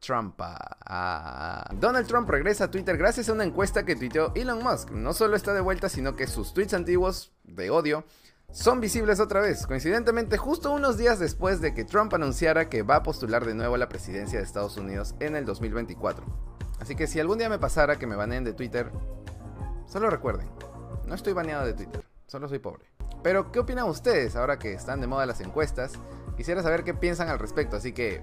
trampa. 0.00 0.78
Ah. 0.84 1.68
Donald 1.74 2.06
Trump 2.06 2.28
regresa 2.28 2.64
a 2.64 2.70
Twitter 2.70 2.96
gracias 2.96 3.28
a 3.28 3.32
una 3.32 3.44
encuesta 3.44 3.84
que 3.84 3.96
tuiteó 3.96 4.32
Elon 4.34 4.62
Musk. 4.62 4.90
No 4.90 5.12
solo 5.14 5.36
está 5.36 5.54
de 5.54 5.60
vuelta, 5.60 5.88
sino 5.88 6.16
que 6.16 6.26
sus 6.26 6.52
tweets 6.52 6.74
antiguos 6.74 7.32
de 7.44 7.70
odio 7.70 8.04
son 8.52 8.80
visibles 8.80 9.18
otra 9.18 9.40
vez, 9.40 9.66
coincidentemente 9.66 10.36
justo 10.36 10.72
unos 10.72 10.98
días 10.98 11.18
después 11.18 11.62
de 11.62 11.72
que 11.72 11.86
Trump 11.86 12.12
anunciara 12.12 12.68
que 12.68 12.82
va 12.82 12.96
a 12.96 13.02
postular 13.02 13.46
de 13.46 13.54
nuevo 13.54 13.76
a 13.76 13.78
la 13.78 13.88
presidencia 13.88 14.38
de 14.38 14.44
Estados 14.44 14.76
Unidos 14.76 15.14
en 15.20 15.36
el 15.36 15.46
2024. 15.46 16.26
Así 16.78 16.94
que 16.94 17.06
si 17.06 17.18
algún 17.18 17.38
día 17.38 17.48
me 17.48 17.58
pasara 17.58 17.98
que 17.98 18.06
me 18.06 18.14
baneen 18.14 18.44
de 18.44 18.52
Twitter, 18.52 18.90
solo 19.86 20.10
recuerden, 20.10 20.50
no 21.06 21.14
estoy 21.14 21.32
baneado 21.32 21.64
de 21.64 21.72
Twitter, 21.72 22.04
solo 22.32 22.48
soy 22.48 22.58
pobre. 22.58 22.86
Pero, 23.22 23.52
¿qué 23.52 23.60
opinan 23.60 23.88
ustedes 23.88 24.34
ahora 24.36 24.58
que 24.58 24.72
están 24.72 25.00
de 25.00 25.06
moda 25.06 25.26
las 25.26 25.40
encuestas? 25.40 25.92
Quisiera 26.36 26.62
saber 26.62 26.82
qué 26.82 26.94
piensan 26.94 27.28
al 27.28 27.38
respecto, 27.38 27.76
así 27.76 27.92
que 27.92 28.22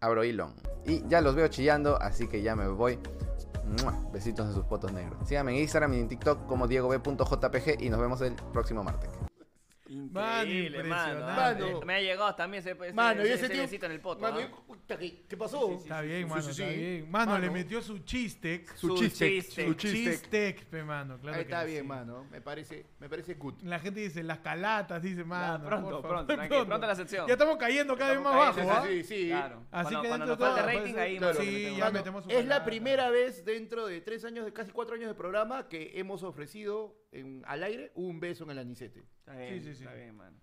abro 0.00 0.22
Elon. 0.22 0.54
Y 0.86 1.06
ya 1.08 1.20
los 1.20 1.34
veo 1.34 1.48
chillando, 1.48 2.00
así 2.00 2.28
que 2.28 2.40
ya 2.40 2.54
me 2.54 2.68
voy. 2.68 3.00
Besitos 4.12 4.46
en 4.46 4.54
sus 4.54 4.64
fotos 4.66 4.92
negros. 4.92 5.18
Síganme 5.26 5.50
en 5.50 5.58
Instagram 5.58 5.94
y 5.94 5.98
en 5.98 6.08
TikTok 6.08 6.46
como 6.46 6.68
diegob.jpg 6.68 7.82
y 7.82 7.90
nos 7.90 8.00
vemos 8.00 8.20
el 8.20 8.36
próximo 8.52 8.84
martes. 8.84 9.10
Increíble, 9.88 10.82
mano. 10.84 11.18
impresionante. 11.20 11.86
Me 11.86 11.94
ha 11.94 12.00
llegado 12.00 12.34
también 12.34 12.60
ese, 12.60 12.70
ese, 12.72 12.92
Mano, 12.92 13.20
y 13.22 13.24
ese- 13.26 13.34
ese 13.46 13.62
ese 13.64 13.78
tío- 13.78 13.86
en 13.86 13.92
el 13.92 14.00
poto. 14.00 14.20
Mano, 14.20 14.38
¿ah? 14.40 14.96
¿qué, 14.98 15.24
qué 15.28 15.36
pasó? 15.36 15.72
Está 15.72 16.00
bien, 16.00 16.22
Sí, 16.24 16.30
mano, 16.30 16.42
sí, 16.42 16.50
está 16.50 16.68
sí. 16.72 16.76
bien. 16.78 17.10
Mano, 17.10 17.32
Mano. 17.32 17.44
le 17.44 17.50
metió 17.50 17.82
su 17.82 17.98
chistec. 18.00 18.74
Su 18.76 18.96
chiste, 18.96 19.28
chiste. 19.28 19.62
su 19.64 19.68
Su 19.70 19.74
chiste. 19.74 20.10
chistec, 20.12 20.64
pe, 20.66 20.82
mano. 20.82 21.18
Claro 21.18 21.36
Ahí 21.36 21.44
que 21.44 21.52
está 21.52 21.64
sí. 21.64 21.70
bien, 21.72 21.86
mano. 21.86 22.26
Me 22.30 22.40
parece, 22.40 22.86
me 22.98 23.08
parece 23.08 23.34
good. 23.34 23.54
La 23.62 23.78
gente 23.78 24.00
dice 24.00 24.22
las 24.22 24.38
calatas, 24.38 25.02
dice, 25.02 25.24
mano. 25.24 25.64
pronto, 25.66 25.90
por 25.90 26.02
favor, 26.02 26.08
pronto, 26.26 26.34
tranquilo, 26.36 26.66
pronto 26.66 26.86
la 26.86 26.94
sección. 26.94 27.26
Ya 27.26 27.32
estamos 27.34 27.56
cayendo 27.56 27.96
cada 27.96 28.12
vez 28.12 28.20
más 28.22 28.34
bajo, 28.34 28.70
¿ah? 28.70 28.84
Sí, 28.86 29.02
sí. 29.04 29.26
Claro. 29.28 29.62
Así 29.70 29.94
cuando, 29.94 30.02
que 30.02 30.08
dentro 30.08 30.26
nos 30.26 30.38
de 30.38 30.44
todo, 30.44 30.56
rating, 30.56 30.94
ahí 30.96 31.20
sí, 31.38 31.76
ya 31.76 31.90
metemos 31.90 32.24
es 32.28 32.46
la 32.46 32.64
primera 32.64 33.10
vez 33.10 33.44
dentro 33.44 33.86
de 33.86 34.00
tres 34.00 34.24
años, 34.24 34.44
de 34.44 34.52
casi 34.52 34.70
cuatro 34.72 34.94
años 34.94 35.08
de 35.08 35.14
programa, 35.14 35.68
que 35.68 35.92
hemos 35.98 36.22
ofrecido 36.22 36.94
en- 37.20 37.42
al 37.46 37.62
aire 37.62 37.92
un 37.94 38.20
beso 38.20 38.44
en 38.44 38.50
el 38.50 38.58
anicete. 38.58 39.00
Está 39.20 39.34
bien, 39.36 39.54
Sí, 39.54 39.60
sí, 39.60 39.74
sí. 39.74 39.82
está 39.84 39.94
bien, 39.94 40.16
mano. 40.16 40.36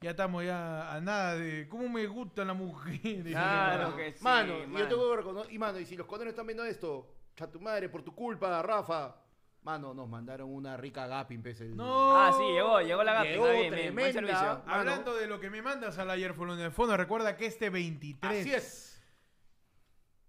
Ya 0.00 0.10
estamos 0.10 0.44
ya 0.44 0.92
a 0.94 1.00
nada 1.00 1.36
de 1.36 1.66
cómo 1.68 1.88
me 1.88 2.06
gusta 2.06 2.44
la 2.44 2.52
mujer. 2.54 3.00
Dice, 3.02 3.22
Claro 3.30 3.84
mano. 3.84 3.96
que 3.96 4.12
sí, 4.12 4.22
mano, 4.24 4.66
yo 4.78 4.88
tengo 4.88 5.10
que 5.10 5.16
reconocer, 5.16 5.52
y 5.52 5.58
mano, 5.58 5.78
y 5.80 5.86
si 5.86 5.96
los 5.96 6.06
condones 6.06 6.32
están 6.32 6.46
viendo 6.46 6.64
esto, 6.64 7.10
cha 7.34 7.50
tu 7.50 7.60
madre, 7.60 7.88
por 7.88 8.02
tu 8.02 8.14
culpa, 8.14 8.62
Rafa. 8.62 9.16
Mano, 9.62 9.92
nos 9.94 10.08
mandaron 10.08 10.48
una 10.54 10.76
rica 10.76 11.08
gapin, 11.08 11.42
pese 11.42 11.64
el... 11.64 11.76
No. 11.76 12.14
Ah, 12.16 12.30
sí, 12.36 12.44
llegó, 12.52 12.80
llegó 12.82 13.02
la 13.02 13.14
gata. 13.14 13.24
Llegó 13.24 13.50
bien, 13.50 13.74
bien, 13.74 13.94
buen 13.94 14.12
tremenda. 14.12 14.12
servicio. 14.12 14.46
Mano. 14.64 14.74
Hablando 14.74 15.14
de 15.16 15.26
lo 15.26 15.40
que 15.40 15.50
me 15.50 15.60
mandas 15.60 15.98
al 15.98 16.08
ayer 16.10 16.32
en 16.38 16.60
el 16.60 16.70
fondo, 16.70 16.96
recuerda 16.96 17.36
que 17.36 17.46
este 17.46 17.68
23. 17.68 18.40
Así 18.42 18.54
es. 18.54 18.85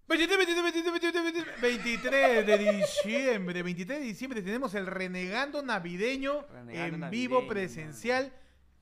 23, 0.07 0.37
23, 0.37 0.63
23, 0.63 1.13
23, 1.61 1.61
23 1.61 2.45
de 2.45 2.57
diciembre, 2.57 3.63
23 3.63 3.99
de 3.99 4.05
diciembre 4.05 4.41
tenemos 4.41 4.73
el 4.73 4.85
renegando 4.85 5.61
navideño 5.61 6.45
Renegando 6.49 7.05
en 7.07 7.11
vivo 7.11 7.45
presencial 7.45 8.31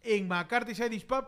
en 0.04 0.28
McCarthy 0.28 0.80
Irish 0.84 1.06
Pub, 1.08 1.26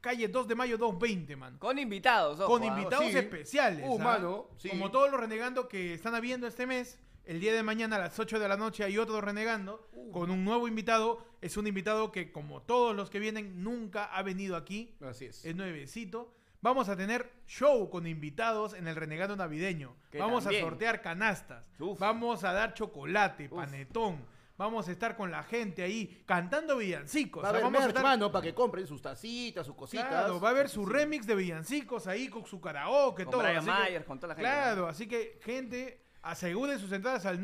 calle 0.00 0.26
2 0.26 0.48
de 0.48 0.54
mayo 0.56 0.76
220, 0.76 1.36
man. 1.36 1.56
Con 1.58 1.78
invitados, 1.78 2.40
ojo, 2.40 2.48
Con 2.48 2.64
¿ah? 2.64 2.66
invitados 2.66 3.06
sí. 3.12 3.16
especiales. 3.16 3.84
Uh, 3.86 3.96
¿ah? 4.00 4.04
mano, 4.04 4.48
sí. 4.56 4.70
Como 4.70 4.90
todos 4.90 5.08
los 5.08 5.20
renegando 5.20 5.68
que 5.68 5.94
están 5.94 6.16
habiendo 6.16 6.48
este 6.48 6.66
mes, 6.66 6.98
el 7.24 7.38
día 7.38 7.52
de 7.54 7.62
mañana 7.62 7.94
a 7.94 8.00
las 8.00 8.18
8 8.18 8.40
de 8.40 8.48
la 8.48 8.56
noche 8.56 8.82
hay 8.82 8.98
otro 8.98 9.20
renegando 9.20 9.88
Uh. 9.94 10.10
con 10.10 10.30
un 10.32 10.44
nuevo 10.44 10.66
invitado. 10.66 11.24
Es 11.40 11.56
un 11.56 11.68
invitado 11.68 12.10
que, 12.10 12.32
como 12.32 12.62
todos 12.62 12.96
los 12.96 13.08
que 13.08 13.20
vienen, 13.20 13.62
nunca 13.62 14.06
ha 14.06 14.22
venido 14.24 14.56
aquí. 14.56 14.96
Así 15.00 15.26
es. 15.26 15.44
Es 15.44 15.54
nuevecito. 15.54 16.34
Vamos 16.60 16.88
a 16.88 16.96
tener 16.96 17.30
show 17.46 17.88
con 17.88 18.06
invitados 18.06 18.74
en 18.74 18.88
el 18.88 18.96
renegado 18.96 19.36
navideño. 19.36 19.96
Que 20.10 20.18
Vamos 20.18 20.44
también. 20.44 20.64
a 20.64 20.68
sortear 20.68 21.00
canastas. 21.02 21.64
Uf. 21.78 21.98
Vamos 22.00 22.42
a 22.44 22.52
dar 22.52 22.74
chocolate, 22.74 23.48
panetón. 23.48 24.24
Vamos 24.56 24.88
a 24.88 24.90
estar 24.92 25.16
con 25.16 25.30
la 25.30 25.44
gente 25.44 25.84
ahí 25.84 26.20
cantando 26.26 26.78
villancicos. 26.78 27.44
Va 27.44 27.48
a 27.48 27.50
O 27.50 27.54
sea, 27.54 27.60
haber 27.60 27.72
vamos 27.72 27.86
a 27.86 27.88
estar- 27.90 28.02
mano, 28.02 28.32
para 28.32 28.42
que 28.42 28.54
compren 28.54 28.88
sus 28.88 29.00
tacitas, 29.00 29.64
sus 29.64 29.76
cositas. 29.76 30.08
Claro, 30.08 30.40
va 30.40 30.48
a 30.48 30.50
haber 30.50 30.68
su 30.68 30.84
remix 30.84 31.28
de 31.28 31.36
villancicos 31.36 32.08
ahí 32.08 32.26
con 32.28 32.44
su 32.44 32.60
karaoke, 32.60 33.24
Con 33.24 33.30
todo. 33.32 33.42
Brian 33.44 33.64
que- 33.64 34.04
con 34.04 34.18
toda 34.18 34.28
la 34.28 34.34
gente. 34.34 34.50
Claro, 34.50 34.88
así 34.88 35.06
que, 35.06 35.38
gente, 35.44 36.02
aseguren 36.22 36.80
sus 36.80 36.90
entradas 36.90 37.24
al 37.24 37.40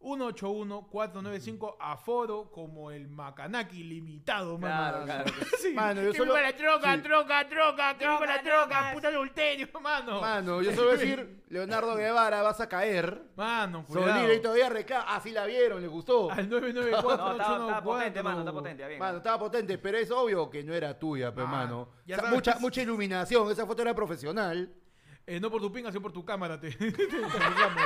994-181-495 0.00 1.76
aforo 1.80 2.50
como 2.50 2.90
el 2.90 3.08
Macanaki 3.08 3.82
limitado, 3.84 4.58
mano. 4.58 5.04
Claro, 5.04 5.04
claro. 5.04 5.46
Sí. 5.58 5.72
Mano, 5.74 6.02
yo 6.02 6.12
que 6.12 6.18
solo- 6.18 6.36
la 6.40 6.54
troca, 6.54 6.94
sí. 6.94 7.02
troca, 7.02 7.48
troca, 7.48 7.98
que 7.98 8.06
viva 8.08 8.26
la 8.26 8.42
Troca, 8.42 8.90
puta 8.94 9.08
adulterio, 9.08 9.68
mano. 9.82 10.20
Mano, 10.20 10.62
yo 10.62 10.72
solo 10.72 10.88
voy 10.90 10.96
a 10.96 11.00
decir, 11.00 11.42
Leonardo 11.48 11.96
Guevara, 11.96 12.42
vas 12.42 12.60
a 12.60 12.68
caer. 12.68 13.22
Mano, 13.36 13.84
cuidado. 13.84 14.12
Solira 14.14 14.34
y 14.34 14.40
todavía 14.40 14.68
reclama. 14.68 15.04
Ah, 15.08 15.20
sí 15.20 15.30
la 15.32 15.46
vieron, 15.46 15.82
le 15.82 15.88
gustó. 15.88 16.30
Al 16.30 16.48
No, 16.48 16.58
estaba, 16.58 17.32
estaba 17.32 17.58
994 17.80 17.84
potente, 17.84 18.22
mano, 18.22 18.38
está 18.40 18.52
potente, 18.52 18.86
bien. 18.86 18.98
Mano, 19.00 19.16
estaba 19.18 19.38
potente, 19.38 19.78
pero 19.78 19.98
es 19.98 20.10
obvio 20.10 20.48
que 20.48 20.62
no 20.62 20.72
era 20.74 20.96
tuya, 20.98 21.34
pero 21.34 21.46
Ah, 21.48 21.50
mano. 21.50 21.88
ya 22.06 22.16
O 22.16 22.18
sea, 22.20 22.24
sabes. 22.28 22.34
mucha, 22.34 22.58
mucha 22.60 22.82
iluminación, 22.82 23.50
esa 23.50 23.66
foto 23.66 23.82
era 23.82 23.94
profesional. 23.94 24.72
Eh, 25.26 25.38
no 25.40 25.50
por 25.50 25.60
tu 25.60 25.70
pinga, 25.70 25.90
sino 25.90 26.00
por 26.00 26.12
tu 26.12 26.24
cámara. 26.24 26.58
Te, 26.58 26.70
te 26.70 26.86
reclamos. 26.86 27.82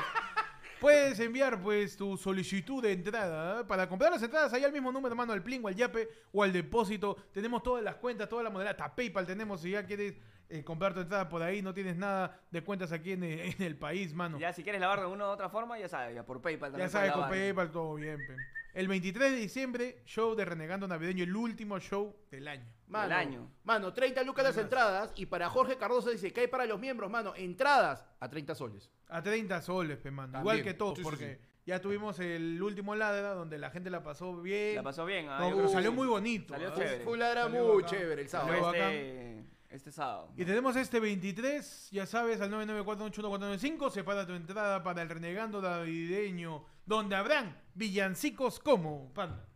Puedes 0.82 1.20
enviar 1.20 1.62
pues 1.62 1.96
tu 1.96 2.16
solicitud 2.16 2.82
de 2.82 2.90
entrada 2.90 3.60
¿eh? 3.60 3.64
para 3.68 3.88
comprar 3.88 4.10
las 4.10 4.20
entradas 4.20 4.52
ahí 4.52 4.64
al 4.64 4.72
mismo 4.72 4.90
número, 4.90 5.14
mano, 5.14 5.32
al 5.32 5.40
Pling 5.40 5.64
o 5.64 5.68
al 5.68 5.76
Yape 5.76 6.08
o 6.32 6.42
al 6.42 6.52
depósito. 6.52 7.16
Tenemos 7.30 7.62
todas 7.62 7.84
las 7.84 7.94
cuentas, 7.94 8.28
toda 8.28 8.42
la 8.42 8.50
modalidad, 8.50 8.72
hasta 8.72 8.92
PayPal 8.92 9.24
tenemos 9.24 9.60
si 9.60 9.70
ya 9.70 9.86
quieres 9.86 10.14
eh, 10.58 10.64
comprar 10.64 10.92
tu 10.94 11.00
entrada 11.00 11.28
por 11.28 11.42
ahí, 11.42 11.62
no 11.62 11.72
tienes 11.72 11.96
nada 11.96 12.38
de 12.50 12.62
cuentas 12.62 12.92
aquí 12.92 13.12
en, 13.12 13.24
eh, 13.24 13.54
en 13.58 13.62
el 13.62 13.76
país, 13.76 14.12
mano. 14.14 14.38
Ya 14.38 14.52
si 14.52 14.62
quieres 14.62 14.80
lavar 14.80 15.00
de 15.00 15.06
una 15.06 15.24
u 15.26 15.28
otra 15.30 15.48
forma, 15.48 15.78
ya 15.78 15.88
sabes, 15.88 16.14
ya 16.14 16.24
por 16.26 16.40
PayPal 16.42 16.70
también 16.72 16.88
Ya 16.88 16.92
sabes, 16.92 17.12
con 17.12 17.22
lavar. 17.22 17.36
PayPal 17.38 17.70
todo 17.70 17.94
bien. 17.94 18.18
pe. 18.18 18.36
El 18.74 18.88
23 18.88 19.32
de 19.32 19.36
diciembre, 19.36 20.02
show 20.06 20.34
de 20.34 20.44
Renegando 20.46 20.88
Navideño, 20.88 21.24
el 21.24 21.36
último 21.36 21.78
show 21.78 22.16
del 22.30 22.48
año. 22.48 22.64
Mano, 22.86 23.14
año. 23.14 23.50
Mano, 23.64 23.92
30 23.92 24.22
lucas 24.22 24.44
las 24.44 24.56
entradas. 24.56 25.12
Y 25.16 25.26
para 25.26 25.50
Jorge 25.50 25.76
Cardoso 25.76 26.10
dice 26.10 26.32
que 26.32 26.40
hay 26.42 26.46
para 26.46 26.64
los 26.66 26.80
miembros, 26.80 27.10
mano, 27.10 27.34
entradas 27.36 28.04
a 28.20 28.28
30 28.30 28.54
soles. 28.54 28.90
A 29.08 29.22
30 29.22 29.60
soles, 29.60 29.98
pe, 29.98 30.10
mano. 30.10 30.32
También. 30.32 30.42
Igual 30.56 30.64
que 30.64 30.74
todos, 30.74 30.96
Sí, 30.98 31.04
porque 31.04 31.34
sí. 31.42 31.48
ya 31.66 31.80
tuvimos 31.82 32.18
el 32.20 32.62
último 32.62 32.94
ladra 32.94 33.34
donde 33.34 33.58
la 33.58 33.70
gente 33.70 33.90
la 33.90 34.02
pasó 34.02 34.40
bien. 34.40 34.76
La 34.76 34.82
pasó 34.82 35.04
bien, 35.04 35.26
¿ah? 35.28 35.50
No, 35.50 35.68
salió 35.68 35.92
muy 35.92 36.06
bonito. 36.06 36.54
Salió 36.54 36.70
chévere. 36.74 37.04
Fulara 37.04 37.42
Salió 37.44 37.64
muy 37.64 37.82
bacán. 37.82 37.90
chévere 37.98 38.22
el 38.22 38.28
Salió 38.30 38.54
sábado. 38.54 38.72
bacán. 38.72 38.90
este, 38.92 39.44
este 39.72 39.90
sábado. 39.90 40.32
Y 40.36 40.44
tenemos 40.44 40.76
este 40.76 41.00
23, 41.00 41.88
ya 41.90 42.06
sabes, 42.06 42.40
al 42.40 42.50
994-81495, 42.52 43.90
separa 43.90 44.26
tu 44.26 44.32
entrada 44.34 44.82
para 44.82 45.02
el 45.02 45.08
renegando 45.08 45.60
navideño, 45.62 46.64
donde 46.86 47.16
habrán 47.16 47.60
villancicos 47.74 48.60
como, 48.60 49.12
panda. 49.14 49.48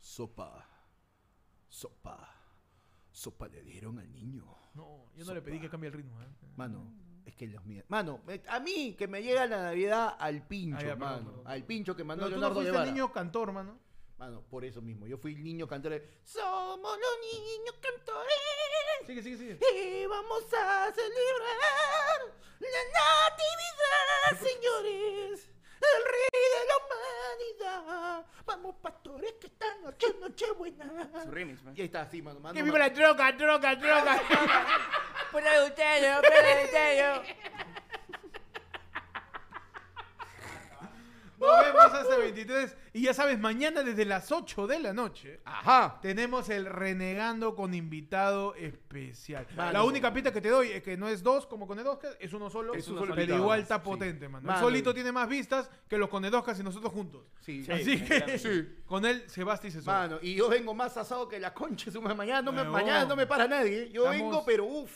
Sopa. 0.00 0.66
Sopa. 1.68 2.28
Sopa 3.10 3.48
le 3.48 3.62
dieron 3.62 3.98
al 3.98 4.10
niño. 4.12 4.44
No, 4.74 5.06
yo 5.14 5.24
no 5.24 5.34
le 5.34 5.42
pedí 5.42 5.60
que 5.60 5.68
cambie 5.68 5.88
el 5.88 5.94
ritmo. 5.94 6.20
¿eh? 6.22 6.26
Mano, 6.56 6.92
es 7.26 7.34
que 7.36 7.46
los 7.46 7.64
míos. 7.64 7.84
Mano, 7.88 8.20
me- 8.26 8.42
a 8.48 8.58
mí 8.60 8.94
que 8.96 9.06
me 9.06 9.22
llega 9.22 9.46
la 9.46 9.62
Navidad 9.64 10.16
al 10.18 10.46
pincho, 10.46 10.76
Ah, 10.78 10.82
ya, 10.82 10.96
perdón, 10.96 11.00
mano. 11.10 11.24
perdón. 11.30 11.46
Al 11.46 11.64
pincho 11.64 11.94
que 11.94 12.04
mandó 12.04 12.24
Pero 12.24 12.36
tú 12.36 12.40
no 12.40 12.46
Leonardo 12.48 12.54
fuiste 12.60 12.72
Guevara. 12.72 12.90
niño 12.90 13.12
cantor, 13.12 13.52
mano. 13.52 13.78
Mano, 14.22 14.40
por 14.48 14.64
eso 14.64 14.80
mismo. 14.80 15.08
Yo 15.08 15.18
fui 15.18 15.34
el 15.34 15.42
niño 15.42 15.66
cantor 15.66 16.00
Somos 16.22 16.96
los 16.96 17.18
niños 17.20 17.74
cantores 17.80 18.38
Sigue, 19.04 19.20
sigue, 19.20 19.36
sigue. 19.36 19.58
y 19.74 20.06
vamos 20.06 20.44
a 20.54 20.92
celebrar 20.92 22.20
la 22.60 22.82
Natividad, 23.32 24.48
señores. 24.48 25.50
El 25.80 26.04
rey 26.04 26.40
de 26.54 26.62
la 26.68 26.76
humanidad. 26.78 28.26
Vamos, 28.46 28.76
pastores, 28.76 29.32
que 29.40 29.48
esta 29.48 29.74
noche 29.78 30.06
es 30.06 30.16
noche 30.20 30.52
buena. 30.52 31.10
Su 31.24 31.30
remix, 31.32 31.60
man. 31.64 31.74
Y 31.76 31.80
ahí 31.80 31.86
está 31.86 32.02
así, 32.02 32.22
mano. 32.22 32.38
mano 32.38 32.54
¡Que 32.54 32.62
viva 32.62 32.78
la 32.78 32.90
droga, 32.90 33.32
droga, 33.32 33.74
droga! 33.74 34.22
¡Pura 35.32 35.64
ustedes, 35.64 36.16
pura 36.18 36.64
ustedes! 36.64 37.71
Nos 41.42 41.60
vemos 41.60 41.92
hasta 41.92 42.14
el 42.16 42.20
23. 42.22 42.76
Y 42.94 43.02
ya 43.02 43.14
sabes, 43.14 43.38
mañana 43.38 43.82
desde 43.82 44.04
las 44.04 44.30
8 44.30 44.66
de 44.66 44.78
la 44.80 44.92
noche 44.92 45.40
Ajá. 45.44 45.98
tenemos 46.02 46.48
el 46.48 46.66
Renegando 46.66 47.54
con 47.54 47.74
invitado 47.74 48.54
especial. 48.54 49.46
Mano. 49.56 49.72
La 49.72 49.84
única 49.84 50.12
pista 50.12 50.32
que 50.32 50.40
te 50.40 50.48
doy 50.50 50.68
es 50.72 50.82
que 50.82 50.96
no 50.96 51.08
es 51.08 51.22
dos 51.22 51.46
como 51.46 51.66
con 51.66 51.78
Edoscas, 51.78 52.16
es 52.20 52.32
uno 52.32 52.50
solo. 52.50 52.74
Es 52.74 52.86
uno 52.88 53.02
pero 53.14 53.36
igual 53.36 53.60
está 53.60 53.76
Sí. 53.76 53.82
potente, 53.84 54.28
mano. 54.28 54.46
Mano. 54.46 54.60
Solito 54.60 54.92
tiene 54.94 55.10
más 55.12 55.28
vistas 55.28 55.68
que 55.88 55.98
los 55.98 56.08
con 56.08 56.24
Edoscas 56.24 56.58
y 56.60 56.62
nosotros 56.62 56.92
juntos. 56.92 57.22
Sí. 57.40 57.66
Así 57.70 58.00
que 58.04 58.82
con 58.86 59.04
él 59.04 59.24
se 59.26 59.42
basta 59.44 59.66
y 59.66 59.70
se 59.70 59.80
sube. 59.80 59.92
Mano, 59.92 60.18
y 60.22 60.34
yo 60.34 60.48
vengo 60.48 60.74
más 60.74 60.96
asado 60.96 61.28
que 61.28 61.40
la 61.40 61.52
concha. 61.54 61.90
Mañana 62.14 62.42
no 62.42 62.52
me, 62.52 62.64
mañana 62.64 63.04
no 63.04 63.16
me 63.16 63.26
para 63.26 63.48
nadie. 63.48 63.84
¿eh? 63.84 63.90
Yo 63.90 64.04
Estamos- 64.04 64.30
vengo, 64.32 64.44
pero 64.44 64.64
uff. 64.66 64.92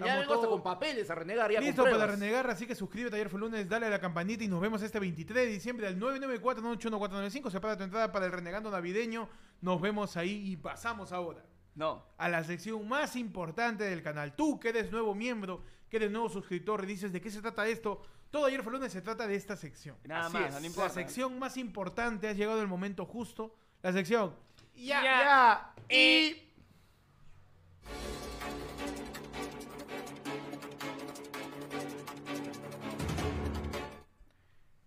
Mañana 0.00 0.20
estamos 0.20 0.28
vengo 0.28 0.34
hasta 0.34 0.48
con 0.48 0.62
papeles 0.62 1.10
a 1.10 1.14
renegar 1.14 1.50
ya 1.50 1.60
Listo 1.60 1.82
para 1.82 1.96
pruebas. 1.96 2.18
renegar, 2.18 2.50
así 2.50 2.66
que 2.66 2.74
suscríbete 2.74 3.16
ayer 3.16 3.28
fue 3.28 3.40
lunes, 3.40 3.68
dale 3.68 3.86
a 3.86 3.90
la 3.90 3.98
campanita 4.00 4.44
y 4.44 4.48
nos 4.48 4.60
vemos 4.60 4.82
este 4.82 4.98
23 5.00 5.46
de 5.46 5.52
diciembre 5.52 5.86
al 5.86 5.98
994-981-495. 5.98 7.50
Separa 7.50 7.76
tu 7.76 7.84
entrada 7.84 8.12
para 8.12 8.26
el 8.26 8.32
renegando 8.32 8.70
navideño. 8.70 9.28
Nos 9.60 9.80
vemos 9.80 10.16
ahí 10.16 10.50
y 10.52 10.56
pasamos 10.56 11.12
ahora 11.12 11.42
No. 11.74 12.04
a 12.18 12.28
la 12.28 12.44
sección 12.44 12.86
más 12.88 13.16
importante 13.16 13.84
del 13.84 14.02
canal. 14.02 14.34
Tú 14.36 14.60
que 14.60 14.68
eres 14.68 14.90
nuevo 14.92 15.14
miembro, 15.14 15.62
que 15.88 15.96
eres 15.96 16.10
nuevo 16.10 16.28
suscriptor 16.28 16.84
y 16.84 16.86
dices 16.88 17.12
de 17.12 17.20
qué 17.20 17.30
se 17.30 17.40
trata 17.40 17.66
esto. 17.66 18.02
Todo 18.30 18.46
ayer 18.46 18.62
fue 18.62 18.72
lunes 18.72 18.92
se 18.92 19.00
trata 19.02 19.26
de 19.26 19.34
esta 19.36 19.56
sección. 19.56 19.96
Nada 20.04 20.26
Así 20.26 20.34
más, 20.36 20.46
es. 20.48 20.54
no 20.54 20.60
La 20.60 20.66
importa. 20.66 20.90
sección 20.94 21.38
más 21.38 21.56
importante, 21.56 22.28
ha 22.28 22.32
llegado 22.32 22.60
el 22.60 22.66
momento 22.68 23.06
justo. 23.06 23.54
La 23.82 23.92
sección. 23.92 24.34
Ya, 24.74 25.02
Ya. 25.02 25.72
ya. 25.88 25.94
Y. 25.96 26.42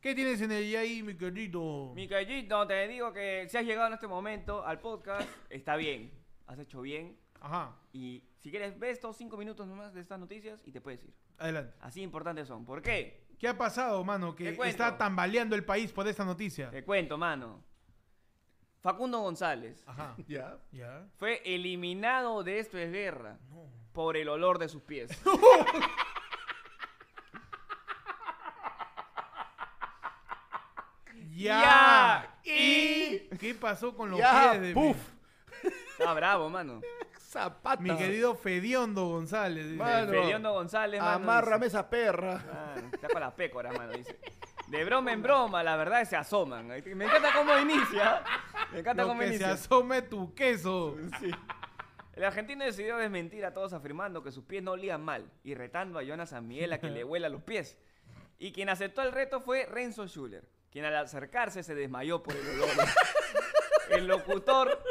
¿Qué 0.02 0.16
tienes 0.16 0.40
en 0.42 0.52
el 0.52 0.76
ahí, 0.78 1.04
mi 1.04 1.16
querido? 1.16 1.92
Mi 1.94 2.08
callito, 2.08 2.66
te 2.68 2.88
digo 2.88 3.12
que 3.12 3.48
si 3.50 3.58
has 3.58 3.66
llegado 3.66 3.88
en 3.88 3.94
este 3.94 4.08
momento 4.08 4.66
al 4.66 4.80
podcast, 4.80 5.28
está 5.50 5.76
bien. 5.76 6.12
Has 6.48 6.58
hecho 6.60 6.82
bien. 6.82 7.18
Ajá, 7.42 7.76
Y 7.94 8.24
si 8.40 8.50
quieres, 8.50 8.78
ves 8.80 8.94
estos 8.94 9.16
cinco 9.18 9.38
minutos 9.38 9.66
nomás 9.68 9.94
de 9.94 10.02
estas 10.02 10.20
noticias 10.20 10.60
y 10.66 10.72
te 10.72 10.82
puedes 10.82 11.04
ir. 11.04 11.14
adelante. 11.38 11.74
Así 11.82 12.02
importantes 12.02 12.48
son. 12.48 12.66
¿Por 12.66 12.82
qué? 12.82 13.26
¿Qué 13.38 13.48
ha 13.48 13.58
pasado, 13.58 14.04
mano? 14.04 14.36
Que 14.36 14.52
Te 14.52 14.56
cuento. 14.58 14.70
está 14.72 14.98
tambaleando 14.98 15.56
el 15.56 15.64
país 15.64 15.92
por 15.94 16.06
esta 16.08 16.26
noticia. 16.26 16.70
Te 16.70 16.84
cuento, 16.84 17.18
mano. 17.18 17.64
Facundo 18.82 19.20
González 19.20 19.84
Ajá. 19.88 20.16
Ya. 20.28 20.58
Ya. 20.72 21.06
fue 21.18 21.42
eliminado 21.46 22.44
de 22.44 22.60
Esto 22.60 22.78
es 22.78 22.90
Guerra 22.92 23.38
No. 23.50 23.70
por 23.94 24.16
el 24.18 24.30
olor 24.30 24.58
de 24.60 24.70
sus 24.70 24.82
pies. 24.82 25.12
Ya. 31.44 31.62
Ya. 32.44 32.52
¿Y 32.54 33.20
qué 33.38 33.56
pasó 33.60 33.96
con 33.96 34.10
los 34.12 34.20
Ya. 34.20 34.50
pies 34.52 34.62
de 34.62 34.74
Puf. 34.74 34.98
Está 35.92 36.14
bravo, 36.14 36.50
mano. 36.50 36.82
Zapata. 37.20 37.82
mi, 37.82 37.92
mi 37.92 37.98
querido 37.98 38.34
Fediondo 38.36 39.06
González? 39.08 39.66
dice. 39.66 39.78
Mano. 39.78 40.10
Fediondo 40.12 40.54
González, 40.54 41.00
mano. 41.00 41.12
Amárrame 41.16 41.66
dice, 41.66 41.78
esa 41.78 41.90
perra. 41.90 42.44
"Mano, 42.76 42.90
Está 42.94 43.08
con 43.10 43.22
las 43.22 43.34
pécoras, 43.34 43.78
mano, 43.78 43.92
dice. 43.94 44.20
De 44.68 44.84
broma 44.86 45.12
en 45.12 45.22
broma, 45.22 45.64
la 45.64 45.76
verdad 45.76 46.04
se 46.06 46.16
asoman. 46.16 46.68
Me 46.68 46.78
encanta 46.78 47.30
cómo 47.36 47.58
inicia. 47.60 48.24
Me 48.72 48.80
encanta 48.80 49.04
Lo 49.04 49.10
cómo 49.10 49.20
que 49.22 49.28
se 49.28 49.34
inicia. 49.36 49.54
asome 49.54 50.02
tu 50.04 50.34
queso. 50.36 50.96
Sí. 51.20 51.32
El 52.14 52.24
argentino 52.24 52.66
decidió 52.66 52.98
desmentir 52.98 53.46
a 53.46 53.54
todos 53.54 53.74
afirmando 53.74 54.22
que 54.24 54.32
sus 54.32 54.44
pies 54.44 54.62
no 54.62 54.72
olían 54.72 55.02
mal 55.02 55.32
y 55.44 55.54
retando 55.56 56.00
a 56.00 56.04
Jonas 56.04 56.34
Amiel 56.34 56.74
a 56.74 56.80
que 56.80 56.90
le 56.90 57.04
huela 57.06 57.30
los 57.30 57.42
pies. 57.44 57.78
Y 58.38 58.52
quien 58.52 58.70
aceptó 58.70 59.02
el 59.04 59.12
reto 59.12 59.40
fue 59.42 59.66
Renzo 59.66 60.08
Schuller, 60.08 60.44
quien 60.72 60.86
al 60.86 60.96
acercarse 60.96 61.64
se 61.64 61.76
desmayó 61.76 62.22
por 62.22 62.36
el 62.36 62.48
olor. 62.48 62.70
el 63.92 64.08
locutor 64.08 64.82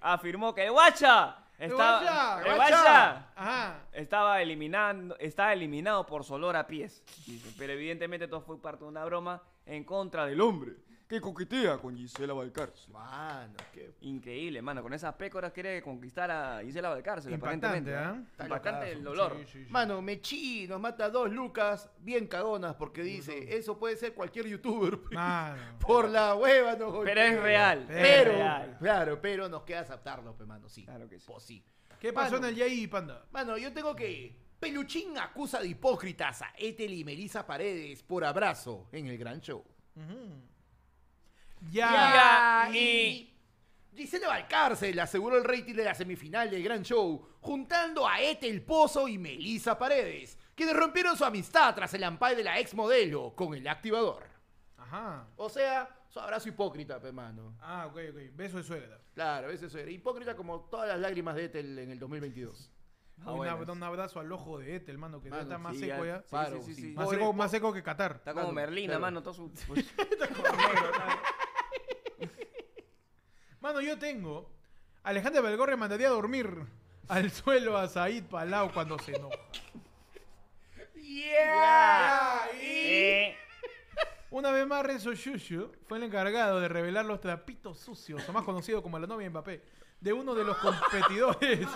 afirmó 0.00 0.54
que 0.54 0.68
guacha 0.68 1.38
estaba, 1.58 2.00
guacha! 2.00 2.38
el 2.38 2.44
¡Guacha! 2.56 2.56
guacha 2.56 3.32
Ajá. 3.34 3.80
estaba 3.92 4.42
eliminando, 4.42 5.16
estaba 5.18 5.52
eliminado 5.52 6.06
por 6.06 6.24
su 6.24 6.34
olor 6.34 6.56
a 6.56 6.66
pies. 6.66 7.02
dice. 7.26 7.54
Pero 7.56 7.72
evidentemente 7.72 8.28
todo 8.28 8.42
fue 8.42 8.60
parte 8.60 8.84
de 8.84 8.90
una 8.90 9.04
broma 9.04 9.42
en 9.64 9.84
contra 9.84 10.26
del 10.26 10.40
hombre 10.40 10.74
que 11.08 11.20
coquetea 11.20 11.78
con 11.78 11.96
Gisela 11.96 12.32
Valcárcel. 12.34 12.92
Mano, 12.92 13.54
qué. 13.72 13.94
Increíble, 14.00 14.60
mano. 14.60 14.82
Con 14.82 14.92
esas 14.92 15.14
pécoras 15.14 15.52
quiere 15.52 15.80
conquistar 15.80 16.30
a 16.30 16.60
Gisela 16.64 16.88
Valcárcel, 16.88 17.32
Impactante, 17.32 17.66
aparentemente. 17.94 18.20
¿eh? 18.38 18.42
Impactante 18.44 18.86
locazo. 18.94 19.00
el 19.00 19.06
olor. 19.06 19.36
Sí, 19.38 19.44
sí, 19.52 19.64
sí. 19.66 19.70
Mano, 19.70 20.02
Mechi 20.02 20.66
nos 20.66 20.80
mata 20.80 21.08
dos 21.08 21.30
lucas 21.30 21.88
bien 22.00 22.26
cagonas 22.26 22.74
porque 22.74 23.02
dice, 23.02 23.56
eso 23.56 23.78
puede 23.78 23.96
ser 23.96 24.14
cualquier 24.14 24.46
youtuber. 24.48 24.98
Mano. 25.12 25.78
Por 25.78 26.08
la 26.08 26.34
hueva 26.34 26.72
nos 26.72 26.78
Pero 26.78 26.92
golpea. 26.92 27.26
es 27.28 27.40
real. 27.42 27.84
Pero, 27.86 28.30
es 28.32 28.36
real. 28.38 28.76
claro, 28.80 29.20
pero 29.22 29.48
nos 29.48 29.62
queda 29.62 29.80
aceptarlo, 29.80 30.36
pe, 30.36 30.44
mano, 30.44 30.68
sí. 30.68 30.84
Claro 30.84 31.08
que 31.08 31.20
sí. 31.20 31.24
Pues 31.28 31.42
sí. 31.44 31.64
¿Qué 32.00 32.12
pasó 32.12 32.32
Mano. 32.34 32.48
en 32.48 32.52
el 32.54 32.58
Yay, 32.60 32.86
panda? 32.88 33.24
Mano, 33.30 33.56
yo 33.56 33.72
tengo 33.72 33.94
que... 33.94 34.36
Peluchín 34.58 35.16
acusa 35.18 35.60
de 35.60 35.68
hipócritas 35.68 36.42
a 36.42 36.52
Ethel 36.58 36.92
y 36.94 37.04
Melissa 37.04 37.46
Paredes 37.46 38.02
por 38.02 38.24
abrazo 38.24 38.88
en 38.90 39.06
el 39.06 39.16
gran 39.18 39.40
show. 39.40 39.62
Ya. 41.70 42.68
Ya, 42.70 42.70
y- 42.76 43.32
Gisela 43.94 44.28
Valcárcel 44.28 44.98
aseguró 45.00 45.38
el 45.38 45.44
rating 45.44 45.74
de 45.74 45.84
la 45.84 45.94
semifinal 45.94 46.50
del 46.50 46.62
Gran 46.62 46.82
Show, 46.82 47.26
juntando 47.40 48.06
a 48.06 48.20
Ethel 48.20 48.62
Pozo 48.62 49.08
y 49.08 49.16
Melissa 49.16 49.78
Paredes, 49.78 50.36
quienes 50.54 50.76
rompieron 50.76 51.16
su 51.16 51.24
amistad 51.24 51.74
tras 51.74 51.94
el 51.94 52.04
ampay 52.04 52.36
de 52.36 52.44
la 52.44 52.58
ex 52.60 52.74
modelo 52.74 53.34
con 53.34 53.54
el 53.54 53.66
activador. 53.66 54.24
Ajá. 54.76 55.26
O 55.36 55.48
sea, 55.48 55.88
su 56.10 56.20
abrazo 56.20 56.48
hipócrita, 56.50 57.00
pe 57.00 57.10
mano. 57.10 57.56
Ah, 57.60 57.86
ok, 57.86 57.98
ok. 58.10 58.18
Beso 58.34 58.58
de 58.58 58.64
suegra. 58.64 59.00
Claro, 59.14 59.48
ese 59.50 59.64
eso 59.66 59.78
era. 59.78 59.90
Hipócrita 59.90 60.36
como 60.36 60.60
todas 60.68 60.88
las 60.88 60.98
lágrimas 61.00 61.34
de 61.34 61.46
Ethel 61.46 61.78
en 61.78 61.90
el 61.90 61.98
2022. 61.98 62.70
Ah, 63.24 63.30
un, 63.32 63.38
bueno. 63.38 63.58
ab- 63.58 63.72
un 63.72 63.82
abrazo 63.82 64.20
al 64.20 64.30
ojo 64.30 64.58
de 64.58 64.76
Ethel, 64.76 64.98
mano, 64.98 65.22
que 65.22 65.30
Mano, 65.30 65.40
está 65.42 65.56
más 65.56 65.74
sí, 65.74 65.80
seco 65.86 66.04
ya. 66.04 66.18
Sí, 66.18 66.24
Paro, 66.30 66.56
sí, 66.58 66.62
sí, 66.66 66.74
sí. 66.74 66.82
sí. 66.82 66.92
Más 66.92 67.08
seco, 67.08 67.32
más 67.32 67.50
seco 67.50 67.72
que 67.72 67.82
Qatar. 67.82 68.16
Está 68.16 68.32
como 68.34 68.42
Mano, 68.48 68.54
Merlina, 68.54 68.88
claro. 68.88 69.00
mano. 69.00 69.22
Todo 69.22 69.32
su... 69.32 69.50
Mano, 73.66 73.80
yo 73.80 73.98
tengo. 73.98 74.48
Alejandra 75.02 75.40
Belgorre 75.40 75.74
mandaría 75.74 76.06
a 76.06 76.10
dormir 76.10 76.48
al 77.08 77.32
suelo 77.32 77.76
a 77.76 77.88
Said 77.88 78.22
Palau 78.26 78.72
cuando 78.72 78.96
se 79.00 79.16
enoja. 79.16 79.36
¡Yeah! 80.94 82.48
Eh, 82.54 83.36
Una 84.30 84.52
vez 84.52 84.68
más, 84.68 84.86
Renzo 84.86 85.14
Shushu 85.14 85.72
fue 85.88 85.98
el 85.98 86.04
encargado 86.04 86.60
de 86.60 86.68
revelar 86.68 87.06
los 87.06 87.20
trapitos 87.20 87.80
sucios, 87.80 88.22
o 88.28 88.32
más 88.32 88.44
conocido 88.44 88.84
como 88.84 89.00
la 89.00 89.08
novia 89.08 89.28
Mbappé, 89.30 89.60
de 90.00 90.12
uno 90.12 90.36
de 90.36 90.44
los 90.44 90.56
competidores 90.58 91.66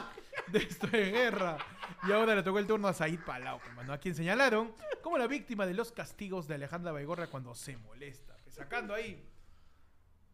de 0.46 0.58
esto 0.60 0.86
de 0.86 1.10
guerra. 1.10 1.58
Y 2.06 2.12
ahora 2.12 2.36
le 2.36 2.44
tocó 2.44 2.60
el 2.60 2.68
turno 2.68 2.86
a 2.86 2.94
Said 2.94 3.18
Palau, 3.26 3.58
mano, 3.74 3.92
a 3.92 3.98
quien 3.98 4.14
señalaron 4.14 4.72
como 5.02 5.18
la 5.18 5.26
víctima 5.26 5.66
de 5.66 5.74
los 5.74 5.90
castigos 5.90 6.46
de 6.46 6.54
Alejandra 6.54 6.92
Belgorre 6.92 7.26
cuando 7.26 7.52
se 7.56 7.76
molesta. 7.78 8.36
Sacando 8.48 8.94
ahí 8.94 9.20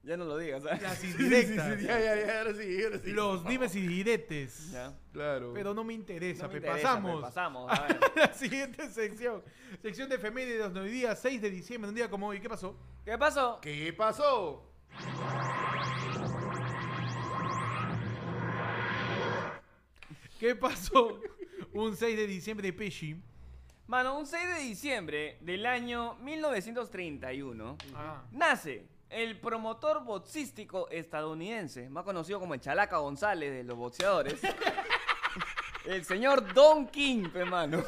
ya 0.07 0.17
no 0.17 0.25
lo 0.25 0.39
digas, 0.39 0.63
¿sabes? 0.63 0.81
las 0.83 0.99
Sí, 0.99 1.07
sí, 1.09 1.13
sí, 1.17 1.23
indirectas, 1.25 1.81
ya, 1.83 2.01
ya, 2.01 2.27
ya, 2.27 2.39
ahora 2.39 2.55
sí, 2.55 2.85
ahora 2.85 2.99
sí. 3.01 3.11
los 3.11 3.45
dimes 3.47 3.75
y 3.75 3.87
diretes. 3.87 4.71
Ya. 4.71 4.97
Claro. 5.13 5.53
Pero 5.53 5.75
no 5.75 5.83
me 5.85 5.95
interesa, 5.95 6.45
No 6.47 6.53
me 6.53 6.61
pe, 6.61 6.67
interesa, 6.67 6.89
pasamos. 6.89 7.17
pe, 7.17 7.21
pasamos, 7.23 7.73
a 7.79 7.83
ver. 7.87 8.01
la 8.15 8.33
siguiente 8.33 8.89
sección. 8.91 9.43
Sección 9.83 10.09
de 10.09 10.15
efemérides 10.15 10.73
de 10.73 10.81
hoy 10.81 10.91
día, 10.91 11.15
6 11.17 11.43
de 11.43 11.51
diciembre, 11.51 11.89
un 11.89 11.95
día 11.97 12.09
como 12.09 12.29
hoy. 12.29 12.41
¿Qué 12.41 12.49
pasó? 12.49 12.79
¿Qué 13.05 13.19
pasó? 13.19 13.59
¿Qué 13.61 13.93
pasó? 13.93 14.71
¿Qué 20.39 20.55
pasó? 20.55 21.21
un 21.73 21.97
6 21.97 22.17
de 22.17 22.27
diciembre 22.27 22.67
de 22.69 22.73
Pesci. 22.73 23.17
Mano, 23.87 24.19
un 24.19 24.27
6 24.27 24.49
de 24.57 24.61
diciembre 24.63 25.39
del 25.41 25.65
año 25.65 26.17
1931 26.17 27.77
Ah. 27.95 28.25
nace 28.33 28.87
el 29.17 29.41
promotor 29.41 30.05
boxístico 30.05 30.91
estadounidense, 30.91 31.89
más 31.89 32.05
conocido 32.05 32.39
como 32.39 32.53
el 32.53 32.61
Chalaca 32.61 32.99
González 32.99 33.51
de 33.51 33.65
los 33.65 33.75
boxeadores, 33.75 34.39
el 35.87 36.05
señor 36.05 36.53
Don 36.53 36.87
King, 36.89 37.31
pe, 37.31 37.47
mano. 37.47 37.83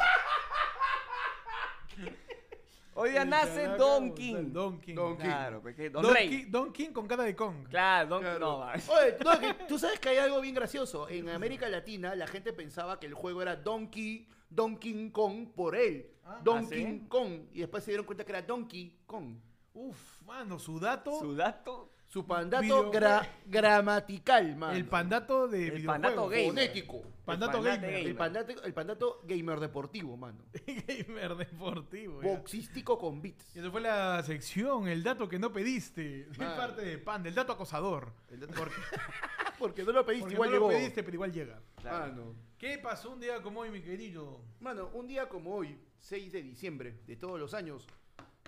Hoy 2.94 3.10
día 3.10 3.24
nace 3.26 3.62
chalaca 3.62 3.76
Don 3.76 4.08
González, 4.08 4.14
King. 4.16 4.52
Don 4.52 4.80
King. 4.80 4.94
Don 4.94 5.16
King. 5.18 5.22
Claro, 5.24 5.60
porque 5.60 5.90
Don, 5.90 6.02
Don, 6.02 6.14
Rey. 6.14 6.28
Ki- 6.30 6.44
Don 6.46 6.72
King 6.72 6.90
con 6.92 7.06
cara 7.06 7.24
de 7.24 7.36
Kong. 7.36 7.68
Claro, 7.68 8.08
Don 8.08 8.22
Claro. 8.22 8.38
No, 8.38 8.58
va. 8.58 8.72
Oye, 8.72 9.16
no, 9.24 9.38
que 9.38 9.54
tú 9.68 9.78
sabes 9.78 10.00
que 10.00 10.08
hay 10.08 10.16
algo 10.16 10.40
bien 10.40 10.54
gracioso. 10.54 11.08
En 11.10 11.28
América 11.28 11.68
Latina 11.68 12.14
la 12.16 12.26
gente 12.26 12.54
pensaba 12.54 12.98
que 12.98 13.06
el 13.06 13.12
juego 13.14 13.42
era 13.42 13.54
Donkey, 13.54 14.26
Donkey 14.48 15.10
Kong 15.10 15.48
por 15.54 15.76
él. 15.76 16.10
Ah. 16.24 16.40
Donkey 16.42 16.84
¿Ah, 16.84 16.88
sí? 16.90 17.04
Kong. 17.06 17.32
Y 17.52 17.60
después 17.60 17.84
se 17.84 17.90
dieron 17.90 18.06
cuenta 18.06 18.24
que 18.24 18.32
era 18.32 18.40
Donkey 18.42 18.98
Kong. 19.06 19.36
Uf, 19.74 20.17
mano, 20.28 20.58
su 20.58 20.78
dato. 20.78 21.18
Su 21.18 21.34
dato. 21.34 21.92
Su 22.10 22.26
pandato 22.26 22.90
gra- 22.90 23.28
gramatical, 23.44 24.56
mano. 24.56 24.72
el 24.72 24.86
pandato 24.86 25.46
de 25.46 25.68
El 25.68 25.84
pandato 25.84 26.26
gay. 26.28 26.46
Fonético. 26.46 27.02
Pandato 27.26 27.58
El 27.58 27.64
gamer. 27.64 27.94
El 27.96 28.14
pandato, 28.16 28.62
el 28.64 28.72
pandato 28.72 29.20
gamer 29.24 29.60
deportivo, 29.60 30.16
mano. 30.16 30.42
gamer 30.86 31.36
deportivo. 31.36 32.22
ya. 32.22 32.28
Boxístico 32.28 32.96
con 32.98 33.20
bits. 33.20 33.54
Y 33.54 33.58
eso 33.58 33.70
fue 33.70 33.82
la 33.82 34.22
sección, 34.22 34.88
el 34.88 35.02
dato 35.02 35.28
que 35.28 35.38
no 35.38 35.52
pediste. 35.52 36.24
De 36.24 36.38
Mano. 36.38 36.56
parte 36.56 36.80
de 36.80 36.96
Panda, 36.96 37.28
el 37.28 37.34
dato 37.34 37.52
acosador. 37.52 38.10
Porque, 38.56 38.74
Porque 39.58 39.84
no 39.84 39.92
lo 39.92 40.06
pediste, 40.06 40.22
porque 40.22 40.34
igual 40.34 40.50
no 40.50 40.56
lo 40.56 40.68
llegó. 40.68 40.78
pediste, 40.78 41.02
pero 41.02 41.14
igual 41.16 41.32
llega. 41.32 41.60
Claro. 41.82 41.98
Mano. 42.06 42.34
¿Qué 42.56 42.78
pasó 42.78 43.10
un 43.10 43.20
día 43.20 43.42
como 43.42 43.60
hoy, 43.60 43.70
mi 43.70 43.82
querido? 43.82 44.40
Mano, 44.60 44.88
un 44.94 45.06
día 45.06 45.28
como 45.28 45.54
hoy, 45.54 45.78
6 46.00 46.32
de 46.32 46.42
diciembre 46.42 47.00
de 47.06 47.16
todos 47.16 47.38
los 47.38 47.52
años, 47.52 47.86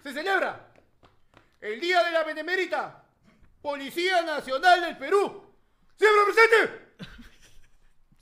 se 0.02 0.14
celebra 0.14 0.72
el 1.60 1.80
Día 1.80 2.02
de 2.04 2.10
la 2.10 2.24
Benemérita 2.24 3.04
Policía 3.62 4.22
Nacional 4.22 4.80
del 4.80 4.96
Perú. 4.98 5.54
¡Siempre 5.96 6.32
presente! 6.32 6.90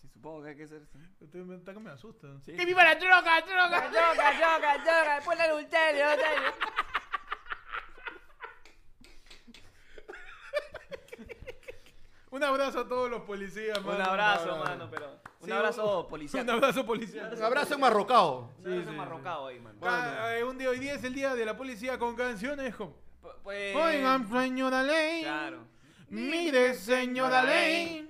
Sí, 0.00 0.08
supongo 0.12 0.42
que 0.42 0.48
hay 0.50 0.56
que 0.56 0.66
ser. 0.66 0.82
sí. 0.92 0.98
Usted 1.20 1.38
me, 1.40 1.56
está 1.56 1.72
que 1.72 1.80
me 1.80 1.90
asusta. 1.90 2.26
Sí. 2.44 2.54
¡Que 2.56 2.64
viva 2.64 2.82
la 2.84 2.94
droga, 2.96 3.40
droga! 3.42 3.86
Choca, 3.86 4.32
choca, 4.32 4.76
choca, 4.78 5.20
ponle 5.24 5.44
el 5.46 5.52
ulterio, 5.52 6.04
ulterio. 6.10 6.52
Un 12.30 12.44
abrazo 12.44 12.80
a 12.80 12.88
todos 12.88 13.10
los 13.10 13.22
policías, 13.22 13.78
Un 13.78 13.86
mano. 13.86 14.04
abrazo, 14.04 14.48
mano. 14.50 14.64
mano, 14.64 14.88
pero. 14.90 15.18
Un 15.40 15.46
Sí, 15.46 15.52
abrazo 15.52 16.00
un- 16.02 16.08
policial. 16.08 16.42
Un 16.44 16.50
abrazo 16.50 16.84
policial. 16.84 17.32
Un 17.34 17.42
abrazo 17.42 17.74
enmarrocado. 17.74 18.50
Un 18.58 18.66
abrazo 18.72 18.90
sí, 18.90 18.96
marrocado 18.96 19.46
ahí, 19.46 19.58
mano. 19.60 19.78
Eh, 20.30 20.44
un 20.44 20.58
día 20.58 20.68
hoy 20.68 20.78
día 20.78 20.94
es 20.94 21.04
el 21.04 21.14
día 21.14 21.34
de 21.34 21.44
la 21.46 21.56
policía 21.56 21.98
con 21.98 22.14
canciones 22.16 22.74
como 22.76 22.96
Pues. 23.48 23.74
Oigan, 23.74 24.28
señora 24.30 24.82
ley. 24.82 25.22
Claro. 25.22 25.64
Mire, 26.10 26.74
señora 26.74 27.42
ley. 27.44 28.06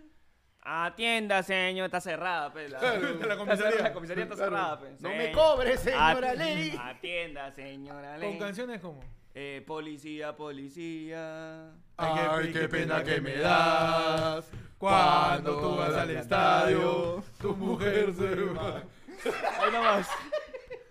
Atienda, 0.62 1.44
señor, 1.44 1.84
está 1.86 2.00
cerrada, 2.00 2.52
pe. 2.52 2.68
La, 2.68 2.80
Claro, 2.80 3.14
la 3.24 3.36
comisaría. 3.36 3.82
La 3.82 3.92
comisaría 3.92 4.24
está 4.24 4.34
Claro. 4.34 4.50
cerrada, 4.50 4.80
pe. 4.80 4.96
No 4.98 5.10
me 5.10 5.30
cobre, 5.30 5.76
señora 5.78 6.34
Ley. 6.34 6.76
Atienda, 6.76 7.52
señora 7.52 8.18
Ley. 8.18 8.30
Con 8.30 8.38
canciones 8.40 8.80
como 8.80 8.98
Eh, 9.32 9.62
policía, 9.64 10.34
policía. 10.34 11.70
Ay, 11.96 12.52
qué 12.52 12.68
pena 12.68 13.04
que 13.04 13.20
me 13.20 13.36
das 13.36 14.50
Cuando 14.76 15.60
tú 15.60 15.76
vas 15.76 15.94
al 15.94 16.10
estadio 16.10 17.22
Tu 17.40 17.54
mujer 17.54 18.12
se 18.12 18.34
va 18.34 18.82
Ahí 19.62 19.70
nomás. 19.72 20.08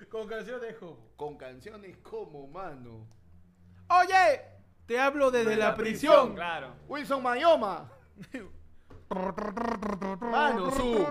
Con 0.09 0.25
canciones 0.25 0.73
como 0.77 0.97
Con 1.17 1.35
canciones 1.37 1.97
como, 1.97 2.47
mano. 2.47 3.16
Oye, 3.89 4.41
te 4.85 4.99
hablo 4.99 5.31
desde 5.31 5.55
la, 5.55 5.75
prisión, 5.75 6.35
Claro. 6.35 6.73
Wilson 6.87 7.23
Mayoma. 7.23 7.89
Mano, 10.21 10.71
su. 10.71 11.05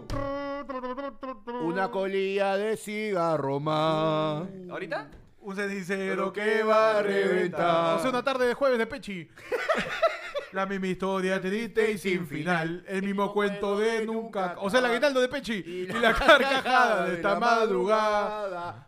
Una 1.62 1.90
colilla 1.90 2.56
de 2.56 2.76
cigarro 2.76 3.60
más. 3.60 4.46
¿Ahorita? 4.70 5.08
Un 5.40 5.56
cenicero 5.56 6.32
que 6.32 6.62
va 6.62 6.98
a 6.98 7.02
reventar. 7.02 7.96
O 7.96 8.00
sea, 8.00 8.10
una 8.10 8.22
tarde 8.22 8.46
de 8.46 8.54
jueves 8.54 8.78
de 8.78 8.86
Pechi. 8.86 9.28
La 10.52 10.64
misma 10.66 10.86
historia 10.86 11.40
triste 11.40 11.90
y 11.90 11.98
sin 11.98 12.26
final. 12.26 12.84
El 12.88 13.02
mismo 13.02 13.32
cuento 13.32 13.78
de 13.78 14.06
nunca. 14.06 14.54
O 14.58 14.70
sea, 14.70 14.80
el 14.80 14.86
aguinaldo 14.86 15.20
de 15.20 15.28
Pechi. 15.28 15.54
Y 15.54 15.86
la 15.86 16.14
carcajada 16.14 17.06
de 17.06 17.16
esta 17.16 17.38
madrugada. 17.38 18.86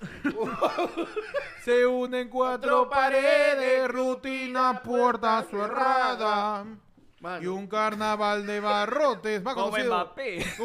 Se 1.64 1.86
unen 1.86 2.28
cuatro 2.28 2.88
paredes, 2.88 3.88
rutina, 3.88 4.82
puerta 4.82 5.44
cerrada. 5.50 6.64
Mano, 7.20 7.42
Y 7.42 7.46
un 7.46 7.66
carnaval 7.66 8.46
de 8.46 8.60
barrotes. 8.60 9.42
Más 9.42 9.54
Como 9.54 9.70
conocido. 9.70 9.94
Mbappé. 9.94 10.46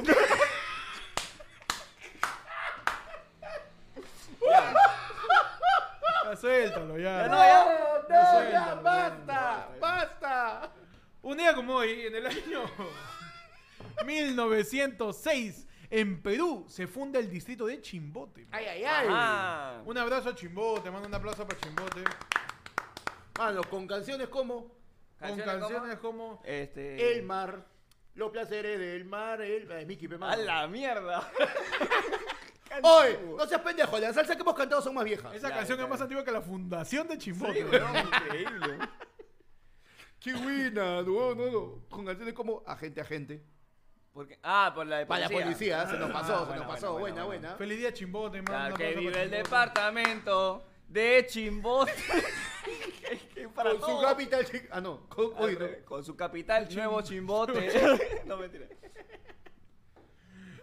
Ya 6.25 6.35
suéltalo, 6.37 6.97
ya. 6.97 7.23
Ya 7.23 7.27
no, 7.27 7.37
ya. 7.37 7.65
¡No, 8.09 8.31
suéltalo, 8.31 8.51
ya, 8.51 8.75
basta! 8.81 9.69
¡Basta! 9.79 10.71
Un 11.21 11.37
día 11.37 11.53
como 11.53 11.75
hoy, 11.75 12.07
en 12.07 12.15
el 12.15 12.25
año 12.25 12.63
1906, 14.05 15.67
en 15.95 16.23
Perú 16.23 16.65
se 16.67 16.87
funda 16.87 17.19
el 17.19 17.29
distrito 17.29 17.67
de 17.67 17.79
Chimbote. 17.79 18.47
¡Ay, 18.51 18.65
ay, 18.65 18.83
ay! 18.87 19.81
Un 19.85 19.95
abrazo 19.95 20.29
a 20.29 20.35
Chimbote, 20.35 20.89
mando 20.89 21.07
un 21.07 21.13
aplauso 21.13 21.47
para 21.47 21.59
Chimbote. 21.61 22.03
Mano, 23.37 23.61
con 23.69 23.85
canciones 23.85 24.27
como 24.27 24.71
Con 25.19 25.37
canciones 25.37 25.99
como 25.99 26.41
Este. 26.43 27.13
El 27.13 27.21
mar, 27.21 27.67
los 28.15 28.31
placeres 28.31 28.79
del 28.79 29.05
mar, 29.05 29.39
el... 29.43 29.71
Ay, 29.71 29.85
Miki, 29.85 30.07
pe, 30.07 30.17
A 30.19 30.35
la 30.35 30.67
mierda. 30.67 31.31
¡Oye! 32.81 33.19
No 33.37 33.45
seas 33.45 33.61
pendejo, 33.61 33.99
las 33.99 34.15
salsas 34.15 34.35
que 34.35 34.41
hemos 34.41 34.55
cantado 34.55 34.81
son 34.81 34.95
más 34.95 35.03
viejas. 35.05 35.31
esa 35.35 35.41
Claro, 35.47 35.55
canción 35.57 35.75
es 35.77 35.85
claro. 35.85 35.89
más 35.89 36.01
antigua 36.01 36.25
que 36.25 36.31
la 36.31 36.41
fundación 36.41 37.07
de 37.07 37.19
Chimbote. 37.19 37.53
Sí, 37.53 37.63
weón, 37.65 37.97
increíble. 38.07 38.79
¡Qué 40.19 40.33
buena! 40.33 41.03
No, 41.03 41.35
no, 41.35 41.51
no. 41.51 41.85
Con 41.87 42.03
canciones 42.03 42.33
como 42.33 42.63
Agente, 42.65 42.99
Agente. 42.99 43.52
Porque, 44.13 44.37
ah, 44.43 44.71
por 44.75 44.85
la 44.85 44.99
de 44.99 45.05
Para 45.07 45.25
policía. 45.25 45.39
la 45.39 45.45
policía, 45.45 45.87
se 45.87 45.97
nos 45.97 46.11
pasó, 46.11 46.35
Ah, 46.47 46.47
se 46.53 46.57
nos 46.59 46.67
pasó. 46.67 46.99
buena, 46.99 47.23
Buena. 47.23 47.55
Feliz 47.55 47.79
día 47.79 47.91
Chimbote, 47.93 48.37
mando 48.43 48.51
Claro, 48.51 48.75
que 48.75 48.89
vive 48.93 49.07
el 49.07 49.13
Chimbote. 49.13 49.35
departamento 49.37 50.63
de 50.87 51.25
Chimbote. 51.27 51.93
Que- 52.63 53.17
que 53.33 53.49
para 53.49 53.71
Con 53.71 53.81
su 53.89 54.01
capital... 54.01 54.45
chi- 54.45 54.61
Ah, 54.71 54.79
no. 54.81 55.09
Con, 55.09 55.35
Al 55.37 55.43
uy, 55.45 55.53
no. 55.53 55.59
revés, 55.59 55.83
Con 55.83 56.03
su 56.03 56.15
capital, 56.15 56.67
nuevo 56.75 57.01
Chimbote. 57.01 58.21
no, 58.25 58.37
mentira. 58.37 58.67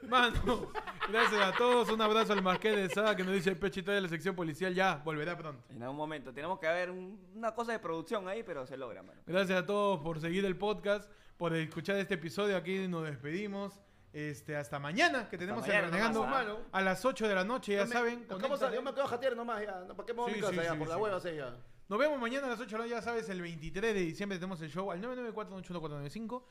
Mano, 0.02 0.68
gracias 1.08 1.40
a 1.40 1.52
todos. 1.52 1.88
Un 1.90 2.00
abrazo 2.00 2.32
al 2.32 2.42
Marqués 2.42 2.74
de 2.74 2.88
Sada 2.88 3.14
que 3.14 3.22
nos 3.22 3.32
dice 3.34 3.50
el 3.50 3.56
pechito 3.58 3.90
de 3.92 4.00
la 4.00 4.08
sección 4.08 4.34
policial. 4.34 4.74
Ya, 4.74 4.96
volverá 5.04 5.36
pronto. 5.36 5.62
En 5.70 5.82
algún 5.82 5.96
momento. 5.98 6.32
Tenemos 6.32 6.58
que 6.58 6.66
haber 6.66 6.90
un- 6.90 7.20
una 7.34 7.54
cosa 7.54 7.72
de 7.72 7.78
producción 7.78 8.26
ahí, 8.28 8.42
pero 8.42 8.66
se 8.66 8.76
logra, 8.76 9.02
mano. 9.02 9.20
Gracias 9.26 9.58
a 9.62 9.66
todos 9.66 10.00
por 10.00 10.20
seguir 10.20 10.44
el 10.44 10.56
podcast, 10.56 11.08
por 11.40 11.54
escuchar 11.56 11.96
este 11.96 12.14
episodio. 12.14 12.54
Aquí 12.54 12.86
nos 12.86 13.02
despedimos. 13.04 13.80
Este, 14.12 14.56
hasta 14.56 14.78
mañana, 14.78 15.26
que 15.28 15.38
tenemos 15.38 15.62
mañana 15.62 15.78
el 15.78 15.84
Renegando 15.86 16.24
nomás, 16.26 16.46
a 16.72 16.80
las 16.82 17.02
8 17.04 17.26
de 17.28 17.34
la 17.34 17.44
noche, 17.44 17.72
ya 17.74 17.78
Yo 17.78 17.86
me- 17.86 17.92
saben. 17.92 18.18
nos 18.28 18.28
vamos 18.28 18.44
a- 18.44 18.48
conéctate. 18.48 18.74
Yo 18.74 18.82
me 18.82 18.92
quedo 18.92 19.04
a 19.04 19.06
jatear 19.06 19.36
nomás 19.36 19.62
ya. 19.62 19.80
No, 19.88 19.94
¿Para 19.96 20.04
qué 20.06 20.12
me 20.12 20.20
voy 20.20 20.30
a 20.30 20.34
Sí, 20.34 20.40
mi 20.40 20.40
casa 20.42 20.52
sí, 20.52 20.66
ya? 20.66 20.72
sí, 20.72 20.78
Por 20.78 20.88
la 20.88 20.94
sí. 20.96 21.00
hueva 21.00 21.20
sé 21.20 21.36
ya. 21.36 21.56
Nos 21.88 21.98
vemos 21.98 22.20
mañana 22.20 22.46
a 22.46 22.50
las 22.50 22.60
8 22.60 22.70
de 22.76 22.78
la 22.78 22.84
noche, 22.84 22.90
ya 22.96 23.02
sabes, 23.02 23.28
el 23.30 23.40
23 23.40 23.94
de 23.94 24.00
diciembre 24.00 24.36
tenemos 24.38 24.60
el 24.60 24.68
show 24.70 24.90
al 24.90 25.00
994 25.00 26.42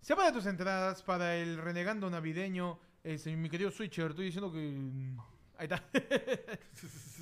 Separa 0.00 0.32
tus 0.32 0.44
entradas 0.46 1.02
para 1.02 1.36
el 1.36 1.56
renegando 1.56 2.10
navideño. 2.10 2.78
Este, 3.04 3.34
mi 3.36 3.48
querido 3.48 3.70
Switcher, 3.70 4.10
estoy 4.10 4.26
diciendo 4.26 4.52
que. 4.52 5.16
Ahí 5.58 5.64
está. 5.70 5.82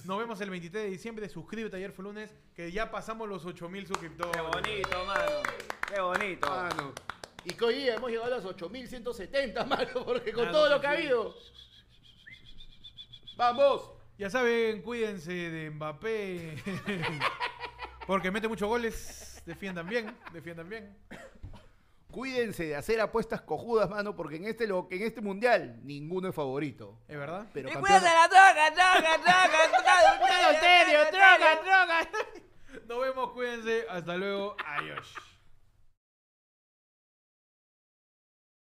Nos 0.04 0.18
vemos 0.18 0.40
el 0.40 0.50
23 0.50 0.84
de 0.84 0.90
diciembre. 0.90 1.28
Suscríbete, 1.28 1.76
ayer 1.76 1.92
fue 1.92 2.04
lunes, 2.04 2.34
que 2.54 2.70
ya 2.72 2.90
pasamos 2.90 3.28
los 3.28 3.44
8000 3.44 3.86
suscriptores. 3.86 4.32
Qué 4.36 4.42
bonito, 4.42 5.04
mano. 5.06 5.42
Qué 5.92 6.00
bonito. 6.00 6.50
Mano. 6.50 6.92
Y 7.44 7.54
que 7.54 7.64
hoy 7.64 7.74
día 7.74 7.94
hemos 7.94 8.10
llegado 8.10 8.32
a 8.32 8.36
los 8.36 8.44
8170, 8.44 9.64
mano, 9.66 10.04
porque 10.04 10.32
con 10.32 10.48
Ah, 10.48 10.52
todo 10.52 10.68
lo 10.68 10.80
que 10.80 10.86
ha 10.86 10.90
habido. 10.90 11.34
¡Vamos! 13.36 13.90
Ya 14.16 14.30
saben, 14.30 14.82
cuídense 14.82 15.32
de 15.32 15.70
Mbappé. 15.70 16.56
Porque 18.06 18.30
mete 18.30 18.46
muchos 18.46 18.68
goles. 18.68 19.42
Defiendan 19.44 19.88
bien, 19.88 20.16
defiendan 20.32 20.68
bien. 20.68 20.96
Cuídense 22.14 22.64
de 22.66 22.76
hacer 22.76 23.00
apuestas 23.00 23.40
cojudas, 23.42 23.90
mano, 23.90 24.14
porque 24.14 24.36
en 24.36 24.44
este, 24.44 24.68
lo, 24.68 24.86
en 24.92 25.02
este 25.02 25.20
mundial 25.20 25.80
ninguno 25.82 26.28
es 26.28 26.34
favorito. 26.34 27.00
¿Es 27.08 27.16
verdad? 27.18 27.44
Pero 27.52 27.68
Y 27.68 27.72
campeón- 27.72 28.02
la 28.02 28.28
droga, 28.28 28.70
droga, 28.70 29.18
droga, 29.24 29.68
droga, 29.68 31.10
droga, 31.10 31.60
droga. 31.60 32.08
Nos 32.86 33.00
vemos, 33.00 33.32
cuídense. 33.32 33.84
Hasta 33.90 34.16
luego. 34.16 34.56
Adiós. 34.64 35.12